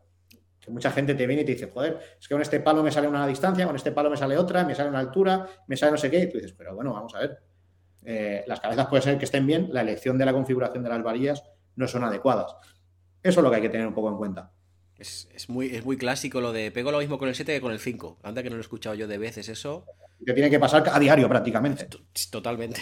Que 0.59 0.71
mucha 0.71 0.91
gente 0.91 1.13
te 1.13 1.27
viene 1.27 1.41
y 1.41 1.45
te 1.45 1.53
dice, 1.53 1.69
joder, 1.69 1.99
es 2.19 2.27
que 2.27 2.33
con 2.33 2.41
este 2.41 2.59
palo 2.59 2.83
me 2.83 2.91
sale 2.91 3.07
una 3.07 3.27
distancia, 3.27 3.65
con 3.65 3.75
este 3.75 3.91
palo 3.91 4.09
me 4.09 4.17
sale 4.17 4.37
otra, 4.37 4.63
me 4.63 4.73
sale 4.73 4.89
una 4.89 4.99
altura, 4.99 5.47
me 5.67 5.75
sale 5.75 5.91
no 5.91 5.97
sé 5.97 6.09
qué. 6.09 6.19
Y 6.19 6.29
tú 6.29 6.37
dices, 6.37 6.53
pero 6.57 6.73
bueno, 6.75 6.93
vamos 6.93 7.13
a 7.15 7.19
ver. 7.19 7.39
Eh, 8.05 8.43
las 8.47 8.59
cabezas 8.59 8.87
puede 8.87 9.01
ser 9.01 9.17
que 9.17 9.25
estén 9.25 9.45
bien, 9.45 9.69
la 9.71 9.81
elección 9.81 10.17
de 10.17 10.25
la 10.25 10.33
configuración 10.33 10.83
de 10.83 10.89
las 10.89 11.03
varillas 11.03 11.43
no 11.75 11.87
son 11.87 12.03
adecuadas. 12.03 12.55
Eso 13.21 13.39
es 13.39 13.43
lo 13.43 13.49
que 13.49 13.57
hay 13.57 13.61
que 13.61 13.69
tener 13.69 13.87
un 13.87 13.93
poco 13.93 14.09
en 14.09 14.17
cuenta. 14.17 14.51
Es, 14.97 15.49
muy, 15.49 15.67
es 15.67 15.83
muy 15.83 15.97
clásico 15.97 16.39
lo 16.39 16.53
de 16.53 16.71
pego 16.71 16.91
lo 16.91 16.99
mismo 16.99 17.17
con 17.17 17.27
el 17.27 17.35
7 17.35 17.53
que 17.53 17.61
con 17.61 17.71
el 17.71 17.79
5. 17.79 18.19
Anda 18.23 18.41
que 18.41 18.49
no 18.49 18.55
lo 18.55 18.61
he 18.61 18.63
escuchado 18.63 18.95
yo 18.95 19.07
de 19.07 19.17
veces 19.17 19.49
eso. 19.49 19.85
Te 20.25 20.33
tiene 20.33 20.49
que 20.49 20.59
pasar 20.59 20.87
a 20.89 20.99
diario 20.99 21.27
prácticamente. 21.27 21.87
Totalmente. 22.29 22.81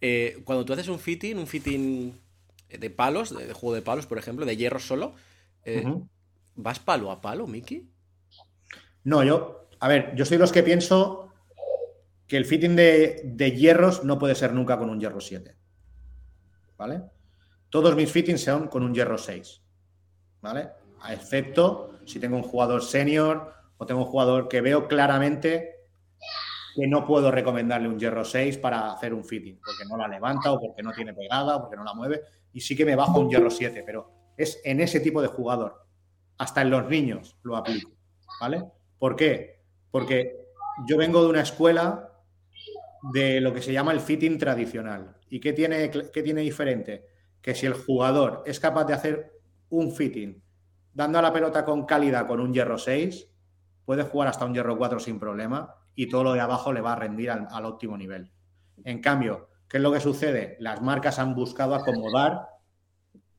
Eh, 0.00 0.40
cuando 0.44 0.64
tú 0.64 0.72
haces 0.72 0.88
un 0.88 0.98
fitting, 0.98 1.36
un 1.38 1.46
fitting 1.46 2.18
de 2.68 2.90
palos, 2.90 3.36
de, 3.36 3.52
juego 3.52 3.74
de 3.74 3.82
palos, 3.82 4.06
por 4.06 4.18
ejemplo, 4.18 4.46
de 4.46 4.56
hierro 4.56 4.78
solo, 4.78 5.14
eh, 5.76 6.00
¿Vas 6.56 6.80
palo 6.80 7.10
a 7.10 7.20
palo, 7.20 7.46
Miki? 7.46 7.88
No, 9.04 9.22
yo, 9.22 9.68
a 9.80 9.88
ver, 9.88 10.14
yo 10.16 10.24
soy 10.24 10.36
de 10.36 10.42
los 10.42 10.52
que 10.52 10.62
pienso 10.62 11.32
que 12.26 12.36
el 12.36 12.44
fitting 12.44 12.76
de, 12.76 13.54
hierros 13.56 14.04
no 14.04 14.18
puede 14.18 14.34
ser 14.34 14.52
nunca 14.52 14.78
con 14.78 14.90
un 14.90 15.00
hierro 15.00 15.20
7. 15.20 15.56
¿Vale? 16.76 17.02
Todos 17.70 17.96
mis 17.96 18.10
fittings 18.10 18.42
son 18.42 18.68
con 18.68 18.82
un 18.82 18.94
hierro 18.94 19.16
6. 19.16 19.62
¿Vale? 20.42 20.68
A 21.00 21.14
excepto 21.14 22.00
si 22.04 22.18
tengo 22.18 22.36
un 22.36 22.42
jugador 22.42 22.82
senior 22.82 23.54
o 23.76 23.86
tengo 23.86 24.02
un 24.02 24.08
jugador 24.08 24.48
que 24.48 24.60
veo 24.60 24.88
claramente 24.88 25.76
que 26.74 26.86
no 26.86 27.06
puedo 27.06 27.30
recomendarle 27.30 27.88
un 27.88 27.98
hierro 27.98 28.24
6 28.24 28.58
para 28.58 28.92
hacer 28.92 29.14
un 29.14 29.24
fitting, 29.24 29.58
porque 29.64 29.84
no 29.88 29.96
la 29.96 30.06
levanta 30.06 30.52
o 30.52 30.60
porque 30.60 30.82
no 30.82 30.92
tiene 30.92 31.14
pegada 31.14 31.56
o 31.56 31.60
porque 31.62 31.76
no 31.76 31.84
la 31.84 31.94
mueve, 31.94 32.22
y 32.52 32.60
sí 32.60 32.76
que 32.76 32.84
me 32.84 32.94
bajo 32.94 33.20
un 33.20 33.30
hierro 33.30 33.50
7, 33.50 33.82
pero 33.84 34.17
es 34.38 34.60
en 34.64 34.80
ese 34.80 35.00
tipo 35.00 35.20
de 35.20 35.28
jugador. 35.28 35.84
Hasta 36.38 36.62
en 36.62 36.70
los 36.70 36.88
niños 36.88 37.36
lo 37.42 37.56
aplico. 37.56 37.90
¿Vale? 38.40 38.64
¿Por 38.98 39.16
qué? 39.16 39.60
Porque 39.90 40.46
yo 40.86 40.96
vengo 40.96 41.20
de 41.22 41.28
una 41.28 41.42
escuela 41.42 42.12
de 43.12 43.40
lo 43.40 43.52
que 43.52 43.60
se 43.60 43.72
llama 43.72 43.92
el 43.92 44.00
fitting 44.00 44.38
tradicional. 44.38 45.16
¿Y 45.28 45.40
qué 45.40 45.52
tiene, 45.52 45.90
qué 45.90 46.22
tiene 46.22 46.40
diferente? 46.40 47.04
Que 47.42 47.54
si 47.54 47.66
el 47.66 47.74
jugador 47.74 48.42
es 48.46 48.60
capaz 48.60 48.84
de 48.84 48.94
hacer 48.94 49.32
un 49.70 49.92
fitting 49.92 50.42
dando 50.94 51.18
a 51.18 51.22
la 51.22 51.32
pelota 51.32 51.64
con 51.64 51.84
calidad 51.84 52.26
con 52.26 52.40
un 52.40 52.52
hierro 52.52 52.78
6, 52.78 53.28
puede 53.84 54.04
jugar 54.04 54.28
hasta 54.28 54.44
un 54.44 54.54
hierro 54.54 54.78
4 54.78 55.00
sin 55.00 55.18
problema 55.18 55.74
y 55.94 56.08
todo 56.08 56.24
lo 56.24 56.32
de 56.32 56.40
abajo 56.40 56.72
le 56.72 56.80
va 56.80 56.92
a 56.92 56.96
rendir 56.96 57.30
al, 57.30 57.48
al 57.50 57.64
óptimo 57.64 57.96
nivel. 57.96 58.30
En 58.84 59.00
cambio, 59.00 59.48
¿qué 59.68 59.78
es 59.78 59.82
lo 59.82 59.92
que 59.92 60.00
sucede? 60.00 60.56
Las 60.60 60.80
marcas 60.80 61.18
han 61.18 61.34
buscado 61.34 61.74
acomodar 61.74 62.57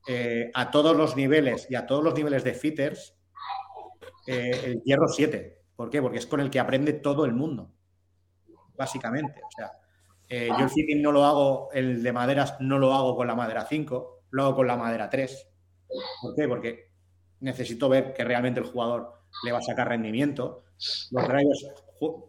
eh, 0.08 0.50
a 0.54 0.70
todos 0.70 0.96
los 0.96 1.16
niveles 1.16 1.66
y 1.70 1.74
a 1.74 1.86
todos 1.86 2.02
los 2.02 2.14
niveles 2.14 2.44
de 2.44 2.54
fitters 2.54 3.16
eh, 4.26 4.60
el 4.64 4.82
hierro 4.82 5.08
7. 5.08 5.58
¿Por 5.76 5.90
qué? 5.90 6.00
Porque 6.02 6.18
es 6.18 6.26
con 6.26 6.40
el 6.40 6.50
que 6.50 6.60
aprende 6.60 6.92
todo 6.92 7.24
el 7.24 7.32
mundo, 7.32 7.72
básicamente. 8.76 9.40
O 9.42 9.50
sea, 9.50 9.72
eh, 10.28 10.48
yo 10.48 10.64
el 10.64 10.70
fitting 10.70 11.02
no 11.02 11.12
lo 11.12 11.24
hago, 11.24 11.70
el 11.72 12.02
de 12.02 12.12
maderas 12.12 12.56
no 12.60 12.78
lo 12.78 12.94
hago 12.94 13.16
con 13.16 13.26
la 13.26 13.34
madera 13.34 13.64
5, 13.64 14.24
lo 14.30 14.42
hago 14.42 14.56
con 14.56 14.66
la 14.66 14.76
madera 14.76 15.10
3. 15.10 15.48
¿Por 16.22 16.34
qué? 16.34 16.48
Porque 16.48 16.90
necesito 17.40 17.88
ver 17.88 18.12
que 18.12 18.24
realmente 18.24 18.60
el 18.60 18.66
jugador 18.66 19.24
le 19.44 19.52
va 19.52 19.58
a 19.58 19.62
sacar 19.62 19.88
rendimiento. 19.88 20.64
Los 21.10 21.26
drivers, 21.28 21.66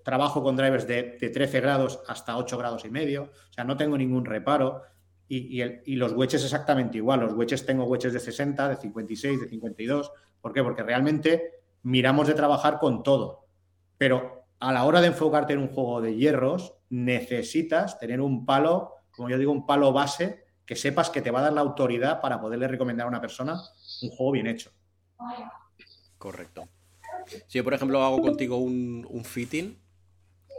trabajo 0.04 0.44
con 0.44 0.56
drivers 0.56 0.88
de, 0.88 1.18
de 1.20 1.30
13 1.30 1.62
grados 1.62 2.02
hasta 2.08 2.38
8 2.38 2.58
grados 2.58 2.86
y 2.86 2.90
medio. 2.90 3.32
O 3.50 3.54
sea, 3.54 3.64
no 3.64 3.78
tengo 3.78 3.98
ningún 3.98 4.26
reparo. 4.26 4.82
Y, 5.34 5.48
y 5.58 5.62
el- 5.62 5.82
y 5.86 5.96
los 5.96 6.12
wedges 6.12 6.44
exactamente 6.44 6.98
igual. 6.98 7.22
Los 7.22 7.34
wedges 7.34 7.66
tengo 7.66 7.86
wedges 7.86 8.12
de 8.12 8.20
60, 8.20 8.68
de 8.68 8.76
56, 8.76 9.40
de 9.40 9.48
52. 9.48 10.12
¿Por 10.42 10.52
qué? 10.52 10.62
Porque 10.62 10.84
realmente 10.84 11.62
miramos 11.84 12.28
de 12.28 12.34
trabajar 12.34 12.80
con 12.80 13.02
todo. 13.02 13.46
Pero 13.98 14.44
a 14.60 14.74
la 14.74 14.84
hora 14.84 15.00
de 15.00 15.08
enfocarte 15.08 15.54
en 15.54 15.60
un 15.60 15.70
juego 15.70 16.02
de 16.02 16.18
hierros, 16.18 16.74
necesitas 16.90 17.98
tener 17.98 18.20
un 18.20 18.46
palo, 18.46 18.96
como 19.12 19.30
yo 19.30 19.38
digo, 19.38 19.54
un 19.54 19.66
palo 19.66 19.94
base 19.94 20.44
que 20.66 20.76
sepas 20.76 21.10
que 21.10 21.22
te 21.22 21.32
va 21.32 21.40
a 21.40 21.44
dar 21.44 21.54
la 21.54 21.62
autoridad 21.62 22.20
para 22.20 22.42
poderle 22.42 22.68
recomendar 22.68 23.06
a 23.06 23.10
una 23.10 23.22
persona 23.22 23.54
un 24.02 24.10
juego 24.10 24.34
bien 24.34 24.48
hecho. 24.48 24.72
Correcto. 26.18 26.68
Si 27.48 27.58
yo, 27.58 27.64
por 27.64 27.74
ejemplo, 27.74 28.04
hago 28.04 28.22
contigo 28.22 28.58
un, 28.58 29.08
un 29.10 29.24
fitting, 29.24 29.80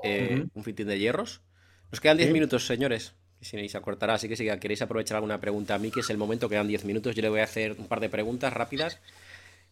eh, 0.03 0.47
un 0.55 0.65
fitting 0.65 0.87
de 0.87 0.99
hierros, 0.99 1.43
nos 1.91 2.01
quedan 2.01 2.17
10 2.17 2.29
Sí. 2.29 2.33
minutos, 2.33 2.67
señores. 2.67 3.15
Si 3.43 3.69
se 3.69 3.77
acortará, 3.77 4.15
así 4.15 4.29
que 4.29 4.37
si 4.37 4.49
queréis 4.59 4.83
aprovechar 4.83 5.17
alguna 5.17 5.41
pregunta 5.41 5.75
a 5.75 5.79
mí, 5.79 5.91
que 5.91 6.01
es 6.01 6.11
el 6.11 6.17
momento, 6.17 6.49
quedan 6.49 6.69
10 6.69 6.85
minutos, 6.85 7.15
yo 7.17 7.23
le 7.23 7.29
voy 7.29 7.41
a 7.41 7.45
hacer 7.45 7.73
un 7.73 7.89
par 7.89 7.99
de 7.99 8.09
preguntas 8.09 8.53
rápidas. 8.53 9.01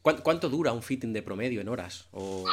¿Cuán- 0.02 0.22
¿Cuánto 0.22 0.48
dura 0.48 0.72
un 0.72 0.82
fitting 0.82 1.12
de 1.12 1.22
promedio 1.22 1.60
en 1.60 1.68
horas? 1.68 2.08
O, 2.10 2.42
o 2.42 2.44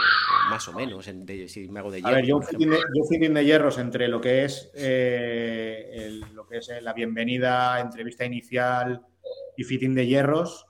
más 0.52 0.68
o 0.68 0.74
menos, 0.74 1.08
en- 1.08 1.26
de- 1.26 1.48
si 1.48 1.68
me 1.70 1.80
hago 1.80 1.90
de 1.92 2.02
A 2.04 2.12
ver, 2.12 2.26
hierro, 2.26 2.28
yo 2.28 2.38
un 2.38 2.44
fitting 2.44 2.70
de, 2.70 2.78
yo 2.78 3.02
un 3.04 3.08
fitting 3.08 3.34
de 3.34 3.46
hierros 3.46 3.78
entre 3.80 4.08
lo 4.10 4.22
que 4.22 4.44
es 4.46 4.70
eh, 4.76 5.90
el- 5.92 6.20
lo 6.36 6.46
que 6.46 6.58
es 6.58 6.70
eh, 6.70 6.82
la 6.82 6.94
bienvenida, 6.94 7.80
entrevista 7.80 8.24
inicial 8.26 9.02
y 9.56 9.64
fitting 9.64 9.96
de 9.96 10.06
hierros, 10.06 10.66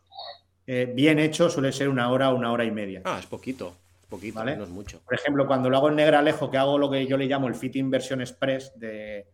eh, 0.65 0.89
bien 0.95 1.19
hecho 1.19 1.49
suele 1.49 1.73
ser 1.73 1.89
una 1.89 2.09
hora 2.11 2.29
o 2.29 2.35
una 2.37 2.51
hora 2.53 2.63
y 2.63 2.71
media. 2.71 3.01
Ah, 3.03 3.17
es 3.19 3.25
poquito, 3.25 3.75
es 4.01 4.07
poquito, 4.07 4.39
Vale. 4.39 4.55
no 4.55 4.63
es 4.63 4.69
mucho. 4.69 5.01
Por 5.03 5.15
ejemplo, 5.15 5.45
cuando 5.45 5.69
lo 5.69 5.77
hago 5.77 5.89
en 5.89 5.95
Negralejo, 5.95 6.49
que 6.51 6.57
hago 6.57 6.77
lo 6.77 6.89
que 6.89 7.05
yo 7.05 7.17
le 7.17 7.25
llamo 7.25 7.47
el 7.49 7.55
fitting 7.55 7.89
versión 7.89 8.21
express 8.21 8.71
de, 8.79 9.25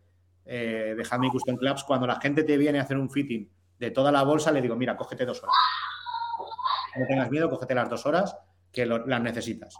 eh, 0.46 0.94
de 0.96 1.06
Handmade 1.10 1.32
Custom 1.32 1.56
Clubs, 1.56 1.84
cuando 1.84 2.06
la 2.06 2.20
gente 2.20 2.44
te 2.44 2.56
viene 2.56 2.78
a 2.78 2.82
hacer 2.82 2.96
un 2.96 3.10
fitting 3.10 3.48
de 3.78 3.90
toda 3.90 4.12
la 4.12 4.22
bolsa, 4.22 4.52
le 4.52 4.60
digo, 4.62 4.76
mira, 4.76 4.96
cógete 4.96 5.24
dos 5.24 5.42
horas. 5.42 5.54
No 6.96 7.06
tengas 7.06 7.30
miedo, 7.30 7.48
cógete 7.50 7.74
las 7.74 7.88
dos 7.90 8.06
horas 8.06 8.36
que 8.72 8.86
lo- 8.86 9.06
las 9.06 9.20
necesitas. 9.20 9.76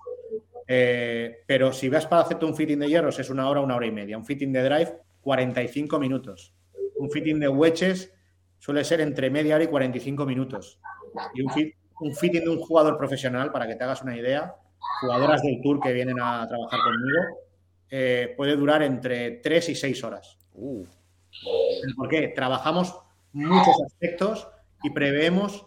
Eh, 0.67 1.43
pero 1.47 1.73
si 1.73 1.89
vas 1.89 2.07
para 2.07 2.23
hacerte 2.23 2.45
un 2.45 2.57
fitting 2.57 2.79
de 2.79 2.89
hierros, 2.89 3.19
es 3.19 3.31
una 3.31 3.49
hora, 3.49 3.61
una 3.61 3.77
hora 3.77 3.87
y 3.87 3.93
media. 3.93 4.17
Un 4.17 4.25
fitting 4.25 4.53
de 4.53 4.63
drive, 4.63 4.99
45 5.21 5.99
minutos. 5.99 6.55
Un 6.97 7.11
fitting 7.11 7.39
de 7.39 7.49
wedges 7.49 8.13
suele 8.59 8.83
ser 8.85 9.01
entre 9.01 9.31
media 9.31 9.57
hora 9.57 9.65
y 9.65 9.69
45 9.69 10.25
minutos. 10.27 10.81
Y 11.35 11.43
un, 11.43 11.53
un 12.01 12.15
fitting 12.17 12.45
de 12.45 12.51
un 12.51 12.61
jugador 12.61 12.97
profesional, 12.97 13.53
para 13.53 13.67
que 13.67 13.77
te 13.77 13.85
hagas 13.85 14.03
una 14.03 14.17
idea, 14.17 14.55
jugadoras 15.01 15.43
del 15.43 15.61
tour 15.63 15.81
que 15.81 15.93
vienen 15.93 16.19
a 16.21 16.47
trabajar 16.49 16.81
conmigo, 16.81 17.41
eh, 17.91 18.35
puede 18.37 18.57
durar 18.57 18.83
entre 18.83 19.33
3 19.33 19.69
y 19.69 19.75
6 19.75 20.03
horas. 20.03 20.39
Uh, 20.55 20.85
¿Por 21.97 22.09
qué? 22.09 22.29
Trabajamos 22.29 22.97
muchos 23.33 23.75
aspectos 23.87 24.49
y 24.83 24.91
preveemos 24.91 25.67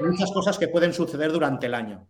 muchas 0.00 0.30
cosas 0.32 0.58
que 0.58 0.68
pueden 0.68 0.92
suceder 0.92 1.32
durante 1.32 1.66
el 1.66 1.74
año. 1.74 2.06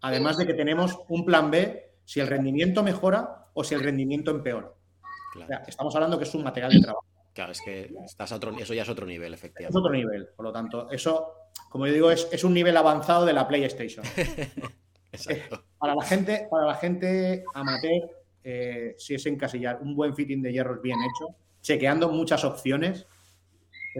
Además 0.00 0.36
de 0.36 0.46
que 0.46 0.54
tenemos 0.54 0.98
un 1.08 1.24
plan 1.24 1.50
B 1.50 1.90
si 2.04 2.20
el 2.20 2.26
rendimiento 2.26 2.82
mejora 2.82 3.46
o 3.54 3.64
si 3.64 3.74
el 3.74 3.82
rendimiento 3.82 4.30
empeora. 4.30 4.68
O 4.68 5.32
claro. 5.32 5.48
sea, 5.48 5.64
estamos 5.66 5.94
hablando 5.94 6.18
que 6.18 6.24
es 6.24 6.34
un 6.34 6.44
material 6.44 6.72
de 6.72 6.80
trabajo. 6.80 7.06
Claro, 7.32 7.52
es 7.52 7.60
que 7.62 7.90
estás 8.04 8.30
a 8.32 8.36
otro, 8.36 8.54
eso 8.58 8.74
ya 8.74 8.82
es 8.82 8.88
otro 8.88 9.06
nivel, 9.06 9.32
Es 9.32 9.40
efectivamente. 9.40 9.78
otro 9.78 9.92
nivel. 9.92 10.28
Por 10.36 10.44
lo 10.44 10.52
tanto, 10.52 10.90
eso, 10.90 11.48
como 11.70 11.86
yo 11.86 11.92
digo, 11.94 12.10
es, 12.10 12.28
es 12.30 12.44
un 12.44 12.52
nivel 12.52 12.76
avanzado 12.76 13.24
de 13.24 13.32
la 13.32 13.48
PlayStation. 13.48 14.04
Exacto. 15.12 15.64
Para 15.78 15.94
la 15.94 16.04
gente, 16.04 16.46
para 16.50 16.66
la 16.66 16.74
gente 16.74 17.44
amateur, 17.54 18.10
eh, 18.44 18.94
si 18.98 19.14
es 19.14 19.24
encasillar 19.26 19.80
un 19.82 19.94
buen 19.94 20.14
fitting 20.14 20.42
de 20.42 20.52
hierros 20.52 20.80
bien 20.82 20.98
hecho, 21.00 21.34
chequeando 21.60 22.08
muchas 22.08 22.44
opciones. 22.44 23.06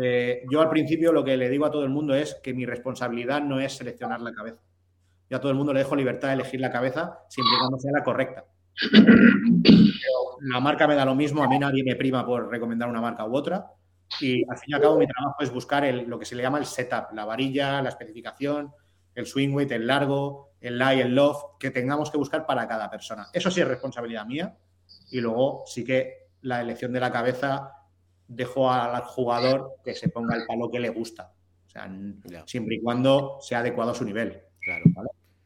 eh, 0.03 0.43
yo 0.51 0.61
al 0.63 0.71
principio 0.71 1.13
lo 1.13 1.23
que 1.23 1.37
le 1.37 1.49
digo 1.51 1.67
a 1.67 1.71
todo 1.71 1.85
el 1.85 1.91
mundo 1.91 2.15
es 2.15 2.35
que 2.43 2.55
mi 2.55 2.65
responsabilidad 2.67 3.43
no 3.43 3.61
es 3.61 3.75
seleccionar 3.75 4.21
la 4.21 4.33
cabeza. 4.33 4.59
Yo 5.29 5.37
a 5.37 5.41
todo 5.41 5.51
el 5.53 5.59
mundo 5.59 5.73
le 5.73 5.81
dejo 5.81 5.95
libertad 5.97 6.29
de 6.29 6.35
elegir 6.35 6.61
la 6.61 6.71
cabeza 6.71 7.21
siempre 7.29 7.55
y 7.57 7.59
cuando 7.59 7.79
sea 7.79 7.93
la 7.93 8.03
correcta. 8.03 8.45
La 10.51 10.61
marca 10.61 10.87
me 10.89 10.95
da 10.95 11.05
lo 11.05 11.15
mismo, 11.15 11.43
a 11.43 11.49
mí 11.49 11.59
nadie 11.59 11.85
me 11.85 11.95
prima 11.97 12.25
por 12.27 12.51
recomendar 12.51 12.89
una 12.89 13.01
marca 13.01 13.25
u 13.27 13.37
otra. 13.37 13.67
Y 14.21 14.43
al 14.51 14.59
fin 14.59 14.69
y 14.69 14.75
al 14.75 14.81
cabo 14.81 14.99
mi 14.99 15.07
trabajo 15.07 15.37
es 15.41 15.51
buscar 15.53 15.85
el- 15.85 16.07
lo 16.09 16.19
que 16.19 16.25
se 16.27 16.35
le 16.35 16.43
llama 16.43 16.59
el 16.59 16.67
setup, 16.67 17.13
la 17.15 17.25
varilla, 17.25 17.81
la 17.81 17.89
especificación, 17.89 18.71
el 19.15 19.27
swing 19.27 19.55
weight, 19.55 19.73
el 19.73 19.87
largo, 19.87 20.52
el 20.63 20.79
lie, 20.79 21.03
el 21.03 21.15
loft, 21.15 21.59
que 21.59 21.71
tengamos 21.71 22.11
que 22.11 22.17
buscar 22.17 22.47
para 22.47 22.67
cada 22.67 22.89
persona. 22.89 23.29
Eso 23.33 23.51
sí 23.51 23.61
es 23.61 23.69
responsabilidad 23.69 24.25
mía. 24.27 24.57
Y 25.11 25.21
luego 25.21 25.65
sí 25.67 25.85
que 25.85 26.29
la 26.43 26.61
elección 26.61 26.93
de 26.93 27.01
la 27.01 27.13
cabeza 27.13 27.73
dejo 28.29 28.71
al 28.71 29.03
jugador 29.03 29.75
que 29.85 29.95
se 29.95 30.09
ponga 30.09 30.37
el 30.37 30.47
palo 30.47 30.71
que 30.71 30.81
le 30.81 30.89
gusta. 30.89 31.33
O 31.67 31.71
sea, 31.71 31.91
siempre 32.47 32.77
y 32.77 32.81
cuando 32.81 33.39
sea 33.41 33.59
adecuado 33.59 33.91
a 33.91 33.95
su 33.95 34.05
nivel. 34.05 34.41
Claro. 34.61 34.85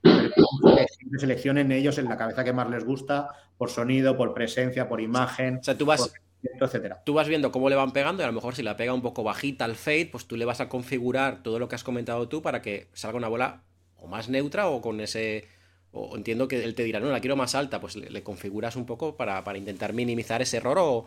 Siempre 0.03 1.19
seleccionen 1.19 1.73
ellos 1.73 1.99
en 1.99 2.07
la 2.07 2.17
cabeza 2.17 2.45
que 2.45 2.53
más 2.53 2.69
les 2.69 2.85
gusta, 2.85 3.29
por 3.57 3.71
sonido, 3.71 4.17
por 4.17 4.35
presencia, 4.35 4.89
por 4.89 5.01
imagen, 5.01 5.59
O 5.59 5.62
sea, 5.62 5.77
tú 5.77 5.87
vas, 5.87 6.01
por 6.01 6.21
movimiento, 6.21 6.64
etcétera. 6.67 7.03
tú 7.05 7.14
vas 7.14 7.29
viendo 7.29 7.51
cómo 7.51 7.71
le 7.71 7.77
van 7.77 7.93
pegando 7.93 8.23
y 8.23 8.25
a 8.25 8.29
lo 8.29 8.33
mejor 8.33 8.55
si 8.55 8.62
la 8.62 8.77
pega 8.77 8.93
un 8.93 9.03
poco 9.03 9.23
bajita 9.23 9.64
al 9.64 9.77
fade, 9.77 10.09
pues 10.11 10.27
tú 10.27 10.37
le 10.37 10.45
vas 10.45 10.61
a 10.61 10.69
configurar 10.69 11.43
todo 11.43 11.59
lo 11.59 11.69
que 11.69 11.75
has 11.75 11.85
comentado 11.85 12.29
tú 12.29 12.43
para 12.43 12.61
que 12.61 12.89
salga 12.93 13.17
una 13.17 13.29
bola 13.29 13.62
más 14.07 14.29
neutra 14.29 14.69
o 14.69 14.81
con 14.81 15.01
ese... 15.01 15.49
O 15.93 16.15
entiendo 16.15 16.47
que 16.47 16.63
él 16.63 16.75
te 16.75 16.85
dirá, 16.85 17.01
no, 17.01 17.11
la 17.11 17.21
quiero 17.21 17.37
más 17.37 17.55
alta, 17.55 17.81
pues 17.81 17.97
le, 17.97 18.23
configuras 18.23 18.77
un 18.77 18.85
poco 18.85 19.17
para, 19.17 19.43
para 19.45 19.57
intentar 19.57 19.95
minimizar 19.95 20.43
ese 20.43 20.59
error 20.59 20.77
o, 20.79 21.05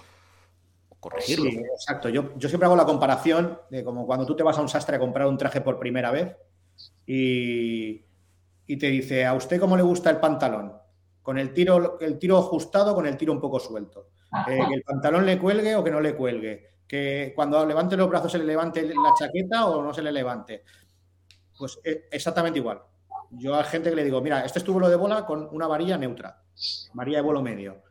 corregirlo. 0.99 1.49
Exacto. 1.49 2.09
Yo, 2.09 2.35
yo 2.37 2.49
siempre 2.49 2.65
hago 2.65 2.75
la 2.75 2.85
comparación 2.85 3.59
de 3.69 3.83
como 3.83 4.05
cuando 4.05 4.25
tú 4.25 4.35
te 4.35 4.43
vas 4.43 4.57
a 4.57 4.61
un 4.61 4.69
sastre 4.69 4.95
a 4.95 4.99
comprar 4.99 5.27
un 5.27 5.37
traje 5.37 5.61
por 5.61 5.79
primera 5.79 6.11
vez 6.11 6.35
y, 7.05 8.03
y 8.67 8.77
te 8.77 8.87
dice, 8.87 9.25
¿a 9.25 9.33
usted 9.33 9.59
cómo 9.59 9.77
le 9.77 9.83
gusta 9.83 10.09
el 10.09 10.17
pantalón? 10.17 10.73
¿Con 11.21 11.37
el 11.37 11.53
tiro, 11.53 11.99
el 11.99 12.17
tiro 12.17 12.37
ajustado 12.37 12.95
con 12.95 13.05
el 13.05 13.17
tiro 13.17 13.33
un 13.33 13.39
poco 13.39 13.59
suelto? 13.59 14.09
Eh, 14.47 14.59
¿Que 14.67 14.75
el 14.75 14.83
pantalón 14.83 15.25
le 15.25 15.39
cuelgue 15.39 15.75
o 15.75 15.83
que 15.83 15.91
no 15.91 16.01
le 16.01 16.15
cuelgue? 16.15 16.69
¿Que 16.87 17.33
cuando 17.35 17.65
levante 17.65 17.97
los 17.97 18.09
brazos 18.09 18.31
se 18.31 18.39
le 18.39 18.45
levante 18.45 18.83
la 18.83 19.13
chaqueta 19.17 19.67
o 19.67 19.83
no 19.83 19.93
se 19.93 20.01
le 20.01 20.11
levante? 20.11 20.63
Pues 21.57 21.79
eh, 21.83 22.07
exactamente 22.11 22.59
igual. 22.59 22.81
Yo 23.31 23.55
a 23.55 23.63
gente 23.63 23.89
que 23.89 23.95
le 23.95 24.03
digo, 24.03 24.21
mira, 24.21 24.43
este 24.45 24.59
es 24.59 24.65
tu 24.65 24.73
vuelo 24.73 24.89
de 24.89 24.95
bola 24.95 25.25
con 25.25 25.47
una 25.51 25.67
varilla 25.67 25.97
neutra, 25.97 26.41
varilla 26.93 27.17
de 27.19 27.23
vuelo 27.23 27.41
medio. 27.41 27.83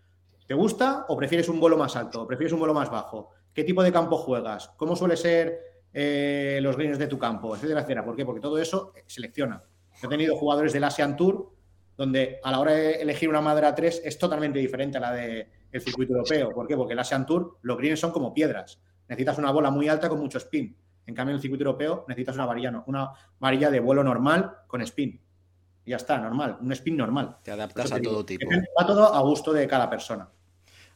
¿Te 0.46 0.54
gusta 0.54 1.04
o 1.08 1.16
prefieres 1.16 1.48
un 1.48 1.60
vuelo 1.60 1.76
más 1.76 1.94
alto? 1.96 2.22
¿O 2.22 2.26
prefieres 2.26 2.52
un 2.52 2.58
vuelo 2.58 2.74
más 2.74 2.90
bajo? 2.90 3.30
¿Qué 3.52 3.64
tipo 3.64 3.82
de 3.82 3.92
campo 3.92 4.16
juegas? 4.16 4.68
¿Cómo 4.76 4.96
suele 4.96 5.16
ser 5.16 5.58
eh, 5.92 6.58
los 6.62 6.76
greens 6.76 6.98
de 6.98 7.06
tu 7.06 7.18
campo? 7.18 7.54
Etcétera, 7.54 7.80
etcétera. 7.80 8.04
¿Por 8.04 8.16
qué? 8.16 8.24
Porque 8.24 8.40
todo 8.40 8.58
eso 8.58 8.92
eh, 8.96 9.04
selecciona. 9.06 9.62
He 10.02 10.08
tenido 10.08 10.36
jugadores 10.36 10.72
del 10.72 10.84
Asian 10.84 11.16
Tour 11.16 11.52
donde 11.96 12.38
a 12.44 12.50
la 12.52 12.60
hora 12.60 12.72
de 12.72 12.92
elegir 13.02 13.28
una 13.28 13.40
madera 13.40 13.74
3 13.74 14.02
es 14.04 14.18
totalmente 14.18 14.58
diferente 14.60 14.98
a 14.98 15.00
la 15.00 15.12
del 15.12 15.48
circuito 15.80 16.12
europeo. 16.14 16.50
¿Por 16.50 16.66
qué? 16.68 16.76
Porque 16.76 16.92
el 16.92 16.98
Asian 17.00 17.26
Tour 17.26 17.58
los 17.62 17.76
greens 17.76 17.98
son 18.00 18.12
como 18.12 18.32
piedras. 18.32 18.80
Necesitas 19.08 19.36
una 19.38 19.50
bola 19.50 19.70
muy 19.70 19.88
alta 19.88 20.08
con 20.08 20.20
mucho 20.20 20.38
spin. 20.38 20.76
En 21.06 21.14
cambio, 21.14 21.32
en 21.32 21.36
el 21.36 21.42
circuito 21.42 21.64
europeo 21.64 22.04
necesitas 22.06 22.36
una 22.36 22.46
varilla, 22.46 22.70
no- 22.70 22.84
una 22.86 23.10
varilla 23.40 23.70
de 23.70 23.80
vuelo 23.80 24.04
normal 24.04 24.58
con 24.68 24.80
spin. 24.82 25.20
Ya 25.88 25.96
está, 25.96 26.18
normal, 26.18 26.58
un 26.60 26.70
spin 26.72 26.96
normal. 26.96 27.36
Te 27.42 27.50
adaptas 27.50 27.90
a 27.90 27.94
te 27.96 28.00
digo. 28.02 28.12
todo 28.12 28.24
tipo. 28.26 28.46
Va 28.78 28.86
todo 28.86 29.14
a 29.14 29.20
gusto 29.22 29.52
de 29.52 29.66
cada 29.66 29.88
persona. 29.88 30.28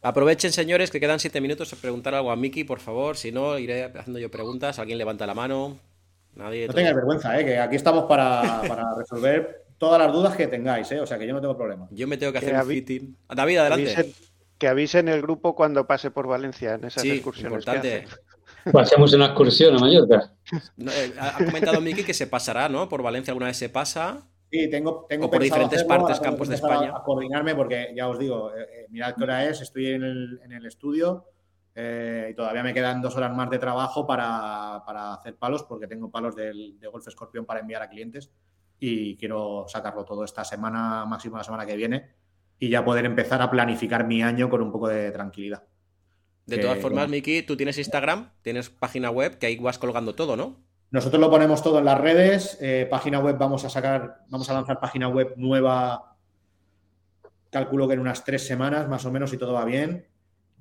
Aprovechen, 0.03 0.53
señores, 0.53 0.91
que 0.91 1.01
quedan 1.01 1.21
siete 1.21 1.41
minutos 1.41 1.73
a 1.73 1.77
preguntar 1.77 2.15
algo 2.15 2.31
a 2.31 2.37
Miki, 2.37 2.65
por 2.65 2.81
favor. 2.81 3.17
Si 3.17 3.31
no, 3.33 3.59
iré 3.59 3.85
haciendo 3.85 4.19
yo 4.19 4.31
preguntas. 4.31 4.79
Alguien 4.79 4.99
levanta 4.99 5.27
la 5.27 5.35
mano. 5.35 5.79
Nadie. 6.35 6.63
No 6.67 6.73
todo- 6.73 6.77
tengáis 6.77 6.97
vergüenza, 6.97 7.39
¿eh? 7.39 7.45
que 7.45 7.59
aquí 7.59 7.77
estamos 7.77 8.05
para, 8.05 8.63
para 8.67 8.95
resolver 8.97 9.65
todas 9.79 10.01
las 10.01 10.13
dudas 10.13 10.37
que 10.37 10.47
tengáis, 10.47 10.91
¿eh? 10.93 11.01
o 11.01 11.07
sea 11.07 11.19
que 11.19 11.27
yo 11.27 11.33
no 11.35 11.41
tengo 11.41 11.57
problema. 11.57 11.87
Yo 11.91 12.07
me 12.09 12.17
tengo 12.17 12.33
que 12.33 12.41
Que 12.41 12.47
hacer 12.47 12.61
un 12.61 12.69
fitting. 12.69 13.17
David, 13.29 13.59
adelante. 13.59 13.95
Avisen- 13.97 14.15
que 14.59 14.69
avisen 14.69 15.09
el 15.09 15.21
grupo 15.23 15.55
cuando 15.57 15.87
pase 15.89 16.11
por 16.13 16.27
Valencia 16.29 16.75
en 16.75 16.85
esas 16.85 17.03
Sí, 17.03 17.11
excursiones 17.11 17.65
que 17.65 17.71
importante. 17.73 18.05
Pues 18.71 18.87
hacemos 18.87 19.13
una 19.13 19.27
excursión 19.27 19.75
a 19.75 19.79
Mallorca. 19.81 20.33
No, 20.77 20.93
eh, 20.93 21.13
ha 21.19 21.37
ha 21.37 21.45
comentado 21.45 21.81
Miki 21.81 22.05
que 22.05 22.15
se 22.15 22.29
pasará, 22.29 22.69
¿no? 22.69 22.89
Por 22.89 23.03
Valencia 23.03 23.33
alguna 23.33 23.47
vez 23.49 23.57
se 23.57 23.69
pasa. 23.69 24.23
Sí, 24.53 24.69
tengo, 24.69 25.07
tengo 25.09 25.27
O 25.27 25.31
por 25.31 25.41
diferentes 25.41 25.79
hacerlo, 25.81 26.05
partes, 26.05 26.21
campos 26.21 26.47
de 26.49 26.55
a- 26.55 26.57
España. 26.57 26.93
A, 26.95 27.03
coordinarme 27.03 27.55
porque 27.55 27.91
ya 27.97 28.07
os 28.07 28.19
digo, 28.19 28.55
eh, 28.55 28.61
eh, 28.83 28.87
mirad 28.91 29.15
qué 29.17 29.23
hora 29.25 29.49
es, 29.49 29.63
estoy 29.63 29.87
en 29.87 30.03
el, 30.03 30.41
en 30.45 30.53
el 30.53 30.67
estudio 30.67 31.25
eh, 31.75 32.29
y 32.31 32.35
todavía 32.35 32.63
me 32.63 32.75
quedan 32.75 33.01
dos 33.01 33.17
horas 33.17 33.35
más 33.35 33.49
de 33.49 33.59
trabajo 33.59 34.07
para, 34.07 34.83
para 34.85 35.15
hacer 35.15 35.37
palos 35.37 35.63
porque 35.63 35.87
tengo 35.87 36.11
palos 36.11 36.37
del, 36.37 36.79
de 36.79 36.87
Golf 36.87 37.09
Escorpión 37.09 37.47
para 37.47 37.61
enviar 37.61 37.81
a 37.81 37.89
clientes 37.89 38.31
y 38.79 39.17
quiero 39.17 39.65
sacarlo 39.69 40.05
todo 40.05 40.23
esta 40.23 40.45
semana, 40.45 41.07
máximo 41.07 41.39
la 41.39 41.45
semana 41.45 41.65
que 41.65 41.75
viene 41.75 42.11
y 42.59 42.69
ya 42.69 42.85
poder 42.85 43.07
empezar 43.07 43.41
a 43.41 43.51
planificar 43.51 44.07
mi 44.07 44.23
año 44.23 44.51
con 44.51 44.61
un 44.61 44.71
poco 44.71 44.87
de 44.87 45.11
tranquilidad. 45.13 45.63
De 46.45 46.59
todas 46.59 46.79
formas. 46.79 47.09
Miki, 47.09 47.43
tú 47.43 47.57
tienes 47.57 47.79
Instagram, 47.79 48.33
tienes 48.43 48.69
página 48.69 49.11
web, 49.11 49.39
que 49.39 49.47
ahí 49.47 49.57
vas 49.57 49.79
colgando 49.79 50.15
todo, 50.15 50.37
¿no? 50.37 50.61
Nosotros 50.93 51.21
lo 51.21 51.31
ponemos 51.31 51.63
todo 51.63 51.79
en 51.79 51.87
las 51.87 51.99
redes. 51.99 52.59
eh, 52.61 52.87
página 52.89 53.19
web, 53.19 53.37
vamos 53.39 53.65
a 53.65 53.71
sacar, 53.71 54.25
vamos 54.29 54.49
a 54.51 54.53
lanzar 54.53 54.79
página 54.79 55.09
web 55.09 55.33
nueva. 55.37 56.17
Calculo 57.51 57.89
que 57.89 57.95
en 57.95 58.01
unas 58.01 58.23
tres 58.25 58.47
semanas, 58.47 58.89
más 58.89 59.05
o 59.07 59.11
menos, 59.11 59.31
si 59.31 59.39
todo 59.39 59.55
va 59.55 59.65
bien. 59.65 60.07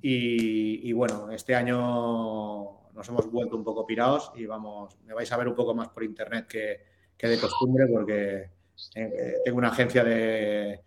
Y, 0.00 0.90
bueno, 0.94 1.30
este 1.30 1.54
año 1.54 2.80
nos 2.92 3.08
hemos 3.08 3.30
vuelto 3.30 3.56
un 3.56 3.62
poco 3.62 3.86
pirados 3.86 4.32
y 4.34 4.46
vamos, 4.46 4.98
me 5.04 5.14
vais 5.14 5.30
a 5.30 5.36
ver 5.36 5.48
un 5.48 5.54
poco 5.54 5.74
más 5.74 5.90
por 5.90 6.02
internet 6.02 6.46
que, 6.48 6.80
que 7.16 7.28
de 7.28 7.38
costumbre, 7.38 7.86
porque 7.86 8.50
eh, 8.94 9.34
tengo 9.44 9.58
una 9.58 9.68
agencia 9.68 10.02
de, 10.02 10.80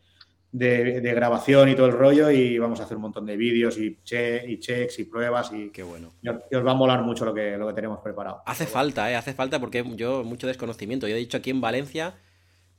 de- 0.57 1.01
de 1.01 1.13
grabación 1.13 1.67
y 1.69 1.75
todo 1.75 1.87
el 1.87 1.91
rollo, 1.91 2.31
y 2.31 2.57
vamos 2.57 2.79
a 2.79 2.83
hacer 2.83 2.95
un 2.97 3.01
montón 3.03 3.25
de 3.25 3.35
vídeos 3.35 3.77
y, 3.77 3.97
che, 4.03 4.43
y 4.47 4.59
checks 4.59 4.99
y 4.99 5.03
pruebas 5.03 5.51
y, 5.53 5.69
Qué 5.69 5.83
bueno. 5.83 6.13
y 6.21 6.29
os, 6.29 6.37
y 6.49 6.55
os 6.55 6.65
va 6.65 6.71
a 6.71 6.75
molar 6.75 7.01
mucho 7.03 7.25
lo 7.25 7.33
que, 7.33 7.57
lo 7.57 7.67
que 7.67 7.73
tenemos 7.73 7.99
preparado. 7.99 8.41
Hace 8.45 8.65
falta, 8.65 9.11
¿eh? 9.11 9.15
Hace 9.15 9.33
falta 9.33 9.59
porque 9.59 9.83
yo 9.95 10.23
mucho 10.23 10.47
desconocimiento. 10.47 11.07
Yo 11.07 11.15
he 11.15 11.19
dicho 11.19 11.37
aquí 11.37 11.49
en 11.49 11.61
Valencia, 11.61 12.15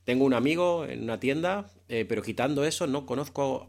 tengo 0.05 0.25
un 0.25 0.33
amigo 0.33 0.85
en 0.85 1.03
una 1.03 1.19
tienda, 1.19 1.65
eh, 1.89 2.05
pero 2.07 2.21
quitando 2.23 2.63
eso, 2.65 2.87
no 2.87 3.05
conozco 3.05 3.67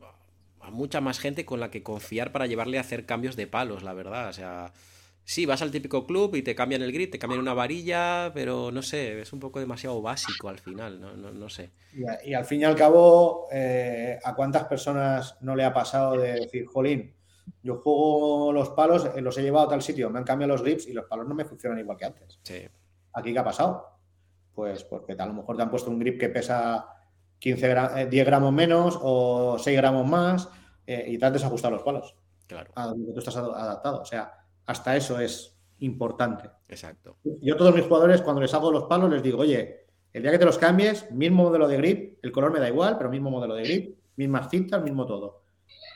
a 0.60 0.70
mucha 0.70 1.00
más 1.00 1.18
gente 1.18 1.44
con 1.44 1.60
la 1.60 1.70
que 1.70 1.82
confiar 1.82 2.32
para 2.32 2.46
llevarle 2.46 2.78
a 2.78 2.82
hacer 2.82 3.06
cambios 3.06 3.36
de 3.36 3.46
palos, 3.46 3.82
la 3.82 3.92
verdad. 3.94 4.28
O 4.28 4.32
sea, 4.32 4.72
sí, 5.32 5.46
vas 5.46 5.62
al 5.62 5.70
típico 5.70 6.06
club 6.06 6.34
y 6.36 6.42
te 6.42 6.54
cambian 6.54 6.82
el 6.82 6.92
grip, 6.92 7.12
te 7.12 7.18
cambian 7.18 7.40
una 7.40 7.54
varilla, 7.54 8.30
pero 8.34 8.70
no 8.72 8.82
sé, 8.82 9.20
es 9.20 9.32
un 9.32 9.40
poco 9.40 9.60
demasiado 9.60 10.00
básico 10.02 10.48
al 10.48 10.58
final, 10.58 11.00
no, 11.00 11.16
no, 11.16 11.30
no 11.32 11.48
sé. 11.48 11.70
Y, 11.92 12.04
a- 12.06 12.18
y 12.24 12.34
al 12.34 12.44
fin 12.44 12.60
y 12.60 12.64
al 12.64 12.76
cabo, 12.76 13.48
eh, 13.50 14.18
¿a 14.22 14.34
cuántas 14.34 14.64
personas 14.64 15.36
no 15.40 15.56
le 15.56 15.64
ha 15.64 15.72
pasado 15.72 16.16
de 16.18 16.32
decir, 16.40 16.66
jolín, 16.66 17.14
yo 17.62 17.76
juego 17.80 18.52
los 18.52 18.70
palos, 18.70 19.10
eh, 19.16 19.20
los 19.20 19.36
he 19.38 19.42
llevado 19.42 19.66
a 19.66 19.70
tal 19.70 19.82
sitio, 19.82 20.10
me 20.10 20.18
han 20.18 20.24
cambiado 20.24 20.52
los 20.52 20.62
grips 20.62 20.86
y 20.86 20.92
los 20.92 21.06
palos 21.06 21.26
no 21.26 21.34
me 21.34 21.44
funcionan 21.44 21.78
igual 21.78 21.96
que 21.96 22.04
antes? 22.04 22.40
Sí, 22.42 22.68
¿Aquí 23.12 23.32
qué 23.32 23.38
ha 23.38 23.44
pasado? 23.44 23.98
Pues 24.54 24.84
porque 24.84 25.14
a 25.18 25.26
lo 25.26 25.34
mejor 25.34 25.56
te 25.56 25.62
han 25.62 25.70
puesto 25.70 25.90
un 25.90 25.98
grip 25.98 26.20
que 26.20 26.28
pesa 26.28 26.86
15 27.38 27.70
gra- 27.74 27.98
eh, 28.02 28.06
10 28.06 28.26
gramos 28.26 28.52
menos 28.52 28.98
o 29.02 29.58
6 29.58 29.76
gramos 29.76 30.06
más 30.06 30.48
eh, 30.86 31.04
y 31.08 31.18
te 31.18 31.26
han 31.26 31.32
desajustado 31.32 31.74
los 31.74 31.82
palos 31.84 32.16
claro, 32.46 32.72
a 32.74 32.86
donde 32.88 33.12
tú 33.12 33.18
estás 33.20 33.36
ad- 33.36 33.54
adaptado. 33.54 34.02
O 34.02 34.04
sea, 34.04 34.37
hasta 34.68 34.96
eso 34.96 35.18
es 35.18 35.58
importante. 35.80 36.50
exacto. 36.68 37.16
Yo 37.24 37.54
a 37.54 37.56
todos 37.56 37.74
mis 37.74 37.84
jugadores, 37.84 38.20
cuando 38.20 38.42
les 38.42 38.52
hago 38.52 38.70
los 38.70 38.84
palos, 38.84 39.10
les 39.10 39.22
digo, 39.22 39.38
oye, 39.38 39.86
el 40.12 40.22
día 40.22 40.30
que 40.30 40.38
te 40.38 40.44
los 40.44 40.58
cambies, 40.58 41.10
mismo 41.10 41.44
modelo 41.44 41.66
de 41.66 41.76
grip, 41.78 42.18
el 42.22 42.30
color 42.32 42.52
me 42.52 42.60
da 42.60 42.68
igual, 42.68 42.96
pero 42.98 43.10
mismo 43.10 43.30
modelo 43.30 43.54
de 43.54 43.62
grip, 43.62 43.98
mismas 44.16 44.48
cintas, 44.50 44.82
mismo 44.82 45.06
todo. 45.06 45.42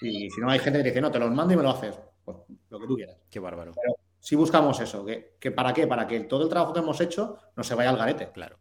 Y 0.00 0.30
si 0.30 0.40
no 0.40 0.50
hay 0.50 0.58
gente 0.58 0.78
que 0.78 0.84
te 0.84 0.88
dice, 0.90 1.00
no, 1.00 1.10
te 1.10 1.18
los 1.18 1.30
mando 1.30 1.52
y 1.54 1.56
me 1.56 1.62
lo 1.62 1.70
haces, 1.70 1.98
pues 2.24 2.38
lo 2.70 2.80
que 2.80 2.86
tú 2.86 2.96
quieras. 2.96 3.16
Qué 3.30 3.40
bárbaro. 3.40 3.72
Si 4.18 4.36
buscamos 4.36 4.80
eso, 4.80 5.04
que, 5.04 5.34
que 5.38 5.50
¿para 5.50 5.74
qué? 5.74 5.86
Para 5.86 6.06
que 6.06 6.20
todo 6.20 6.44
el 6.44 6.48
trabajo 6.48 6.72
que 6.72 6.80
hemos 6.80 7.00
hecho 7.00 7.36
no 7.56 7.62
se 7.64 7.74
vaya 7.74 7.90
al 7.90 7.96
garete. 7.96 8.30
Claro. 8.32 8.56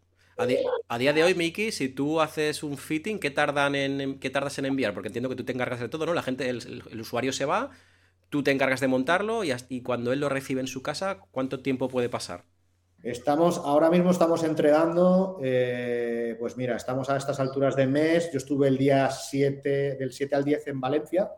A, 0.90 0.98
día 0.98 1.14
de 1.14 1.24
hoy, 1.24 1.36
Miki, 1.36 1.72
si 1.72 1.90
tú 1.90 2.20
haces 2.20 2.64
un 2.64 2.78
fitting, 2.78 3.20
¿qué, 3.20 3.30
tardan 3.30 3.76
en, 3.76 4.20
qué 4.20 4.30
tardas 4.32 4.58
en 4.58 4.66
enviar? 4.66 4.94
Porque 4.94 5.08
entiendo 5.10 5.30
que 5.30 5.36
tú 5.36 5.44
te 5.44 5.52
encargas 5.52 5.80
de 5.80 5.88
todo, 5.88 6.06
¿no? 6.06 6.14
La 6.16 6.24
gente, 6.24 6.50
el- 6.50 6.84
el 6.90 7.00
usuario 7.02 7.32
se 7.32 7.46
va, 7.46 7.70
tú 8.32 8.42
te 8.44 8.52
encargas 8.52 8.80
de 8.80 8.88
montarlo 8.88 9.44
y, 9.44 9.82
cuando 9.82 10.14
él 10.14 10.22
lo 10.22 10.30
recibe 10.30 10.62
en 10.62 10.68
su 10.68 10.82
casa, 10.82 11.20
¿cuánto 11.32 11.60
tiempo 11.60 11.90
puede 11.90 12.10
pasar? 12.10 12.46
Estamos, 13.04 13.58
ahora 13.58 13.90
mismo 13.90 14.10
estamos 14.10 14.44
entregando, 14.44 15.38
eh, 15.44 16.38
pues 16.40 16.56
mira, 16.56 16.78
estamos 16.78 17.10
a 17.10 17.18
estas 17.18 17.40
alturas 17.40 17.76
de 17.76 17.88
mes. 17.88 18.32
Yo 18.32 18.38
estuve 18.38 18.70
el 18.70 18.78
día 18.78 19.10
7, 19.10 19.98
del 19.98 20.14
7 20.14 20.36
al 20.36 20.46
10 20.46 20.68
en 20.68 20.80
Valencia, 20.80 21.30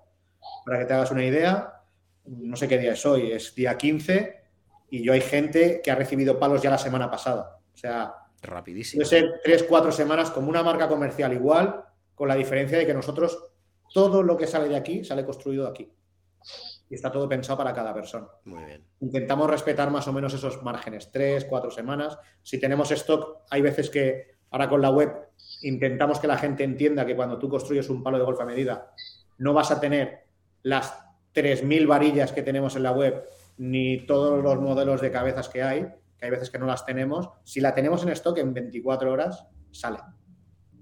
para 0.66 0.80
que 0.80 0.86
te 0.86 0.94
hagas 0.94 1.10
una 1.10 1.26
idea. 1.26 1.82
No 2.26 2.56
sé 2.56 2.68
qué 2.68 2.78
día 2.78 2.94
es 2.94 3.06
hoy, 3.06 3.32
es 3.32 3.56
día 3.56 3.76
15, 3.76 4.44
y 4.92 5.04
yo 5.04 5.14
hay 5.14 5.22
gente 5.22 5.82
que 5.84 5.90
ha 5.90 5.96
recibido 5.96 6.38
palos 6.38 6.62
ya 6.62 6.70
la 6.70 6.78
semana 6.78 7.10
pasada. 7.10 7.60
O 7.74 7.78
sea, 7.78 8.14
Rapidísimo. 8.44 9.00
puede 9.00 9.10
ser 9.10 9.42
3, 9.44 9.64
4 9.64 9.92
semanas 9.92 10.30
como 10.30 10.50
una 10.50 10.62
marca 10.62 10.88
comercial 10.88 11.34
igual, 11.34 11.84
con 12.14 12.28
la 12.28 12.36
diferencia 12.36 12.78
de 12.78 12.86
que 12.86 12.94
nosotros, 12.94 13.52
todo 13.92 14.22
lo 14.22 14.38
que 14.38 14.46
sale 14.46 14.70
de 14.70 14.76
aquí, 14.76 15.04
sale 15.04 15.26
construido 15.26 15.68
aquí. 15.68 15.92
Y 16.90 16.96
está 16.96 17.12
todo 17.12 17.28
pensado 17.28 17.58
para 17.58 17.74
cada 17.74 17.94
persona 17.94 18.28
Muy 18.46 18.64
bien. 18.66 18.86
intentamos 19.00 19.50
respetar 19.50 19.90
más 19.90 20.08
o 20.08 20.14
menos 20.14 20.34
esos 20.34 20.62
márgenes, 20.62 21.12
tres, 21.12 21.46
cuatro 21.46 21.72
semanas. 21.72 22.18
Si 22.42 22.60
tenemos 22.60 22.92
stock, 22.92 23.44
hay 23.50 23.62
veces 23.62 23.90
que 23.90 24.36
ahora 24.52 24.70
con 24.70 24.82
la 24.82 24.92
web 24.92 25.12
intentamos 25.62 26.20
que 26.20 26.28
la 26.28 26.38
gente 26.38 26.64
entienda 26.64 27.06
que 27.06 27.16
cuando 27.16 27.40
tú 27.40 27.50
construyes 27.50 27.90
un 27.90 28.04
palo 28.04 28.18
de 28.20 28.26
golf 28.26 28.40
a 28.42 28.46
medida, 28.46 28.92
no 29.40 29.54
vas 29.54 29.72
a 29.72 29.80
tener 29.80 30.28
las 30.62 30.94
3.000 31.34 31.88
varillas 31.88 32.32
que 32.32 32.44
tenemos 32.44 32.76
en 32.76 32.84
la 32.84 32.92
web, 32.92 33.28
ni 33.58 34.06
todos 34.06 34.44
los 34.44 34.60
modelos 34.60 35.02
de 35.02 35.12
cabezas 35.12 35.50
que 35.50 35.64
hay, 35.64 35.88
que 36.18 36.26
hay 36.26 36.32
veces 36.32 36.50
que 36.52 36.60
no 36.60 36.68
las 36.68 36.86
tenemos. 36.86 37.30
Si 37.44 37.60
la 37.60 37.74
tenemos 37.74 38.04
en 38.04 38.10
stock, 38.10 38.38
en 38.38 38.54
24 38.54 39.12
horas 39.12 39.48
sale. 39.72 39.98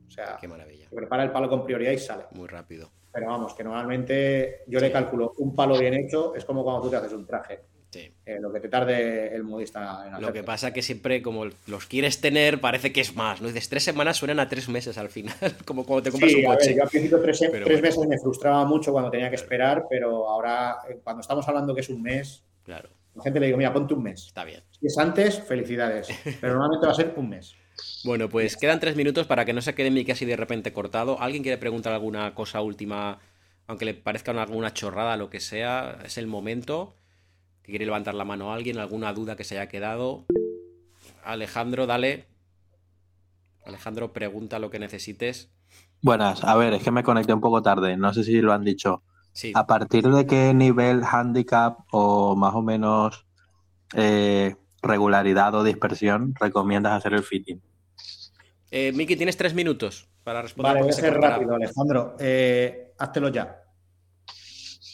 O 0.07 0.11
sea, 0.11 0.37
Qué 0.41 0.47
maravilla. 0.47 0.89
prepara 0.93 1.23
el 1.23 1.31
palo 1.31 1.47
con 1.49 1.63
prioridad 1.63 1.91
y 1.93 1.97
sale. 1.97 2.25
Muy 2.31 2.47
rápido. 2.49 2.91
Pero 3.13 3.27
vamos, 3.27 3.53
que 3.53 3.63
normalmente 3.63 4.61
yo 4.67 4.79
le 4.79 4.91
calculo 4.91 5.33
un 5.37 5.55
palo 5.55 5.77
bien 5.77 5.93
hecho, 5.93 6.33
es 6.35 6.45
como 6.45 6.63
cuando 6.63 6.81
tú 6.83 6.89
te 6.89 6.95
haces 6.97 7.11
un 7.13 7.25
traje. 7.25 7.59
Sí. 7.89 8.09
Eh, 8.25 8.37
lo 8.39 8.53
que 8.53 8.61
te 8.61 8.69
tarde 8.69 9.35
el 9.35 9.43
modista 9.43 9.79
en 10.05 10.11
Lo 10.11 10.17
hacerlo. 10.17 10.31
que 10.33 10.43
pasa 10.43 10.71
que 10.71 10.81
siempre, 10.81 11.21
como 11.21 11.43
los 11.67 11.85
quieres 11.87 12.21
tener, 12.21 12.61
parece 12.61 12.93
que 12.93 13.01
es 13.01 13.17
más. 13.17 13.41
¿no? 13.41 13.49
Dices, 13.49 13.67
tres 13.67 13.83
semanas 13.83 14.15
suenan 14.15 14.39
a 14.39 14.47
tres 14.47 14.69
meses 14.69 14.97
al 14.97 15.09
final, 15.09 15.35
como 15.65 15.85
cuando 15.85 16.03
te 16.03 16.11
compras 16.11 16.31
Sí, 16.31 16.37
un 16.37 16.45
coche. 16.45 16.67
ver, 16.67 16.77
yo 16.77 16.83
al 16.83 16.89
principio 16.89 17.19
tres, 17.21 17.39
Pero 17.51 17.65
tres 17.65 17.81
bueno. 17.81 17.81
meses 17.81 18.07
me 18.07 18.17
frustraba 18.17 18.63
mucho 18.63 18.93
cuando 18.93 19.11
tenía 19.11 19.29
que 19.29 19.35
esperar, 19.35 19.87
pero 19.89 20.29
ahora 20.29 20.77
eh, 20.89 20.99
cuando 21.03 21.19
estamos 21.19 21.45
hablando 21.49 21.75
que 21.75 21.81
es 21.81 21.89
un 21.89 22.01
mes, 22.01 22.45
Claro, 22.63 22.87
la 23.15 23.23
gente 23.23 23.41
le 23.41 23.47
digo, 23.47 23.57
mira, 23.57 23.73
ponte 23.73 23.93
un 23.93 24.03
mes. 24.03 24.27
está 24.27 24.45
bien. 24.45 24.63
Si 24.79 24.85
es 24.87 24.97
antes, 24.97 25.41
felicidades, 25.41 26.07
pero 26.39 26.53
normalmente 26.53 26.85
va 26.85 26.93
a 26.93 26.95
ser 26.95 27.13
un 27.17 27.27
mes. 27.27 27.55
Bueno, 28.03 28.29
pues 28.29 28.57
quedan 28.57 28.79
tres 28.79 28.95
minutos 28.95 29.27
para 29.27 29.45
que 29.45 29.53
no 29.53 29.61
se 29.61 29.75
quede 29.75 29.91
Miki 29.91 30.11
así 30.11 30.25
de 30.25 30.35
repente 30.35 30.73
cortado. 30.73 31.19
¿Alguien 31.21 31.43
quiere 31.43 31.57
preguntar 31.57 31.93
alguna 31.93 32.33
cosa 32.33 32.61
última, 32.61 33.19
aunque 33.67 33.85
le 33.85 33.93
parezca 33.93 34.31
una- 34.31 34.43
alguna 34.43 34.73
chorrada, 34.73 35.17
lo 35.17 35.29
que 35.29 35.39
sea? 35.39 35.99
Es 36.05 36.17
el 36.17 36.27
momento. 36.27 36.95
Que 37.63 37.71
quiere 37.71 37.85
levantar 37.85 38.15
la 38.15 38.25
mano 38.25 38.51
a 38.51 38.55
alguien, 38.55 38.79
alguna 38.79 39.13
duda 39.13 39.35
que 39.35 39.43
se 39.43 39.57
haya 39.57 39.69
quedado. 39.69 40.25
Alejandro, 41.23 41.85
dale. 41.85 42.25
Alejandro, 43.65 44.11
pregunta 44.13 44.57
lo 44.59 44.69
que 44.71 44.79
necesites. 44.79 45.51
Buenas, 46.01 46.43
a 46.43 46.55
ver, 46.57 46.73
es 46.73 46.83
que 46.83 46.89
me 46.91 47.03
conecté 47.03 47.33
un 47.33 47.41
poco 47.41 47.61
tarde, 47.61 47.95
no 47.95 48.11
sé 48.13 48.23
si 48.23 48.41
lo 48.41 48.53
han 48.53 48.63
dicho. 48.63 49.03
Sí, 49.33 49.51
¿A 49.55 49.67
partir 49.67 50.09
de 50.09 50.25
qué 50.25 50.53
nivel 50.53 51.03
handicap 51.03 51.79
o 51.91 52.35
más 52.35 52.55
o 52.55 52.61
menos 52.63 53.25
eh, 53.93 54.55
regularidad 54.81 55.53
o 55.55 55.63
dispersión 55.63 56.33
recomiendas 56.39 56.93
hacer 56.93 57.13
el 57.13 57.23
fitting? 57.23 57.61
Eh, 58.71 58.91
Miki, 58.93 59.15
tienes 59.15 59.37
tres 59.37 59.53
minutos 59.53 60.09
para 60.23 60.41
responder. 60.41 60.71
Vale, 60.73 60.81
voy 60.83 60.89
a 60.91 60.93
ser 60.93 61.13
rápido, 61.13 61.55
Alejandro. 61.55 62.15
Eh, 62.19 62.93
háztelo 62.97 63.29
ya. 63.29 63.63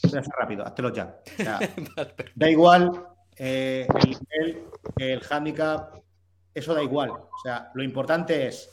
Voy 0.03 0.19
a 0.19 0.23
ser 0.23 0.33
rápido, 0.37 0.65
háztelo 0.65 0.93
ya. 0.93 1.19
O 1.39 1.43
sea, 1.43 1.59
da 2.35 2.49
igual 2.49 2.91
eh, 3.35 3.87
el 4.01 4.09
nivel, 4.09 4.63
el 4.97 5.21
handicap, 5.29 5.95
eso 6.53 6.73
da 6.73 6.81
igual. 6.83 7.11
O 7.11 7.29
sea, 7.43 7.71
lo 7.73 7.83
importante 7.83 8.47
es, 8.47 8.69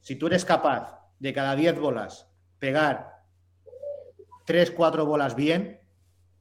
si 0.00 0.16
tú 0.16 0.26
eres 0.28 0.44
capaz 0.44 1.00
de 1.18 1.32
cada 1.32 1.56
10 1.56 1.78
bolas 1.80 2.28
pegar 2.58 3.22
3, 4.44 4.70
4 4.70 5.04
bolas 5.06 5.34
bien, 5.34 5.80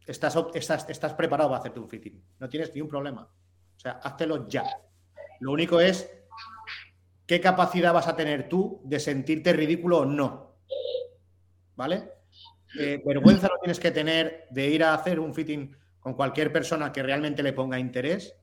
estás, 0.05 0.35
op- 0.35 0.55
estás, 0.55 0.87
estás 0.89 1.13
preparado 1.13 1.49
para 1.49 1.59
hacerte 1.59 1.79
un 1.79 1.89
fitting. 1.89 2.23
No 2.39 2.49
tienes 2.49 2.73
ni 2.75 2.81
un 2.81 2.89
problema. 2.89 3.23
O 3.23 3.79
sea, 3.79 3.93
háztelo 3.93 4.47
ya. 4.47 4.63
Lo 5.39 5.51
único 5.51 5.79
es 5.79 6.09
qué 7.25 7.41
capacidad 7.41 7.93
vas 7.93 8.07
a 8.07 8.15
tener 8.15 8.49
tú 8.49 8.81
de 8.83 8.99
sentirte 8.99 9.53
ridículo 9.53 9.99
o 9.99 10.05
no. 10.05 10.55
¿Vale? 11.75 12.11
Vergüenza 13.05 13.47
no 13.47 13.59
tienes 13.59 13.79
que 13.79 13.91
tener 13.91 14.47
de 14.49 14.67
ir 14.67 14.83
a 14.83 14.93
hacer 14.93 15.19
un 15.19 15.33
fitting 15.33 15.75
con 15.99 16.13
cualquier 16.13 16.51
persona 16.51 16.91
que 16.91 17.03
realmente 17.03 17.41
le 17.41 17.53
ponga 17.53 17.79
interés, 17.79 18.35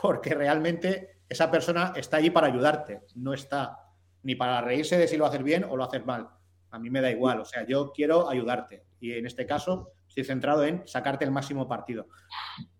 porque 0.00 0.34
realmente 0.34 1.20
esa 1.28 1.50
persona 1.50 1.92
está 1.96 2.18
allí 2.18 2.30
para 2.30 2.46
ayudarte, 2.46 3.00
no 3.14 3.32
está 3.32 3.78
ni 4.22 4.34
para 4.34 4.60
reírse 4.60 4.98
de 4.98 5.08
si 5.08 5.16
lo 5.16 5.26
haces 5.26 5.42
bien 5.42 5.64
o 5.64 5.76
lo 5.76 5.84
haces 5.84 6.04
mal. 6.04 6.28
A 6.70 6.78
mí 6.78 6.90
me 6.90 7.00
da 7.00 7.10
igual, 7.10 7.40
o 7.40 7.44
sea, 7.44 7.66
yo 7.66 7.92
quiero 7.92 8.28
ayudarte 8.28 8.84
y 9.00 9.12
en 9.12 9.26
este 9.26 9.46
caso 9.46 9.92
estoy 10.06 10.24
centrado 10.24 10.64
en 10.64 10.86
sacarte 10.86 11.24
el 11.24 11.30
máximo 11.30 11.66
partido. 11.66 12.06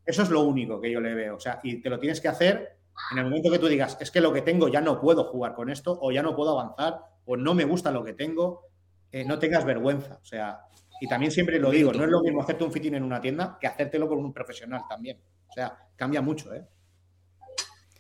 Eso 0.05 0.23
es 0.23 0.31
lo 0.31 0.43
único 0.43 0.81
que 0.81 0.91
yo 0.91 1.01
le 1.01 1.15
veo, 1.15 1.37
o 1.37 1.41
sea, 1.41 1.61
y 1.63 1.81
te 1.81 1.91
lo 1.91 1.99
tienes 1.99 2.21
que 2.21 2.29
hacer 2.29 2.77
en 3.13 3.19
el 3.19 3.25
momento 3.25 3.51
que 3.51 3.59
tú 3.59 3.67
digas, 3.69 3.97
es 4.01 4.11
que 4.11 4.21
lo 4.21 4.33
que 4.33 4.43
tengo 4.43 4.69
ya 4.69 4.81
no 4.81 5.01
puedo 5.01 5.25
jugar 5.25 5.55
con 5.55 5.71
esto 5.71 5.99
o 6.01 6.13
ya 6.13 6.23
no 6.23 6.35
puedo 6.37 6.59
avanzar 6.59 7.01
o 7.25 7.37
no 7.37 7.55
me 7.55 7.65
gusta 7.65 7.91
lo 7.91 8.05
que 8.05 8.13
tengo, 8.15 8.67
eh, 9.11 9.25
no 9.25 9.39
tengas 9.39 9.65
vergüenza. 9.65 10.19
O 10.21 10.25
sea, 10.25 10.61
y 11.01 11.09
también 11.09 11.33
siempre 11.33 11.59
lo 11.59 11.71
digo, 11.71 11.93
no 11.93 12.05
es 12.05 12.11
lo 12.11 12.23
mismo 12.23 12.43
hacerte 12.43 12.65
un 12.65 12.73
fitting 12.73 12.95
en 12.95 13.03
una 13.03 13.21
tienda 13.21 13.59
que 13.61 13.67
hacértelo 13.67 14.09
con 14.09 14.19
un 14.19 14.33
profesional 14.33 14.83
también. 14.89 15.19
O 15.49 15.53
sea, 15.53 15.77
cambia 15.97 16.23
mucho, 16.23 16.55
¿eh? 16.55 16.65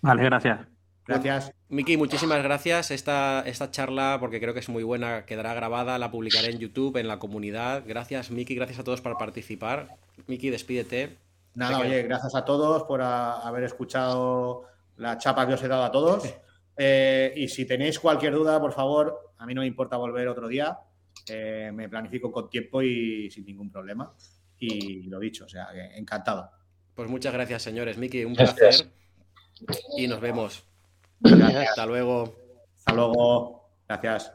Vale, 0.00 0.24
gracias. 0.24 0.60
Gracias. 1.06 1.52
Miki, 1.68 1.96
muchísimas 1.96 2.42
gracias. 2.42 2.90
Esta, 2.92 3.42
esta 3.44 3.70
charla, 3.70 4.18
porque 4.20 4.40
creo 4.40 4.54
que 4.54 4.60
es 4.60 4.68
muy 4.68 4.84
buena, 4.84 5.24
quedará 5.26 5.52
grabada, 5.52 5.98
la 5.98 6.10
publicaré 6.12 6.50
en 6.52 6.58
YouTube, 6.58 6.96
en 6.96 7.08
la 7.08 7.18
comunidad. 7.18 7.82
Gracias, 7.86 8.30
Miki, 8.30 8.54
gracias 8.54 8.78
a 8.78 8.84
todos 8.84 9.00
por 9.00 9.18
participar. 9.18 9.96
Miki, 10.28 10.50
despídete. 10.50 11.18
Nada, 11.54 11.80
oye, 11.80 12.02
gracias 12.04 12.34
a 12.34 12.44
todos 12.44 12.84
por 12.84 13.02
a- 13.02 13.40
haber 13.40 13.64
escuchado 13.64 14.62
la 15.02 15.18
chapa 15.18 15.46
que 15.46 15.54
os 15.54 15.62
he 15.62 15.68
dado 15.68 15.84
a 15.84 15.90
todos. 15.90 16.24
Eh, 16.74 17.34
y 17.36 17.48
si 17.48 17.66
tenéis 17.66 17.98
cualquier 17.98 18.32
duda, 18.32 18.58
por 18.58 18.72
favor, 18.72 19.34
a 19.36 19.44
mí 19.44 19.52
no 19.52 19.60
me 19.60 19.66
importa 19.66 19.98
volver 19.98 20.26
otro 20.26 20.48
día. 20.48 20.78
Eh, 21.28 21.70
me 21.72 21.86
planifico 21.86 22.32
con 22.32 22.48
tiempo 22.48 22.80
y 22.80 23.30
sin 23.30 23.44
ningún 23.44 23.70
problema. 23.70 24.10
Y 24.58 25.02
lo 25.02 25.20
dicho, 25.20 25.44
o 25.44 25.48
sea, 25.48 25.68
que 25.70 25.98
encantado. 25.98 26.50
Pues 26.94 27.10
muchas 27.10 27.34
gracias, 27.34 27.62
señores. 27.62 27.98
Miki, 27.98 28.24
un 28.24 28.32
Gracias. 28.32 28.84
placer. 28.84 29.86
Y 29.98 30.08
nos 30.08 30.20
vemos. 30.20 30.64
Gracias. 31.20 31.68
Hasta 31.68 31.84
luego. 31.84 32.34
Hasta 32.78 32.94
luego. 32.94 33.68
Gracias. 33.86 34.32